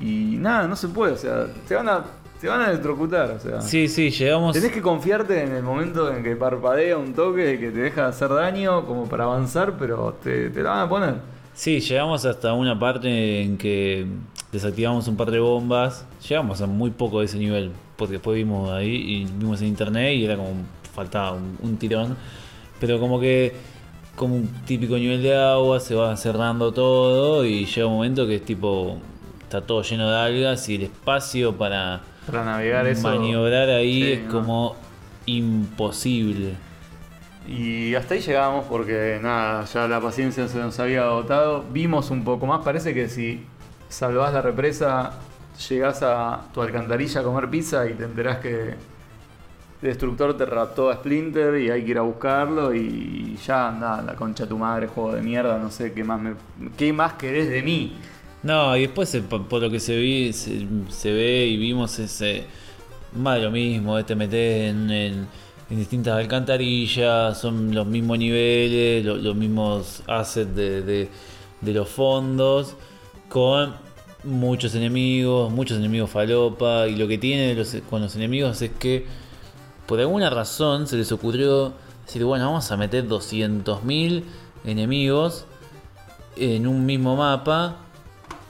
y 0.00 0.36
nada, 0.38 0.66
no 0.66 0.74
se 0.76 0.88
puede, 0.88 1.12
o 1.12 1.16
sea, 1.16 1.46
te 1.68 1.74
van 1.76 1.88
a, 1.88 2.04
te 2.44 2.50
van 2.50 2.60
a 2.60 2.68
electrocutar, 2.68 3.30
o 3.30 3.38
sea. 3.38 3.62
Sí, 3.62 3.88
sí, 3.88 4.10
llegamos. 4.10 4.52
Tenés 4.52 4.70
que 4.70 4.82
confiarte 4.82 5.44
en 5.44 5.52
el 5.52 5.62
momento 5.62 6.14
en 6.14 6.22
que 6.22 6.36
parpadea 6.36 6.98
un 6.98 7.14
toque 7.14 7.58
que 7.58 7.70
te 7.70 7.78
deja 7.78 8.06
hacer 8.06 8.28
daño 8.28 8.84
como 8.84 9.08
para 9.08 9.24
avanzar, 9.24 9.78
pero 9.78 10.18
te, 10.22 10.50
te 10.50 10.62
la 10.62 10.68
van 10.68 10.80
a 10.80 10.88
poner. 10.90 11.14
Sí, 11.54 11.80
llegamos 11.80 12.26
hasta 12.26 12.52
una 12.52 12.78
parte 12.78 13.40
en 13.40 13.56
que 13.56 14.06
desactivamos 14.52 15.08
un 15.08 15.16
par 15.16 15.30
de 15.30 15.38
bombas. 15.38 16.04
Llegamos 16.28 16.60
a 16.60 16.66
muy 16.66 16.90
poco 16.90 17.20
de 17.20 17.24
ese 17.24 17.38
nivel, 17.38 17.72
porque 17.96 18.14
después 18.14 18.36
vimos 18.36 18.70
ahí 18.70 18.90
y 18.94 19.24
vimos 19.24 19.62
en 19.62 19.68
internet 19.68 20.14
y 20.14 20.26
era 20.26 20.36
como 20.36 20.50
faltaba 20.94 21.32
un, 21.32 21.56
un 21.62 21.78
tirón. 21.78 22.14
Pero 22.78 23.00
como 23.00 23.18
que, 23.18 23.54
como 24.16 24.34
un 24.34 24.48
típico 24.66 24.98
nivel 24.98 25.22
de 25.22 25.34
agua, 25.34 25.80
se 25.80 25.94
va 25.94 26.14
cerrando 26.18 26.72
todo 26.72 27.46
y 27.46 27.64
llega 27.64 27.86
un 27.86 27.94
momento 27.94 28.26
que 28.26 28.34
es 28.34 28.44
tipo, 28.44 28.98
está 29.40 29.62
todo 29.62 29.80
lleno 29.80 30.10
de 30.10 30.16
algas 30.18 30.68
y 30.68 30.74
el 30.74 30.82
espacio 30.82 31.56
para 31.56 32.02
Para 32.26 32.44
navegar 32.44 32.86
eso. 32.86 33.02
maniobrar 33.08 33.68
ahí 33.70 34.02
Sí, 34.02 34.12
es 34.12 34.22
¿no? 34.24 34.30
como 34.32 34.76
imposible. 35.26 36.54
Y 37.46 37.94
hasta 37.94 38.14
ahí 38.14 38.20
llegamos 38.20 38.64
porque 38.66 39.18
nada, 39.22 39.64
ya 39.66 39.86
la 39.86 40.00
paciencia 40.00 40.48
se 40.48 40.58
nos 40.58 40.78
había 40.80 41.02
agotado. 41.04 41.64
Vimos 41.70 42.10
un 42.10 42.24
poco 42.24 42.46
más, 42.46 42.64
parece 42.64 42.94
que 42.94 43.08
si 43.08 43.44
salvás 43.88 44.32
la 44.32 44.40
represa, 44.40 45.12
llegás 45.68 46.02
a 46.02 46.44
tu 46.54 46.62
alcantarilla 46.62 47.20
a 47.20 47.24
comer 47.24 47.50
pizza 47.50 47.86
y 47.86 47.92
te 47.92 48.04
enterás 48.04 48.38
que 48.38 48.70
el 48.70 48.76
destructor 49.90 50.34
te 50.38 50.46
raptó 50.46 50.90
a 50.90 50.94
Splinter 50.94 51.56
y 51.60 51.70
hay 51.70 51.84
que 51.84 51.90
ir 51.90 51.98
a 51.98 52.02
buscarlo 52.02 52.74
y 52.74 53.36
ya 53.46 53.70
nada, 53.70 54.00
la 54.00 54.14
concha 54.14 54.44
de 54.44 54.48
tu 54.48 54.56
madre, 54.56 54.86
juego 54.86 55.12
de 55.14 55.20
mierda, 55.20 55.58
no 55.58 55.70
sé 55.70 55.92
qué 55.92 56.02
más 56.02 56.18
me, 56.20 56.32
qué 56.78 56.94
más 56.94 57.12
querés 57.14 57.50
de 57.50 57.62
mí. 57.62 57.94
No, 58.44 58.76
y 58.76 58.82
después 58.82 59.14
eh, 59.14 59.22
por, 59.22 59.60
lo 59.60 59.70
que 59.70 59.80
se, 59.80 59.96
vi, 59.96 60.32
se, 60.32 61.12
ve 61.12 61.46
y 61.46 61.56
vimos 61.56 61.98
ese 61.98 62.44
más 63.16 63.40
lo 63.40 63.50
mismo, 63.50 64.04
te 64.04 64.14
metes 64.14 64.70
en, 64.70 64.90
en- 64.90 65.28
distintas 65.70 66.16
alcantarillas, 66.18 67.40
son 67.40 67.74
los 67.74 67.86
mismos 67.86 68.18
niveles, 68.18 69.04
lo- 69.04 69.16
los 69.16 69.34
mismos 69.34 70.02
assets 70.06 70.54
de, 70.54 71.08
los 71.62 71.88
fondos, 71.88 72.76
con 73.28 73.74
muchos 74.24 74.74
enemigos, 74.74 75.50
muchos 75.50 75.78
enemigos 75.78 76.10
falopa, 76.10 76.86
y 76.86 76.96
lo 76.96 77.08
que 77.08 77.16
tiene 77.18 77.54
los- 77.54 77.74
con 77.88 78.02
los 78.02 78.14
enemigos 78.14 78.60
es 78.62 78.70
que 78.72 79.06
por 79.86 79.98
alguna 80.00 80.28
razón 80.30 80.86
se 80.86 80.96
les 80.96 81.10
ocurrió 81.12 81.72
decir, 82.06 82.24
bueno, 82.24 82.44
vamos 82.46 82.70
a 82.70 82.76
meter 82.76 83.08
200.000 83.08 84.22
enemigos 84.66 85.46
en 86.36 86.66
un 86.66 86.84
mismo 86.86 87.16
mapa, 87.16 87.78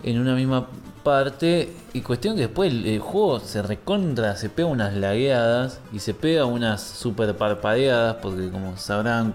en 0.04 0.20
una 0.20 0.34
misma 0.34 0.68
parte, 1.02 1.72
y 1.92 2.00
cuestión 2.00 2.36
que 2.36 2.42
después 2.42 2.72
el, 2.72 2.98
juego 2.98 3.40
se 3.40 3.62
recontra, 3.62 4.36
se 4.36 4.48
pega 4.48 4.68
unas 4.68 4.94
lagueadas 4.94 5.80
y 5.92 5.98
se 5.98 6.14
pega 6.14 6.44
unas 6.44 6.82
super 6.82 7.36
parpadeadas, 7.36 8.16
porque 8.22 8.50
como 8.50 8.76
sabrán, 8.76 9.34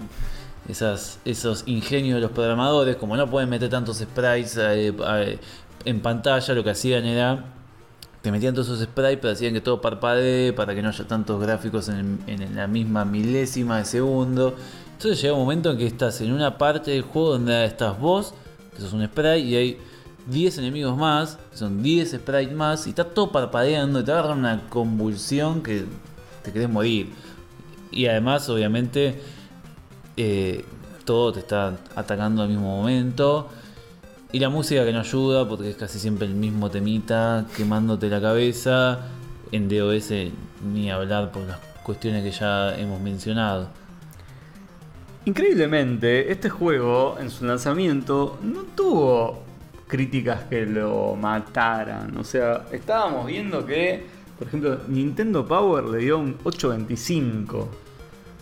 esos 0.68 1.64
ingenios 1.66 2.16
de 2.16 2.22
los 2.22 2.32
programadores, 2.32 2.96
como 2.96 3.18
no 3.18 3.30
pueden 3.30 3.50
meter 3.50 3.70
tantos 3.70 3.98
sprites 3.98 4.58
eh, 4.58 4.94
eh, 4.94 5.40
en 5.86 6.00
pantalla, 6.02 6.54
lo 6.54 6.64
que 6.64 6.70
hacían 6.72 7.06
era 7.06 7.46
te 8.22 8.32
metían 8.32 8.54
todos 8.54 8.68
esos 8.68 8.82
sprites, 8.82 9.18
pero 9.22 9.34
hacían 9.34 9.54
que 9.54 9.62
todo 9.62 9.80
parpadee 9.80 10.52
para 10.52 10.76
que 10.76 10.82
no 10.82 10.90
haya 10.90 11.08
tantos 11.08 11.42
gráficos 11.42 11.88
en, 11.88 12.20
en 12.28 12.56
la 12.56 12.68
misma 12.68 13.06
milésima 13.06 13.78
de 13.78 13.86
segundo. 13.86 14.56
Entonces 14.92 15.22
llega 15.22 15.34
un 15.34 15.40
momento 15.40 15.72
en 15.72 15.78
que 15.78 15.88
estás 15.88 16.20
en 16.20 16.34
una 16.34 16.58
parte 16.58 16.92
del 16.92 17.04
juego 17.04 17.32
donde 17.32 17.64
estás 17.64 17.98
vos, 17.98 18.34
que 18.76 18.82
sos 18.82 18.92
un 18.92 19.06
sprite, 19.06 19.40
y 19.40 19.56
hay 19.56 19.78
10 20.28 20.58
enemigos 20.60 20.98
más, 20.98 21.38
son 21.54 21.82
10 21.82 22.12
sprites 22.12 22.54
más, 22.54 22.88
y 22.88 22.92
está 22.92 23.04
todo 23.04 23.32
parpadeando, 23.32 24.00
y 24.00 24.04
te 24.04 24.12
agarra 24.12 24.34
una 24.34 24.68
convulsión 24.70 25.62
que 25.62 25.86
te 26.44 26.52
querés 26.52 26.70
morir. 26.70 27.10
Y 27.92 28.06
además, 28.06 28.48
obviamente, 28.50 29.20
eh, 30.18 30.66
todo 31.06 31.34
te 31.34 31.40
está 31.40 31.78
atacando 31.96 32.44
al 32.44 32.50
mismo 32.50 32.78
momento. 32.78 33.50
Y 34.32 34.40
la 34.40 34.50
música 34.50 34.86
que 34.86 34.94
no 34.94 35.00
ayuda 35.00 35.48
porque 35.48 35.72
es 35.72 35.76
casi 35.76 35.98
siempre 35.98 36.28
el 36.28 36.36
mismo 36.36 36.70
temita 36.70 37.48
quemándote 37.58 38.10
la 38.10 38.22
cabeza. 38.22 39.00
En 39.52 39.68
DOS 39.68 40.12
ni 40.72 40.92
hablar 40.92 41.32
por 41.32 41.42
las 41.44 41.58
cuestiones 41.82 42.24
que 42.24 42.30
ya 42.32 42.78
hemos 42.78 43.02
mencionado. 43.02 43.70
Increíblemente, 45.26 46.32
este 46.32 46.50
juego 46.50 47.18
en 47.20 47.32
su 47.32 47.46
lanzamiento 47.46 48.38
no 48.44 48.62
tuvo 48.76 49.44
críticas 49.90 50.44
que 50.44 50.66
lo 50.66 51.16
mataran. 51.16 52.16
O 52.18 52.24
sea, 52.24 52.66
estábamos 52.72 53.26
viendo 53.26 53.66
que, 53.66 54.06
por 54.38 54.48
ejemplo, 54.48 54.80
Nintendo 54.88 55.46
Power 55.46 55.86
le 55.86 55.98
dio 55.98 56.20
un 56.20 56.38
825. 56.44 57.68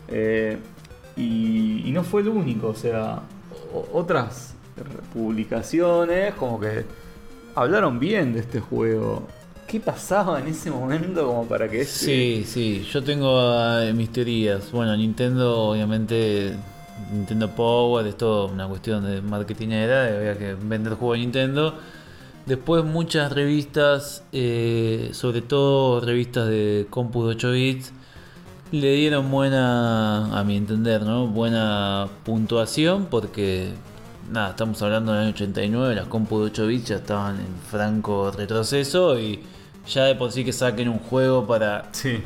Eh, 0.09 0.57
y, 1.15 1.89
no 1.91 2.03
fue 2.03 2.21
el 2.21 2.27
único. 2.27 2.67
O 2.67 2.75
sea, 2.75 3.21
otras 3.93 4.55
publicaciones 5.13 6.35
como 6.35 6.59
que 6.59 6.85
hablaron 7.55 7.97
bien 7.97 8.33
de 8.33 8.41
este 8.41 8.59
juego. 8.59 9.25
¿Qué 9.67 9.79
pasaba 9.79 10.39
en 10.39 10.47
ese 10.47 10.69
momento 10.69 11.27
como 11.27 11.45
para 11.45 11.67
que 11.67 11.81
este... 11.81 12.05
Sí, 12.05 12.43
sí, 12.45 12.87
yo 12.91 13.03
tengo 13.03 13.81
eh, 13.81 13.93
mis 13.93 14.11
teorías. 14.11 14.71
Bueno, 14.71 14.95
Nintendo, 14.95 15.69
obviamente, 15.69 16.55
Nintendo 17.11 17.49
Power, 17.49 18.05
es 18.07 18.17
todo 18.17 18.47
una 18.47 18.67
cuestión 18.67 19.03
de 19.05 19.21
marketingera, 19.21 20.03
de 20.03 20.17
había 20.17 20.37
que 20.37 20.53
vender 20.55 20.93
juegos 20.93 21.17
de 21.17 21.19
Nintendo. 21.21 21.73
Después 22.45 22.85
muchas 22.85 23.31
revistas, 23.31 24.23
eh, 24.31 25.09
sobre 25.13 25.41
todo 25.41 25.99
revistas 25.99 26.47
de 26.47 26.87
compu 26.89 27.25
de 27.25 27.35
8 27.35 27.51
bits, 27.51 27.91
le 28.71 28.93
dieron 28.93 29.29
buena, 29.31 30.37
a 30.37 30.43
mi 30.43 30.55
entender, 30.55 31.01
¿no? 31.03 31.27
Buena 31.27 32.07
puntuación 32.23 33.07
porque, 33.09 33.71
nada, 34.31 34.51
estamos 34.51 34.81
hablando 34.81 35.11
del 35.11 35.21
año 35.23 35.29
89, 35.31 35.95
las 35.95 36.07
compu 36.07 36.39
de 36.39 36.45
8 36.45 36.67
bits 36.67 36.85
ya 36.89 36.95
estaban 36.97 37.35
en 37.35 37.53
franco 37.69 38.31
retroceso 38.31 39.19
y 39.19 39.43
ya 39.87 40.03
de 40.05 40.15
por 40.15 40.31
sí 40.31 40.43
que 40.43 40.51
saquen 40.53 40.89
un 40.89 40.99
juego 40.99 41.45
para 41.47 41.89
Sí. 41.93 42.17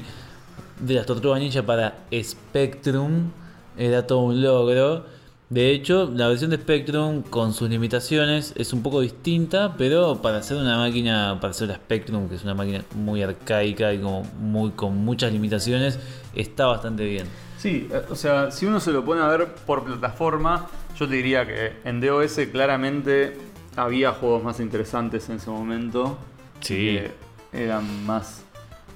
de 0.79 0.93
las 0.95 1.05
Tortugas 1.05 1.39
Ninja 1.39 1.63
para 1.63 1.95
Spectrum 2.11 3.31
era 3.77 4.07
todo 4.07 4.19
un 4.19 4.41
logro. 4.41 5.05
De 5.49 5.71
hecho, 5.71 6.09
la 6.15 6.29
versión 6.29 6.51
de 6.51 6.55
Spectrum 6.55 7.23
con 7.23 7.53
sus 7.53 7.69
limitaciones 7.69 8.53
es 8.55 8.71
un 8.71 8.81
poco 8.81 9.01
distinta, 9.01 9.75
pero 9.77 10.21
para 10.21 10.37
hacer 10.37 10.55
una 10.55 10.77
máquina, 10.77 11.39
para 11.41 11.51
hacer 11.51 11.67
la 11.67 11.75
Spectrum, 11.75 12.29
que 12.29 12.35
es 12.35 12.43
una 12.43 12.53
máquina 12.53 12.85
muy 12.95 13.21
arcaica 13.21 13.93
y 13.93 13.99
como 13.99 14.23
muy 14.39 14.71
con 14.71 14.95
muchas 14.95 15.33
limitaciones, 15.33 15.99
está 16.33 16.67
bastante 16.67 17.03
bien. 17.03 17.27
Sí, 17.57 17.89
eh, 17.91 18.01
o 18.09 18.15
sea, 18.15 18.49
si 18.49 18.65
uno 18.65 18.79
se 18.79 18.93
lo 18.93 19.03
pone 19.03 19.21
a 19.21 19.27
ver 19.27 19.49
por 19.65 19.83
plataforma, 19.83 20.67
yo 20.97 21.05
te 21.05 21.15
diría 21.15 21.45
que 21.45 21.73
en 21.83 21.99
DOS 21.99 22.39
claramente 22.49 23.35
había 23.75 24.13
juegos 24.13 24.43
más 24.43 24.61
interesantes 24.61 25.27
en 25.29 25.35
ese 25.35 25.49
momento. 25.49 26.17
Sí. 26.61 26.97
Que 26.97 27.11
eran 27.51 28.05
más 28.05 28.43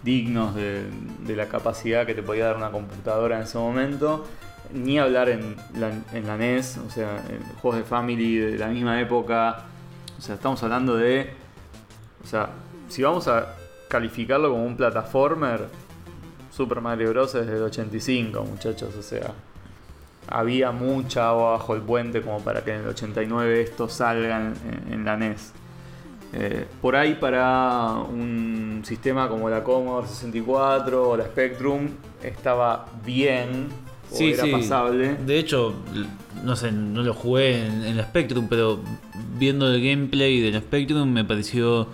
dignos 0.04 0.56
de, 0.56 0.86
de 1.28 1.36
la 1.36 1.48
capacidad 1.48 2.06
que 2.06 2.14
te 2.14 2.24
podía 2.24 2.46
dar 2.46 2.56
una 2.56 2.72
computadora 2.72 3.36
en 3.36 3.44
ese 3.44 3.58
momento. 3.58 4.26
Ni 4.74 5.00
hablar 5.00 5.30
en 5.30 5.56
la, 5.76 6.38
NES, 6.38 6.78
o 6.78 6.90
sea, 6.90 7.18
en 7.30 7.42
juegos 7.62 7.80
de 7.80 7.84
Family 7.84 8.38
de 8.38 8.58
la 8.58 8.68
misma 8.68 9.00
época. 9.00 9.64
O 10.18 10.22
sea, 10.22 10.36
estamos 10.36 10.62
hablando 10.64 10.96
de. 10.96 11.30
O 12.24 12.28
sea, 12.28 12.50
si 12.90 13.04
vamos 13.04 13.28
a 13.28 13.56
calificarlo 13.88 14.50
como 14.50 14.66
un 14.66 14.76
plataformer, 14.76 15.68
Super 16.52 16.82
Mario 16.82 17.10
Bros. 17.12 17.36
es 17.36 17.48
del 17.48 17.64
85, 17.64 18.44
muchachos. 18.44 18.96
O 18.96 19.04
sea, 19.04 19.32
había 20.28 20.72
mucha 20.72 21.30
agua 21.30 21.52
bajo 21.52 21.76
el 21.76 21.82
puente 21.82 22.22
como 22.22 22.40
para 22.40 22.64
que 22.64 22.74
en 22.74 22.82
el 22.82 22.88
89 22.88 23.62
esto 23.62 23.88
salga 23.88 24.54
en 24.90 25.06
la 25.06 25.18
NES. 25.18 25.54
Eh, 26.38 26.68
por 26.82 26.98
ahí 26.98 27.16
para 27.16 27.94
un 27.94 28.82
sistema 28.86 29.30
como 29.30 29.50
la 29.50 29.64
Commodore 29.64 30.06
64 30.06 31.10
o 31.10 31.16
la 31.16 31.24
Spectrum 31.24 31.88
estaba 32.22 32.88
bien, 33.06 33.70
o 34.12 34.16
Sí, 34.16 34.32
era 34.32 34.44
sí. 34.44 34.52
pasable. 34.52 35.16
De 35.26 35.40
hecho, 35.40 35.74
no 36.44 36.56
sé, 36.56 36.72
no 36.72 37.04
lo 37.04 37.14
jugué 37.14 37.66
en, 37.66 37.84
en 37.84 37.98
la 37.98 38.04
Spectrum, 38.04 38.48
pero 38.50 38.80
viendo 39.38 39.68
el 39.72 39.82
gameplay 39.82 40.40
de 40.42 40.52
la 40.52 40.60
Spectrum 40.60 41.10
me 41.10 41.24
pareció 41.26 41.88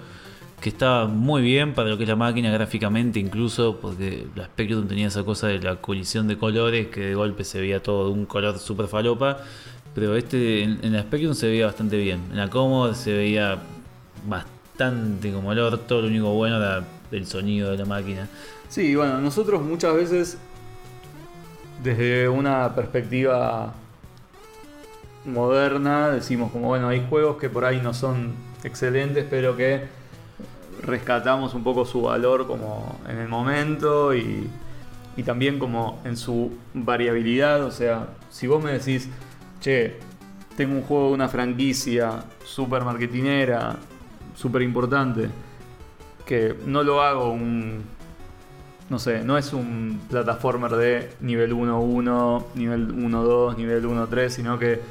que 0.61 0.69
estaba 0.69 1.07
muy 1.07 1.41
bien 1.41 1.73
para 1.73 1.89
lo 1.89 1.97
que 1.97 2.03
es 2.03 2.09
la 2.09 2.15
máquina 2.15 2.51
gráficamente, 2.51 3.19
incluso 3.19 3.79
porque 3.81 4.27
la 4.35 4.45
Spectrum 4.45 4.87
tenía 4.87 5.07
esa 5.07 5.23
cosa 5.23 5.47
de 5.47 5.57
la 5.59 5.77
colisión 5.77 6.27
de 6.27 6.37
colores 6.37 6.87
que 6.87 6.99
de 7.01 7.15
golpe 7.15 7.43
se 7.43 7.59
veía 7.59 7.81
todo 7.81 8.05
de 8.07 8.13
un 8.13 8.25
color 8.27 8.59
super 8.59 8.87
falopa. 8.87 9.39
Pero 9.95 10.15
este 10.15 10.61
en, 10.63 10.79
en 10.83 10.93
la 10.93 11.01
Spectrum 11.01 11.33
se 11.33 11.47
veía 11.47 11.65
bastante 11.65 11.97
bien. 11.97 12.21
En 12.31 12.37
la 12.37 12.47
Commodore 12.49 12.93
se 12.95 13.11
veía 13.11 13.57
bastante 14.27 15.31
como 15.31 15.51
el 15.51 15.59
orto. 15.59 16.01
Lo 16.01 16.07
único 16.07 16.31
bueno 16.33 16.57
era 16.57 16.85
el 17.11 17.25
sonido 17.25 17.71
de 17.71 17.77
la 17.77 17.85
máquina. 17.85 18.27
Sí, 18.69 18.95
bueno, 18.95 19.19
nosotros 19.19 19.61
muchas 19.61 19.95
veces, 19.95 20.37
desde 21.83 22.29
una 22.29 22.73
perspectiva 22.75 23.73
moderna, 25.25 26.09
decimos 26.09 26.51
como, 26.51 26.67
bueno, 26.67 26.87
hay 26.87 27.05
juegos 27.09 27.37
que 27.37 27.49
por 27.49 27.65
ahí 27.65 27.79
no 27.81 27.93
son 27.93 28.33
excelentes, 28.63 29.25
pero 29.29 29.55
que 29.55 29.85
rescatamos 30.81 31.53
un 31.53 31.63
poco 31.63 31.85
su 31.85 32.01
valor 32.01 32.47
como 32.47 32.99
en 33.07 33.17
el 33.17 33.27
momento 33.27 34.15
y, 34.15 34.49
también 35.25 35.59
como 35.59 36.01
en 36.03 36.17
su 36.17 36.51
variabilidad. 36.73 37.63
O 37.63 37.69
sea, 37.69 38.07
si 38.31 38.47
vos 38.47 38.63
me 38.63 38.71
decís, 38.71 39.07
che, 39.59 39.99
tengo 40.57 40.73
un 40.73 40.81
juego 40.81 41.09
de 41.09 41.13
una 41.13 41.27
franquicia 41.27 42.23
super 42.43 42.83
marketinera, 42.83 43.75
súper 44.35 44.63
importante, 44.63 45.29
que 46.25 46.55
no 46.65 46.81
lo 46.81 47.03
hago 47.03 47.31
un. 47.31 47.83
No 48.91 48.99
sé, 48.99 49.23
no 49.23 49.37
es 49.37 49.53
un 49.53 50.01
plataformer 50.09 50.71
de 50.71 51.13
nivel 51.21 51.53
1-1, 51.53 52.43
nivel 52.55 52.93
1-2, 52.93 53.55
nivel 53.55 53.85
1-3, 53.85 54.27
sino 54.27 54.59
que 54.59 54.81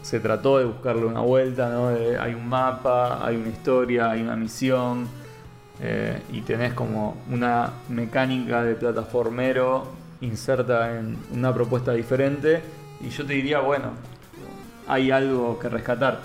se 0.00 0.20
trató 0.20 0.58
de 0.58 0.64
buscarle 0.64 1.04
una 1.04 1.22
vuelta, 1.22 1.68
¿no? 1.68 1.88
Hay 1.88 2.34
un 2.34 2.48
mapa, 2.48 3.26
hay 3.26 3.34
una 3.34 3.48
historia, 3.48 4.12
hay 4.12 4.22
una 4.22 4.36
misión, 4.36 5.08
eh, 5.80 6.22
y 6.32 6.42
tenés 6.42 6.72
como 6.74 7.16
una 7.32 7.72
mecánica 7.88 8.62
de 8.62 8.76
plataformero 8.76 9.88
inserta 10.20 10.96
en 10.96 11.16
una 11.32 11.52
propuesta 11.52 11.90
diferente, 11.94 12.62
y 13.00 13.08
yo 13.08 13.26
te 13.26 13.32
diría, 13.32 13.58
bueno, 13.58 13.88
hay 14.86 15.10
algo 15.10 15.58
que 15.58 15.68
rescatar. 15.68 16.20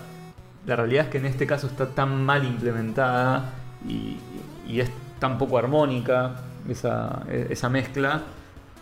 La 0.67 0.75
realidad 0.75 1.05
es 1.05 1.09
que 1.09 1.17
en 1.17 1.25
este 1.25 1.47
caso 1.47 1.65
está 1.65 1.87
tan 1.87 2.23
mal 2.23 2.45
implementada 2.45 3.55
y 3.87 4.79
es 4.79 4.91
tan 5.17 5.39
poco 5.39 5.57
armónica 5.57 6.35
esa, 6.69 7.23
esa 7.49 7.69
mezcla 7.69 8.21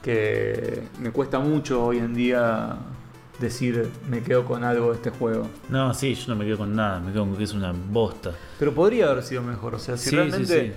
que 0.02 0.84
me 1.00 1.12
cuesta 1.12 1.40
mucho 1.40 1.86
hoy 1.86 1.98
en 2.00 2.14
día 2.14 2.76
decir 3.40 3.90
me 4.10 4.22
quedo 4.22 4.46
con 4.46 4.64
algo 4.64 4.90
de 4.90 4.96
este 4.96 5.10
juego. 5.10 5.48
No, 5.70 5.94
sí, 5.94 6.14
yo 6.16 6.26
no 6.30 6.36
me 6.36 6.46
quedo 6.46 6.58
con 6.60 6.76
nada, 6.76 7.00
me 7.00 7.12
quedo 7.12 7.26
con 7.26 7.36
que 7.38 7.44
es 7.44 7.54
una 7.54 7.72
bosta. 7.74 8.32
Pero 8.60 8.74
podría 8.74 9.10
haber 9.10 9.24
sido 9.24 9.42
mejor, 9.42 9.76
o 9.76 9.80
sea, 9.80 9.98
si 9.98 10.10
Sí, 10.10 10.16
realmente 10.16 10.46
sí, 10.62 10.68
sí. 10.68 10.74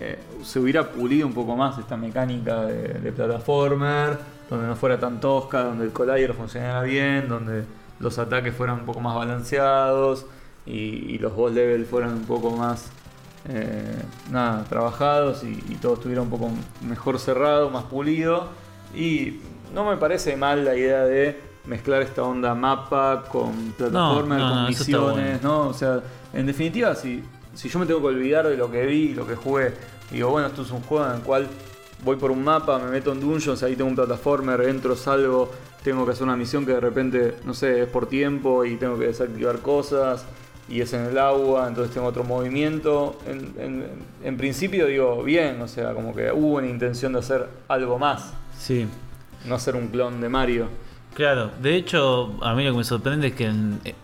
eh, 0.00 0.18
se 0.44 0.58
hubiera 0.60 0.88
pulido 0.90 1.26
un 1.26 1.32
poco 1.34 1.56
más 1.56 1.78
esta 1.78 1.96
mecánica 1.96 2.62
de, 2.66 2.94
de 2.94 3.12
plataformer, 3.12 4.18
donde 4.48 4.66
no 4.66 4.76
fuera 4.76 4.98
tan 4.98 5.20
tosca, 5.20 5.62
donde 5.64 5.84
el 5.84 5.92
collider 5.92 6.34
funcionara 6.34 6.82
bien, 6.82 7.28
donde 7.28 7.64
los 8.00 8.18
ataques 8.18 8.54
fueran 8.54 8.80
un 8.80 8.86
poco 8.86 9.00
más 9.00 9.14
balanceados 9.16 10.24
y, 10.66 10.72
y 11.14 11.18
los 11.18 11.34
boss 11.34 11.52
level 11.52 11.84
fueran 11.84 12.12
un 12.12 12.24
poco 12.24 12.50
más 12.52 12.90
eh, 13.48 14.02
nada, 14.30 14.64
trabajados 14.64 15.44
y, 15.44 15.62
y 15.68 15.76
todo 15.76 15.94
estuviera 15.94 16.22
un 16.22 16.30
poco 16.30 16.50
mejor 16.82 17.18
cerrado, 17.18 17.70
más 17.70 17.84
pulido. 17.84 18.48
Y 18.94 19.40
no 19.74 19.84
me 19.84 19.96
parece 19.96 20.36
mal 20.36 20.64
la 20.64 20.74
idea 20.74 21.04
de 21.04 21.48
mezclar 21.66 22.02
esta 22.02 22.22
onda 22.22 22.54
mapa 22.54 23.24
con 23.30 23.72
plataformer, 23.76 24.38
no, 24.38 24.48
con 24.48 24.62
no, 24.62 24.68
misiones, 24.68 25.42
¿no? 25.42 25.68
O 25.68 25.74
sea, 25.74 26.00
en 26.32 26.46
definitiva, 26.46 26.94
si, 26.94 27.22
si 27.54 27.68
yo 27.68 27.78
me 27.78 27.86
tengo 27.86 28.00
que 28.00 28.06
olvidar 28.06 28.48
de 28.48 28.56
lo 28.56 28.70
que 28.70 28.86
vi, 28.86 29.14
lo 29.14 29.26
que 29.26 29.36
jugué, 29.36 29.74
digo, 30.10 30.30
bueno, 30.30 30.48
esto 30.48 30.62
es 30.62 30.70
un 30.70 30.80
juego 30.82 31.06
en 31.06 31.16
el 31.16 31.20
cual 31.20 31.46
voy 32.02 32.16
por 32.16 32.30
un 32.30 32.42
mapa, 32.42 32.78
me 32.78 32.90
meto 32.90 33.12
en 33.12 33.20
dungeons, 33.20 33.62
ahí 33.62 33.76
tengo 33.76 33.90
un 33.90 33.96
plataformer, 33.96 34.62
entro, 34.62 34.96
salgo, 34.96 35.50
tengo 35.82 36.06
que 36.06 36.12
hacer 36.12 36.24
una 36.24 36.36
misión 36.36 36.64
que 36.64 36.72
de 36.72 36.80
repente, 36.80 37.36
no 37.44 37.52
sé, 37.52 37.82
es 37.82 37.88
por 37.88 38.06
tiempo 38.06 38.64
y 38.64 38.76
tengo 38.76 38.98
que 38.98 39.08
desactivar 39.08 39.58
cosas 39.58 40.24
y 40.68 40.80
es 40.80 40.92
en 40.92 41.06
el 41.06 41.18
agua, 41.18 41.66
entonces 41.68 41.94
tengo 41.94 42.06
otro 42.06 42.24
movimiento. 42.24 43.18
En, 43.26 43.54
en- 43.58 43.86
en 44.24 44.36
principio 44.36 44.86
digo, 44.86 45.22
bien, 45.22 45.60
o 45.62 45.68
sea, 45.68 45.94
como 45.94 46.14
que 46.14 46.30
hubo 46.32 46.56
una 46.56 46.66
intención 46.66 47.12
de 47.12 47.20
hacer 47.20 47.48
algo 47.68 47.98
más, 47.98 48.32
Sí. 48.58 48.86
no 49.46 49.54
hacer 49.54 49.76
un 49.76 49.88
clon 49.88 50.20
de 50.20 50.28
Mario. 50.28 50.66
Claro, 51.14 51.50
de 51.62 51.74
hecho, 51.76 52.34
a 52.42 52.54
mí 52.54 52.64
lo 52.64 52.72
que 52.72 52.78
me 52.78 52.84
sorprende 52.84 53.28
es 53.28 53.34
que 53.34 53.46
en- 53.46 53.80
eh, 53.84 53.94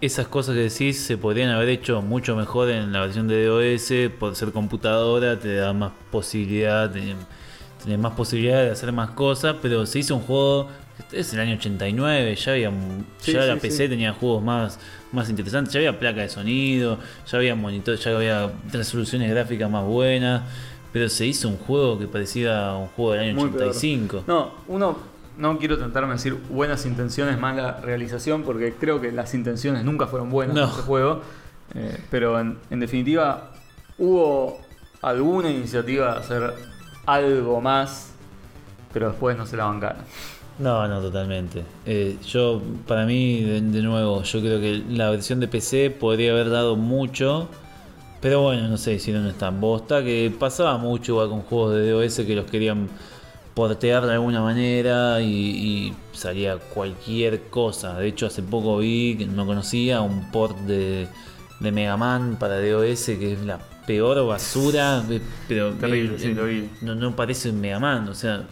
esas 0.00 0.26
cosas 0.28 0.54
que 0.54 0.62
decís 0.62 1.00
se 1.00 1.16
podrían 1.16 1.50
haber 1.50 1.68
hecho 1.70 2.02
mucho 2.02 2.36
mejor 2.36 2.70
en 2.70 2.92
la 2.92 3.00
versión 3.00 3.26
de 3.28 3.44
DOS, 3.46 4.10
por 4.18 4.34
ser 4.36 4.52
computadora, 4.52 5.38
te 5.38 5.54
da 5.56 5.72
más 5.72 5.92
posibilidad, 6.10 6.90
tenés 6.90 7.98
más 7.98 8.12
posibilidad 8.12 8.62
de 8.62 8.70
hacer 8.70 8.92
más 8.92 9.10
cosas, 9.10 9.56
pero 9.62 9.86
se 9.86 10.00
hizo 10.00 10.14
un 10.16 10.22
juego, 10.22 10.68
es 11.12 11.32
el 11.32 11.40
año 11.40 11.54
89, 11.56 12.34
ya 12.34 12.52
había 12.52 12.70
Sí, 13.18 13.32
ya 13.32 13.42
sí, 13.42 13.48
la 13.48 13.54
sí. 13.54 13.60
PC 13.60 13.88
tenía 13.88 14.12
juegos 14.12 14.42
más, 14.42 14.78
más 15.12 15.28
interesantes, 15.30 15.72
ya 15.72 15.78
había 15.80 15.98
placa 15.98 16.20
de 16.22 16.28
sonido, 16.28 16.98
ya 17.30 17.38
había 17.38 17.54
monitor, 17.54 17.96
ya 17.96 18.16
había 18.16 18.50
resoluciones 18.72 19.30
gráficas 19.30 19.70
más 19.70 19.84
buenas, 19.84 20.42
pero 20.92 21.08
se 21.08 21.26
hizo 21.26 21.48
un 21.48 21.56
juego 21.58 21.98
que 21.98 22.06
parecía 22.06 22.72
un 22.74 22.88
juego 22.88 23.12
del 23.12 23.20
año 23.30 23.34
Muy 23.34 23.50
peor. 23.50 23.68
85. 23.70 24.24
No, 24.26 24.52
uno 24.68 24.98
no 25.36 25.58
quiero 25.58 25.78
tentarme 25.78 26.10
a 26.10 26.12
decir 26.14 26.34
buenas 26.50 26.84
intenciones, 26.84 27.38
mala 27.38 27.80
realización, 27.80 28.42
porque 28.42 28.72
creo 28.74 29.00
que 29.00 29.12
las 29.12 29.34
intenciones 29.34 29.84
nunca 29.84 30.06
fueron 30.08 30.30
buenas 30.30 30.56
No. 30.56 30.64
en 30.64 30.70
ese 30.70 30.82
juego. 30.82 31.22
Eh, 31.74 31.96
pero 32.10 32.40
en, 32.40 32.58
en 32.70 32.80
definitiva, 32.80 33.50
hubo 33.98 34.60
alguna 35.02 35.50
iniciativa 35.50 36.14
de 36.14 36.18
hacer 36.20 36.54
algo 37.06 37.60
más, 37.60 38.10
pero 38.92 39.10
después 39.10 39.36
no 39.36 39.46
se 39.46 39.56
la 39.56 39.66
bancaron. 39.66 40.02
No, 40.58 40.88
no, 40.88 41.00
totalmente. 41.00 41.62
Eh, 41.86 42.16
yo, 42.26 42.60
para 42.86 43.06
mí, 43.06 43.42
de, 43.42 43.60
de 43.60 43.82
nuevo, 43.82 44.22
yo 44.22 44.40
creo 44.40 44.60
que 44.60 44.82
la 44.90 45.10
versión 45.10 45.38
de 45.40 45.46
PC 45.48 45.90
podría 45.90 46.32
haber 46.32 46.50
dado 46.50 46.76
mucho. 46.76 47.48
Pero 48.20 48.42
bueno, 48.42 48.66
no 48.66 48.76
sé, 48.76 48.94
hicieron 48.94 49.26
esta 49.26 49.50
bosta 49.50 50.02
que 50.02 50.32
pasaba 50.36 50.76
mucho 50.76 51.12
igual 51.12 51.28
con 51.28 51.42
juegos 51.42 51.74
de 51.74 51.90
DOS 51.90 52.16
que 52.26 52.34
los 52.34 52.50
querían 52.50 52.88
portear 53.54 54.06
de 54.06 54.14
alguna 54.14 54.40
manera 54.40 55.20
y, 55.20 55.26
y 55.28 55.94
salía 56.12 56.56
cualquier 56.56 57.42
cosa. 57.50 57.96
De 57.96 58.08
hecho, 58.08 58.26
hace 58.26 58.42
poco 58.42 58.78
vi, 58.78 59.16
que 59.16 59.26
no 59.26 59.46
conocía, 59.46 60.00
un 60.00 60.32
port 60.32 60.56
de, 60.60 61.06
de 61.60 61.72
Mega 61.72 61.96
Man 61.96 62.36
para 62.40 62.60
DOS 62.60 63.04
que 63.06 63.34
es 63.34 63.42
la 63.44 63.60
peor 63.86 64.26
basura, 64.26 65.04
pero 65.46 65.72
Terrible, 65.74 66.16
eh, 66.16 66.18
sí, 66.18 66.34
lo 66.34 66.44
vi. 66.44 66.68
no, 66.82 66.96
no 66.96 67.14
parece 67.14 67.50
un 67.50 67.60
Mega 67.60 67.78
Man, 67.78 68.08
o 68.08 68.14
sea, 68.14 68.42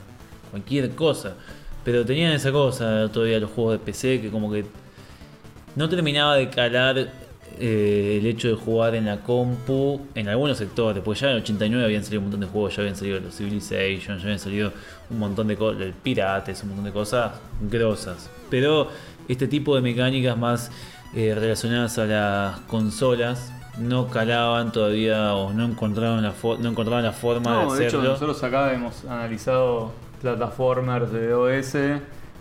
cualquier 0.52 0.94
cosa. 0.94 1.34
Pero 1.86 2.04
tenían 2.04 2.32
esa 2.32 2.52
cosa 2.52 3.08
todavía 3.10 3.40
los 3.40 3.50
juegos 3.52 3.72
de 3.74 3.78
PC 3.78 4.20
que 4.20 4.28
como 4.30 4.52
que 4.52 4.66
no 5.76 5.88
terminaba 5.88 6.34
de 6.36 6.50
calar 6.50 6.98
eh, 7.58 8.18
el 8.20 8.26
hecho 8.26 8.48
de 8.48 8.54
jugar 8.54 8.94
en 8.96 9.06
la 9.06 9.18
compu 9.20 10.00
en 10.14 10.28
algunos 10.28 10.58
sectores, 10.58 11.02
porque 11.02 11.20
ya 11.20 11.28
en 11.28 11.36
el 11.36 11.42
89 11.42 11.84
habían 11.84 12.02
salido 12.02 12.20
un 12.20 12.24
montón 12.26 12.40
de 12.40 12.46
juegos, 12.48 12.74
ya 12.76 12.82
habían 12.82 12.96
salido 12.96 13.20
los 13.20 13.34
Civilization, 13.36 14.18
ya 14.18 14.24
habían 14.24 14.38
salido 14.38 14.72
un 15.10 15.18
montón 15.18 15.46
de 15.48 15.56
cosas, 15.56 15.80
el 15.80 15.92
Pirates, 15.92 16.62
un 16.64 16.68
montón 16.70 16.84
de 16.86 16.92
cosas 16.92 17.32
grosas. 17.60 18.28
Pero 18.50 18.88
este 19.28 19.46
tipo 19.48 19.74
de 19.76 19.80
mecánicas 19.80 20.36
más 20.36 20.70
eh, 21.14 21.34
relacionadas 21.34 21.96
a 21.98 22.04
las 22.06 22.60
consolas 22.62 23.52
no 23.78 24.08
calaban 24.08 24.72
todavía 24.72 25.34
o 25.34 25.52
no 25.52 25.66
encontraban 25.66 26.22
la, 26.22 26.32
fo- 26.34 26.58
no 26.58 26.70
encontraban 26.70 27.04
la 27.04 27.12
forma 27.12 27.64
No, 27.64 27.72
de 27.74 27.78
de 27.80 27.86
hecho, 27.86 27.98
hacerlo. 27.98 28.14
nosotros 28.14 28.42
acá 28.42 28.72
hemos 28.72 29.04
analizado 29.04 29.92
plataformers 30.36 31.12
de 31.12 31.28
DOS, 31.28 31.76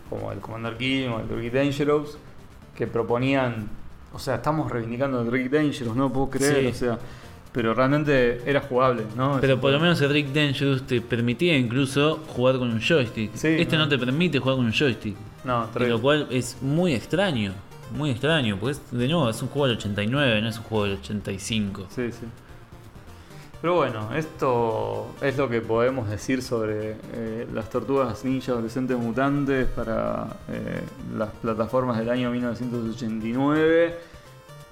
como 0.10 0.32
el 0.32 0.40
Commander 0.40 0.78
King 0.78 1.10
o 1.10 1.20
el 1.20 1.30
Rick 1.30 1.54
Dangerous, 1.54 2.18
que 2.76 2.88
proponían. 2.88 3.70
O 4.14 4.20
sea, 4.20 4.36
estamos 4.36 4.72
reivindicando 4.72 5.22
el 5.22 5.32
Rick 5.32 5.52
Dangerous, 5.52 5.96
no 5.96 6.12
puedo 6.12 6.30
creer, 6.30 6.62
Sí. 6.62 6.68
o 6.68 6.74
sea. 6.74 7.00
Pero 7.52 7.74
realmente 7.74 8.42
era 8.46 8.60
jugable, 8.60 9.04
¿no? 9.16 9.38
Pero 9.40 9.62
por 9.62 9.72
lo 9.72 9.80
menos 9.80 10.02
el 10.02 10.10
Rick 10.10 10.28
Dangerous 10.34 10.86
te 10.86 11.00
permitía 11.00 11.58
incluso 11.58 12.20
jugar 12.28 12.58
con 12.58 12.70
un 12.70 12.82
joystick. 12.82 13.32
Sí, 13.34 13.48
este 13.60 13.78
no. 13.78 13.84
no. 13.84 13.90
te 13.90 13.98
permite 13.98 14.40
jugar 14.40 14.58
con 14.58 14.66
un 14.66 14.74
joystick. 14.74 15.16
No, 15.46 15.70
Y 15.80 15.84
lo 15.86 16.02
cual 16.02 16.28
es 16.32 16.58
muy 16.62 16.94
extraño. 16.94 17.54
Muy 17.96 18.10
extraño. 18.10 18.58
Porque 18.60 18.72
es- 18.74 18.92
de 18.92 19.08
nuevo 19.08 19.30
es 19.30 19.42
un 19.42 19.48
juego 19.48 19.68
del 19.68 19.78
89, 19.78 20.42
no 20.42 20.50
es 20.50 20.58
un 20.58 20.64
juego 20.64 20.84
del 20.86 20.94
85. 20.98 21.86
Sí, 21.90 22.12
sí. 22.12 22.26
Pero 23.62 23.76
bueno, 23.76 24.14
esto 24.14 25.08
es 25.22 25.38
lo 25.38 25.50
que 25.50 25.62
podemos 25.62 26.10
decir 26.10 26.42
sobre 26.42 26.98
eh, 27.14 27.48
las 27.54 27.70
tortugas 27.70 28.24
ninja 28.24 28.52
adolescentes 28.52 28.98
mutantes 28.98 29.68
para 29.68 30.28
eh, 30.50 30.82
las 31.18 31.30
plataformas 31.32 31.98
del 31.98 32.10
año 32.10 32.32
1989. 32.32 33.96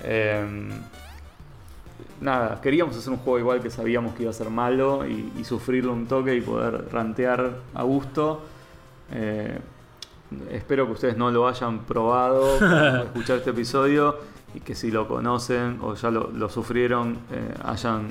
Em, 0.03 0.69
nada, 2.21 2.59
queríamos 2.61 2.95
hacer 2.97 3.11
un 3.11 3.19
juego 3.19 3.39
igual 3.39 3.61
que 3.61 3.69
sabíamos 3.69 4.15
que 4.15 4.23
iba 4.23 4.31
a 4.31 4.33
ser 4.33 4.49
malo 4.49 5.07
y, 5.07 5.31
y 5.39 5.43
sufrirlo 5.43 5.93
un 5.93 6.05
toque 6.05 6.35
y 6.35 6.41
poder 6.41 6.89
rantear 6.91 7.51
a 7.73 7.83
gusto. 7.83 8.41
Eh, 9.11 9.59
espero 10.51 10.85
que 10.87 10.91
ustedes 10.91 11.17
no 11.17 11.31
lo 11.31 11.47
hayan 11.47 11.79
probado 11.79 12.59
para 12.59 13.03
escuchar 13.03 13.37
este 13.37 13.51
episodio 13.51 14.17
y 14.53 14.59
que 14.59 14.75
si 14.75 14.91
lo 14.91 15.07
conocen 15.07 15.79
o 15.81 15.95
ya 15.95 16.11
lo, 16.11 16.29
lo 16.29 16.49
sufrieron 16.49 17.17
hayan 17.63 18.09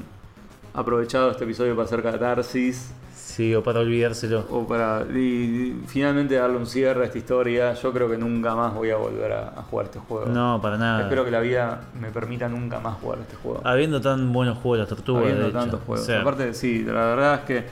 aprovechado 0.74 1.30
este 1.30 1.44
episodio 1.44 1.74
para 1.76 1.86
hacer 1.86 2.02
catarsis 2.02 2.92
Sí, 3.14 3.54
o 3.54 3.62
para 3.62 3.80
olvidárselo. 3.80 4.46
o 4.50 4.66
para 4.66 5.06
y- 5.10 5.16
y 5.18 5.82
finalmente 5.86 6.34
darle 6.34 6.58
un 6.58 6.66
cierre 6.66 7.02
a 7.02 7.06
esta 7.06 7.16
historia. 7.16 7.72
Yo 7.74 7.90
creo 7.92 8.10
que 8.10 8.18
nunca 8.18 8.54
más 8.54 8.74
voy 8.74 8.90
a 8.90 8.96
volver 8.96 9.32
a, 9.32 9.48
a 9.56 9.62
jugar 9.62 9.86
este 9.86 9.98
juego. 10.00 10.26
No, 10.26 10.60
para 10.60 10.76
nada. 10.76 11.02
Espero 11.04 11.24
que 11.24 11.30
la 11.30 11.40
vida 11.40 11.80
me 11.98 12.10
permita 12.10 12.46
nunca 12.48 12.78
más 12.80 12.96
jugar 13.00 13.20
este 13.20 13.36
juego. 13.36 13.62
Habiendo 13.64 14.00
tan 14.02 14.32
buenos 14.34 14.58
juegos 14.58 14.80
las 14.80 14.88
tortugas. 14.88 15.22
Habiendo 15.22 15.44
de 15.44 15.48
hecho. 15.48 15.58
tantos 15.58 15.80
juegos. 15.86 16.02
O 16.02 16.06
sea, 16.06 16.20
Aparte, 16.20 16.52
sí, 16.52 16.82
la 16.84 16.92
verdad 16.92 17.34
es 17.36 17.40
que 17.40 17.64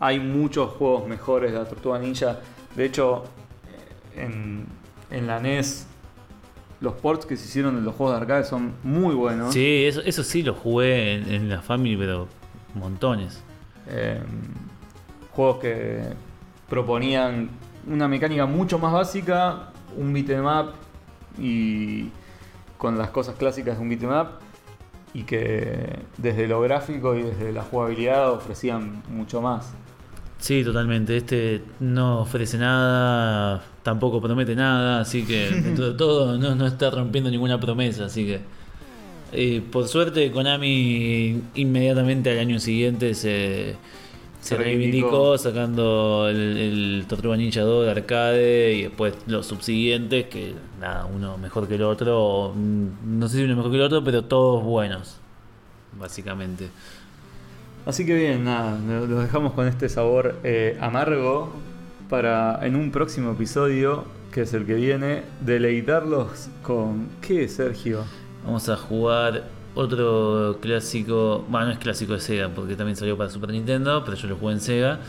hay 0.00 0.20
muchos 0.20 0.70
juegos 0.72 1.08
mejores 1.08 1.52
de 1.52 1.58
la 1.58 1.64
Tortuga 1.64 1.98
Ninja. 1.98 2.36
De 2.74 2.84
hecho, 2.84 3.24
en, 4.14 4.66
en 5.10 5.26
la 5.26 5.40
NES 5.40 5.86
los 6.80 6.94
ports 6.94 7.26
que 7.26 7.36
se 7.36 7.46
hicieron 7.46 7.76
de 7.76 7.82
los 7.82 7.94
juegos 7.94 8.16
de 8.16 8.22
arcade 8.22 8.44
son 8.44 8.74
muy 8.82 9.14
buenos. 9.14 9.54
Sí, 9.54 9.84
eso, 9.86 10.00
eso 10.02 10.22
sí 10.22 10.42
lo 10.42 10.54
jugué 10.54 11.14
en, 11.14 11.32
en 11.32 11.48
la 11.48 11.62
Family, 11.62 11.96
pero 11.96 12.28
montones. 12.74 13.42
Eh, 13.88 14.20
juegos 15.32 15.58
que 15.58 16.02
proponían 16.68 17.48
una 17.86 18.08
mecánica 18.08 18.46
mucho 18.46 18.78
más 18.78 18.92
básica, 18.92 19.70
un 19.96 20.12
beat'em 20.12 20.44
up 20.44 20.72
y 21.38 22.10
con 22.76 22.98
las 22.98 23.10
cosas 23.10 23.36
clásicas 23.36 23.76
de 23.76 23.82
un 23.82 23.88
beat'em 23.88 24.10
up 24.10 24.28
y 25.14 25.22
que 25.22 26.00
desde 26.18 26.46
lo 26.46 26.60
gráfico 26.60 27.14
y 27.14 27.22
desde 27.22 27.52
la 27.52 27.62
jugabilidad 27.62 28.32
ofrecían 28.32 29.02
mucho 29.08 29.40
más. 29.40 29.72
Sí, 30.38 30.62
totalmente. 30.62 31.16
Este 31.16 31.74
no 31.80 32.20
ofrece 32.20 32.58
nada, 32.58 33.64
tampoco 33.82 34.20
promete 34.20 34.54
nada, 34.54 35.00
así 35.00 35.26
que 35.26 35.60
dentro 35.62 35.86
de 35.92 35.94
todo 35.96 36.38
no, 36.38 36.54
no 36.54 36.66
está 36.66 36.90
rompiendo 36.90 37.30
ninguna 37.30 37.58
promesa, 37.58 38.04
así 38.06 38.26
que... 38.26 38.46
eh, 39.32 39.62
por 39.72 39.88
suerte 39.88 40.30
Konami 40.32 41.50
inmediatamente 41.54 42.30
al 42.32 42.38
año 42.40 42.60
siguiente 42.60 43.14
se, 43.14 43.80
se 44.40 44.56
reivindicó 44.56 45.38
sacando 45.38 46.28
el, 46.30 46.56
el 46.58 47.06
Tortuga 47.08 47.36
Ninja 47.36 47.62
2 47.62 47.86
de 47.86 47.90
arcade 47.92 48.74
y 48.74 48.82
después 48.84 49.16
los 49.26 49.46
subsiguientes, 49.46 50.28
que 50.28 50.62
nada, 50.78 51.06
uno 51.06 51.38
mejor 51.38 51.68
que 51.68 51.76
el 51.76 51.82
otro, 51.84 52.22
o, 52.24 52.54
mm, 52.54 53.18
no 53.18 53.28
sé 53.28 53.38
si 53.38 53.44
uno 53.44 53.56
mejor 53.56 53.70
que 53.72 53.78
el 53.78 53.84
otro, 53.84 54.04
pero 54.04 54.24
todos 54.26 54.62
buenos, 54.64 55.20
básicamente. 55.92 56.72
Así 57.86 58.04
que 58.04 58.14
bien, 58.14 58.44
nada, 58.44 58.78
lo- 58.86 59.06
los 59.06 59.22
dejamos 59.22 59.52
con 59.52 59.66
este 59.68 59.88
sabor 59.88 60.36
eh, 60.44 60.76
amargo 60.80 61.52
para 62.10 62.58
en 62.66 62.76
un 62.76 62.90
próximo 62.90 63.32
episodio, 63.32 64.04
que 64.32 64.42
es 64.42 64.52
el 64.54 64.66
que 64.66 64.74
viene, 64.74 65.22
deleitarlos 65.40 66.48
con... 66.62 67.08
¿Qué, 67.20 67.48
Sergio? 67.48 68.04
Vamos 68.44 68.68
a 68.68 68.76
jugar 68.76 69.44
otro 69.74 70.58
clásico, 70.60 71.44
bueno, 71.48 71.66
no 71.66 71.72
es 71.72 71.78
clásico 71.78 72.14
de 72.14 72.20
Sega 72.20 72.48
porque 72.48 72.76
también 72.76 72.96
salió 72.96 73.16
para 73.16 73.30
Super 73.30 73.50
Nintendo, 73.50 74.02
pero 74.04 74.16
yo 74.16 74.28
lo 74.28 74.36
jugué 74.36 74.54
en 74.54 74.60
Sega, 74.60 75.00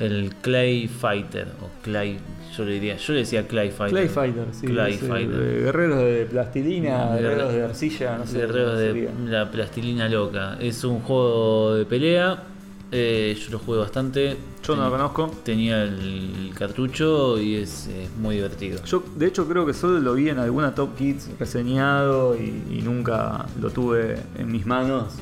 el 0.00 0.34
Clay 0.42 0.88
Fighter 0.88 1.48
o 1.62 1.68
Clay, 1.82 2.18
yo 2.56 2.64
le 2.64 2.72
diría, 2.72 2.96
yo 2.96 3.12
le 3.12 3.20
decía 3.20 3.46
Clay 3.46 3.70
Fighter. 3.70 3.90
Clay 3.90 4.08
Fighter, 4.08 4.44
sí. 4.52 4.66
Clay 4.66 4.94
Fighter. 4.96 5.40
eh, 5.42 5.60
guerreros 5.64 5.98
de 5.98 6.26
plastilina, 6.30 7.10
Guerre- 7.16 7.20
guerreros 7.22 7.52
de 7.52 7.62
arcilla, 7.64 8.18
no 8.18 8.26
sé. 8.26 8.38
Guerreros 8.38 8.78
de 8.78 9.10
la 9.26 9.50
plastilina 9.50 10.08
loca. 10.08 10.56
Es 10.60 10.84
un 10.84 11.00
juego 11.00 11.74
de 11.74 11.84
pelea. 11.84 12.44
eh, 12.90 13.36
yo 13.38 13.50
lo 13.50 13.58
jugué 13.58 13.78
bastante. 13.80 14.36
Yo 14.66 14.74
no 14.74 14.84
lo 14.84 14.90
conozco. 14.90 15.30
Tenía 15.44 15.82
el 15.82 16.50
cartucho 16.54 17.38
y 17.38 17.56
es, 17.56 17.88
muy 18.18 18.36
divertido. 18.36 18.82
Yo, 18.84 19.02
de 19.16 19.26
hecho, 19.26 19.46
creo 19.46 19.66
que 19.66 19.74
solo 19.74 19.98
lo 20.00 20.14
vi 20.14 20.30
en 20.30 20.38
alguna 20.38 20.74
Top 20.74 20.96
Kids 20.96 21.28
reseñado 21.38 22.34
y, 22.34 22.62
y 22.70 22.80
nunca 22.82 23.44
lo 23.60 23.68
tuve 23.70 24.16
en 24.38 24.50
mis 24.50 24.64
manos, 24.64 25.14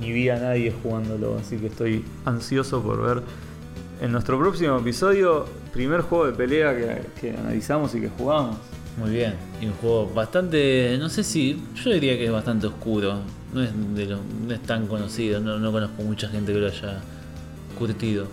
ni 0.00 0.12
vi 0.12 0.28
a 0.30 0.36
nadie 0.38 0.72
jugándolo, 0.82 1.36
así 1.38 1.56
que 1.58 1.66
estoy 1.66 2.04
ansioso 2.24 2.82
por 2.82 3.02
ver 3.02 3.22
en 4.04 4.12
nuestro 4.12 4.38
próximo 4.38 4.76
episodio, 4.78 5.46
primer 5.72 6.02
juego 6.02 6.26
de 6.26 6.32
pelea 6.34 6.76
que, 6.76 7.06
que 7.20 7.30
analizamos 7.36 7.94
y 7.94 8.00
que 8.02 8.08
jugamos. 8.10 8.56
Muy 8.98 9.10
bien. 9.10 9.34
Y 9.60 9.66
un 9.66 9.72
juego 9.74 10.06
bastante, 10.14 10.96
no 11.00 11.08
sé 11.08 11.24
si, 11.24 11.60
yo 11.82 11.90
diría 11.90 12.16
que 12.16 12.26
es 12.26 12.30
bastante 12.32 12.66
oscuro. 12.66 13.20
No 13.52 13.62
es, 13.62 13.70
de 13.94 14.06
lo- 14.06 14.20
no 14.46 14.52
es 14.54 14.62
tan 14.62 14.86
conocido. 14.86 15.40
No, 15.40 15.58
no 15.58 15.72
conozco 15.72 16.02
mucha 16.02 16.28
gente 16.28 16.52
que 16.52 16.58
lo 16.58 16.66
haya 16.66 17.00
curtido. 17.78 18.26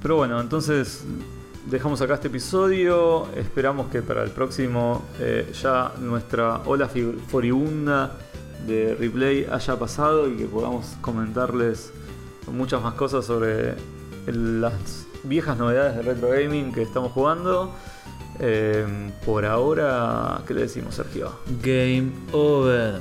Pero 0.00 0.16
bueno, 0.16 0.40
entonces 0.40 1.04
dejamos 1.70 2.00
acá 2.00 2.14
este 2.14 2.28
episodio. 2.28 3.26
Esperamos 3.36 3.88
que 3.88 4.00
para 4.00 4.22
el 4.22 4.30
próximo 4.30 5.02
eh, 5.18 5.50
ya 5.60 5.92
nuestra 6.00 6.58
ola 6.66 6.88
furibunda 7.28 8.12
de 8.66 8.94
replay 8.94 9.46
haya 9.50 9.78
pasado 9.78 10.28
y 10.30 10.36
que 10.36 10.44
podamos 10.46 10.94
comentarles 11.00 11.92
muchas 12.50 12.82
más 12.82 12.94
cosas 12.94 13.24
sobre 13.24 13.74
las 14.26 15.06
viejas 15.22 15.56
novedades 15.56 15.96
de 15.96 16.02
retro 16.02 16.30
gaming 16.30 16.72
que 16.72 16.82
estamos 16.82 17.12
jugando. 17.12 17.74
Eh, 18.40 18.84
por 19.24 19.44
ahora, 19.46 20.42
¿qué 20.46 20.54
le 20.54 20.62
decimos, 20.62 20.94
Sergio? 20.94 21.32
Game 21.62 22.10
over. 22.32 23.00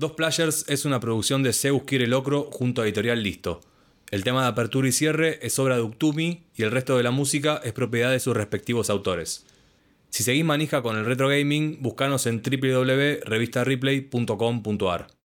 Dos 0.00 0.12
Players 0.12 0.64
es 0.66 0.86
una 0.86 0.98
producción 0.98 1.42
de 1.42 1.52
Zeus 1.52 1.82
Quiere 1.82 2.06
Locro 2.06 2.48
junto 2.50 2.80
a 2.80 2.84
Editorial 2.84 3.22
Listo. 3.22 3.60
El 4.10 4.24
tema 4.24 4.42
de 4.42 4.48
apertura 4.48 4.88
y 4.88 4.92
cierre 4.92 5.38
es 5.42 5.58
obra 5.58 5.76
de 5.76 5.82
Uctumi 5.82 6.42
y 6.56 6.62
el 6.64 6.72
resto 6.72 6.96
de 6.96 7.04
la 7.04 7.12
música 7.12 7.60
es 7.62 7.72
propiedad 7.72 8.10
de 8.10 8.20
sus 8.20 8.36
respectivos 8.36 8.90
autores. 8.90 9.46
Si 10.08 10.24
seguís 10.24 10.44
manija 10.44 10.82
con 10.82 10.96
el 10.96 11.04
retro 11.04 11.28
gaming, 11.28 11.78
buscanos 11.80 12.26
en 12.26 12.42
www.revistareplay.com.ar. 12.42 15.19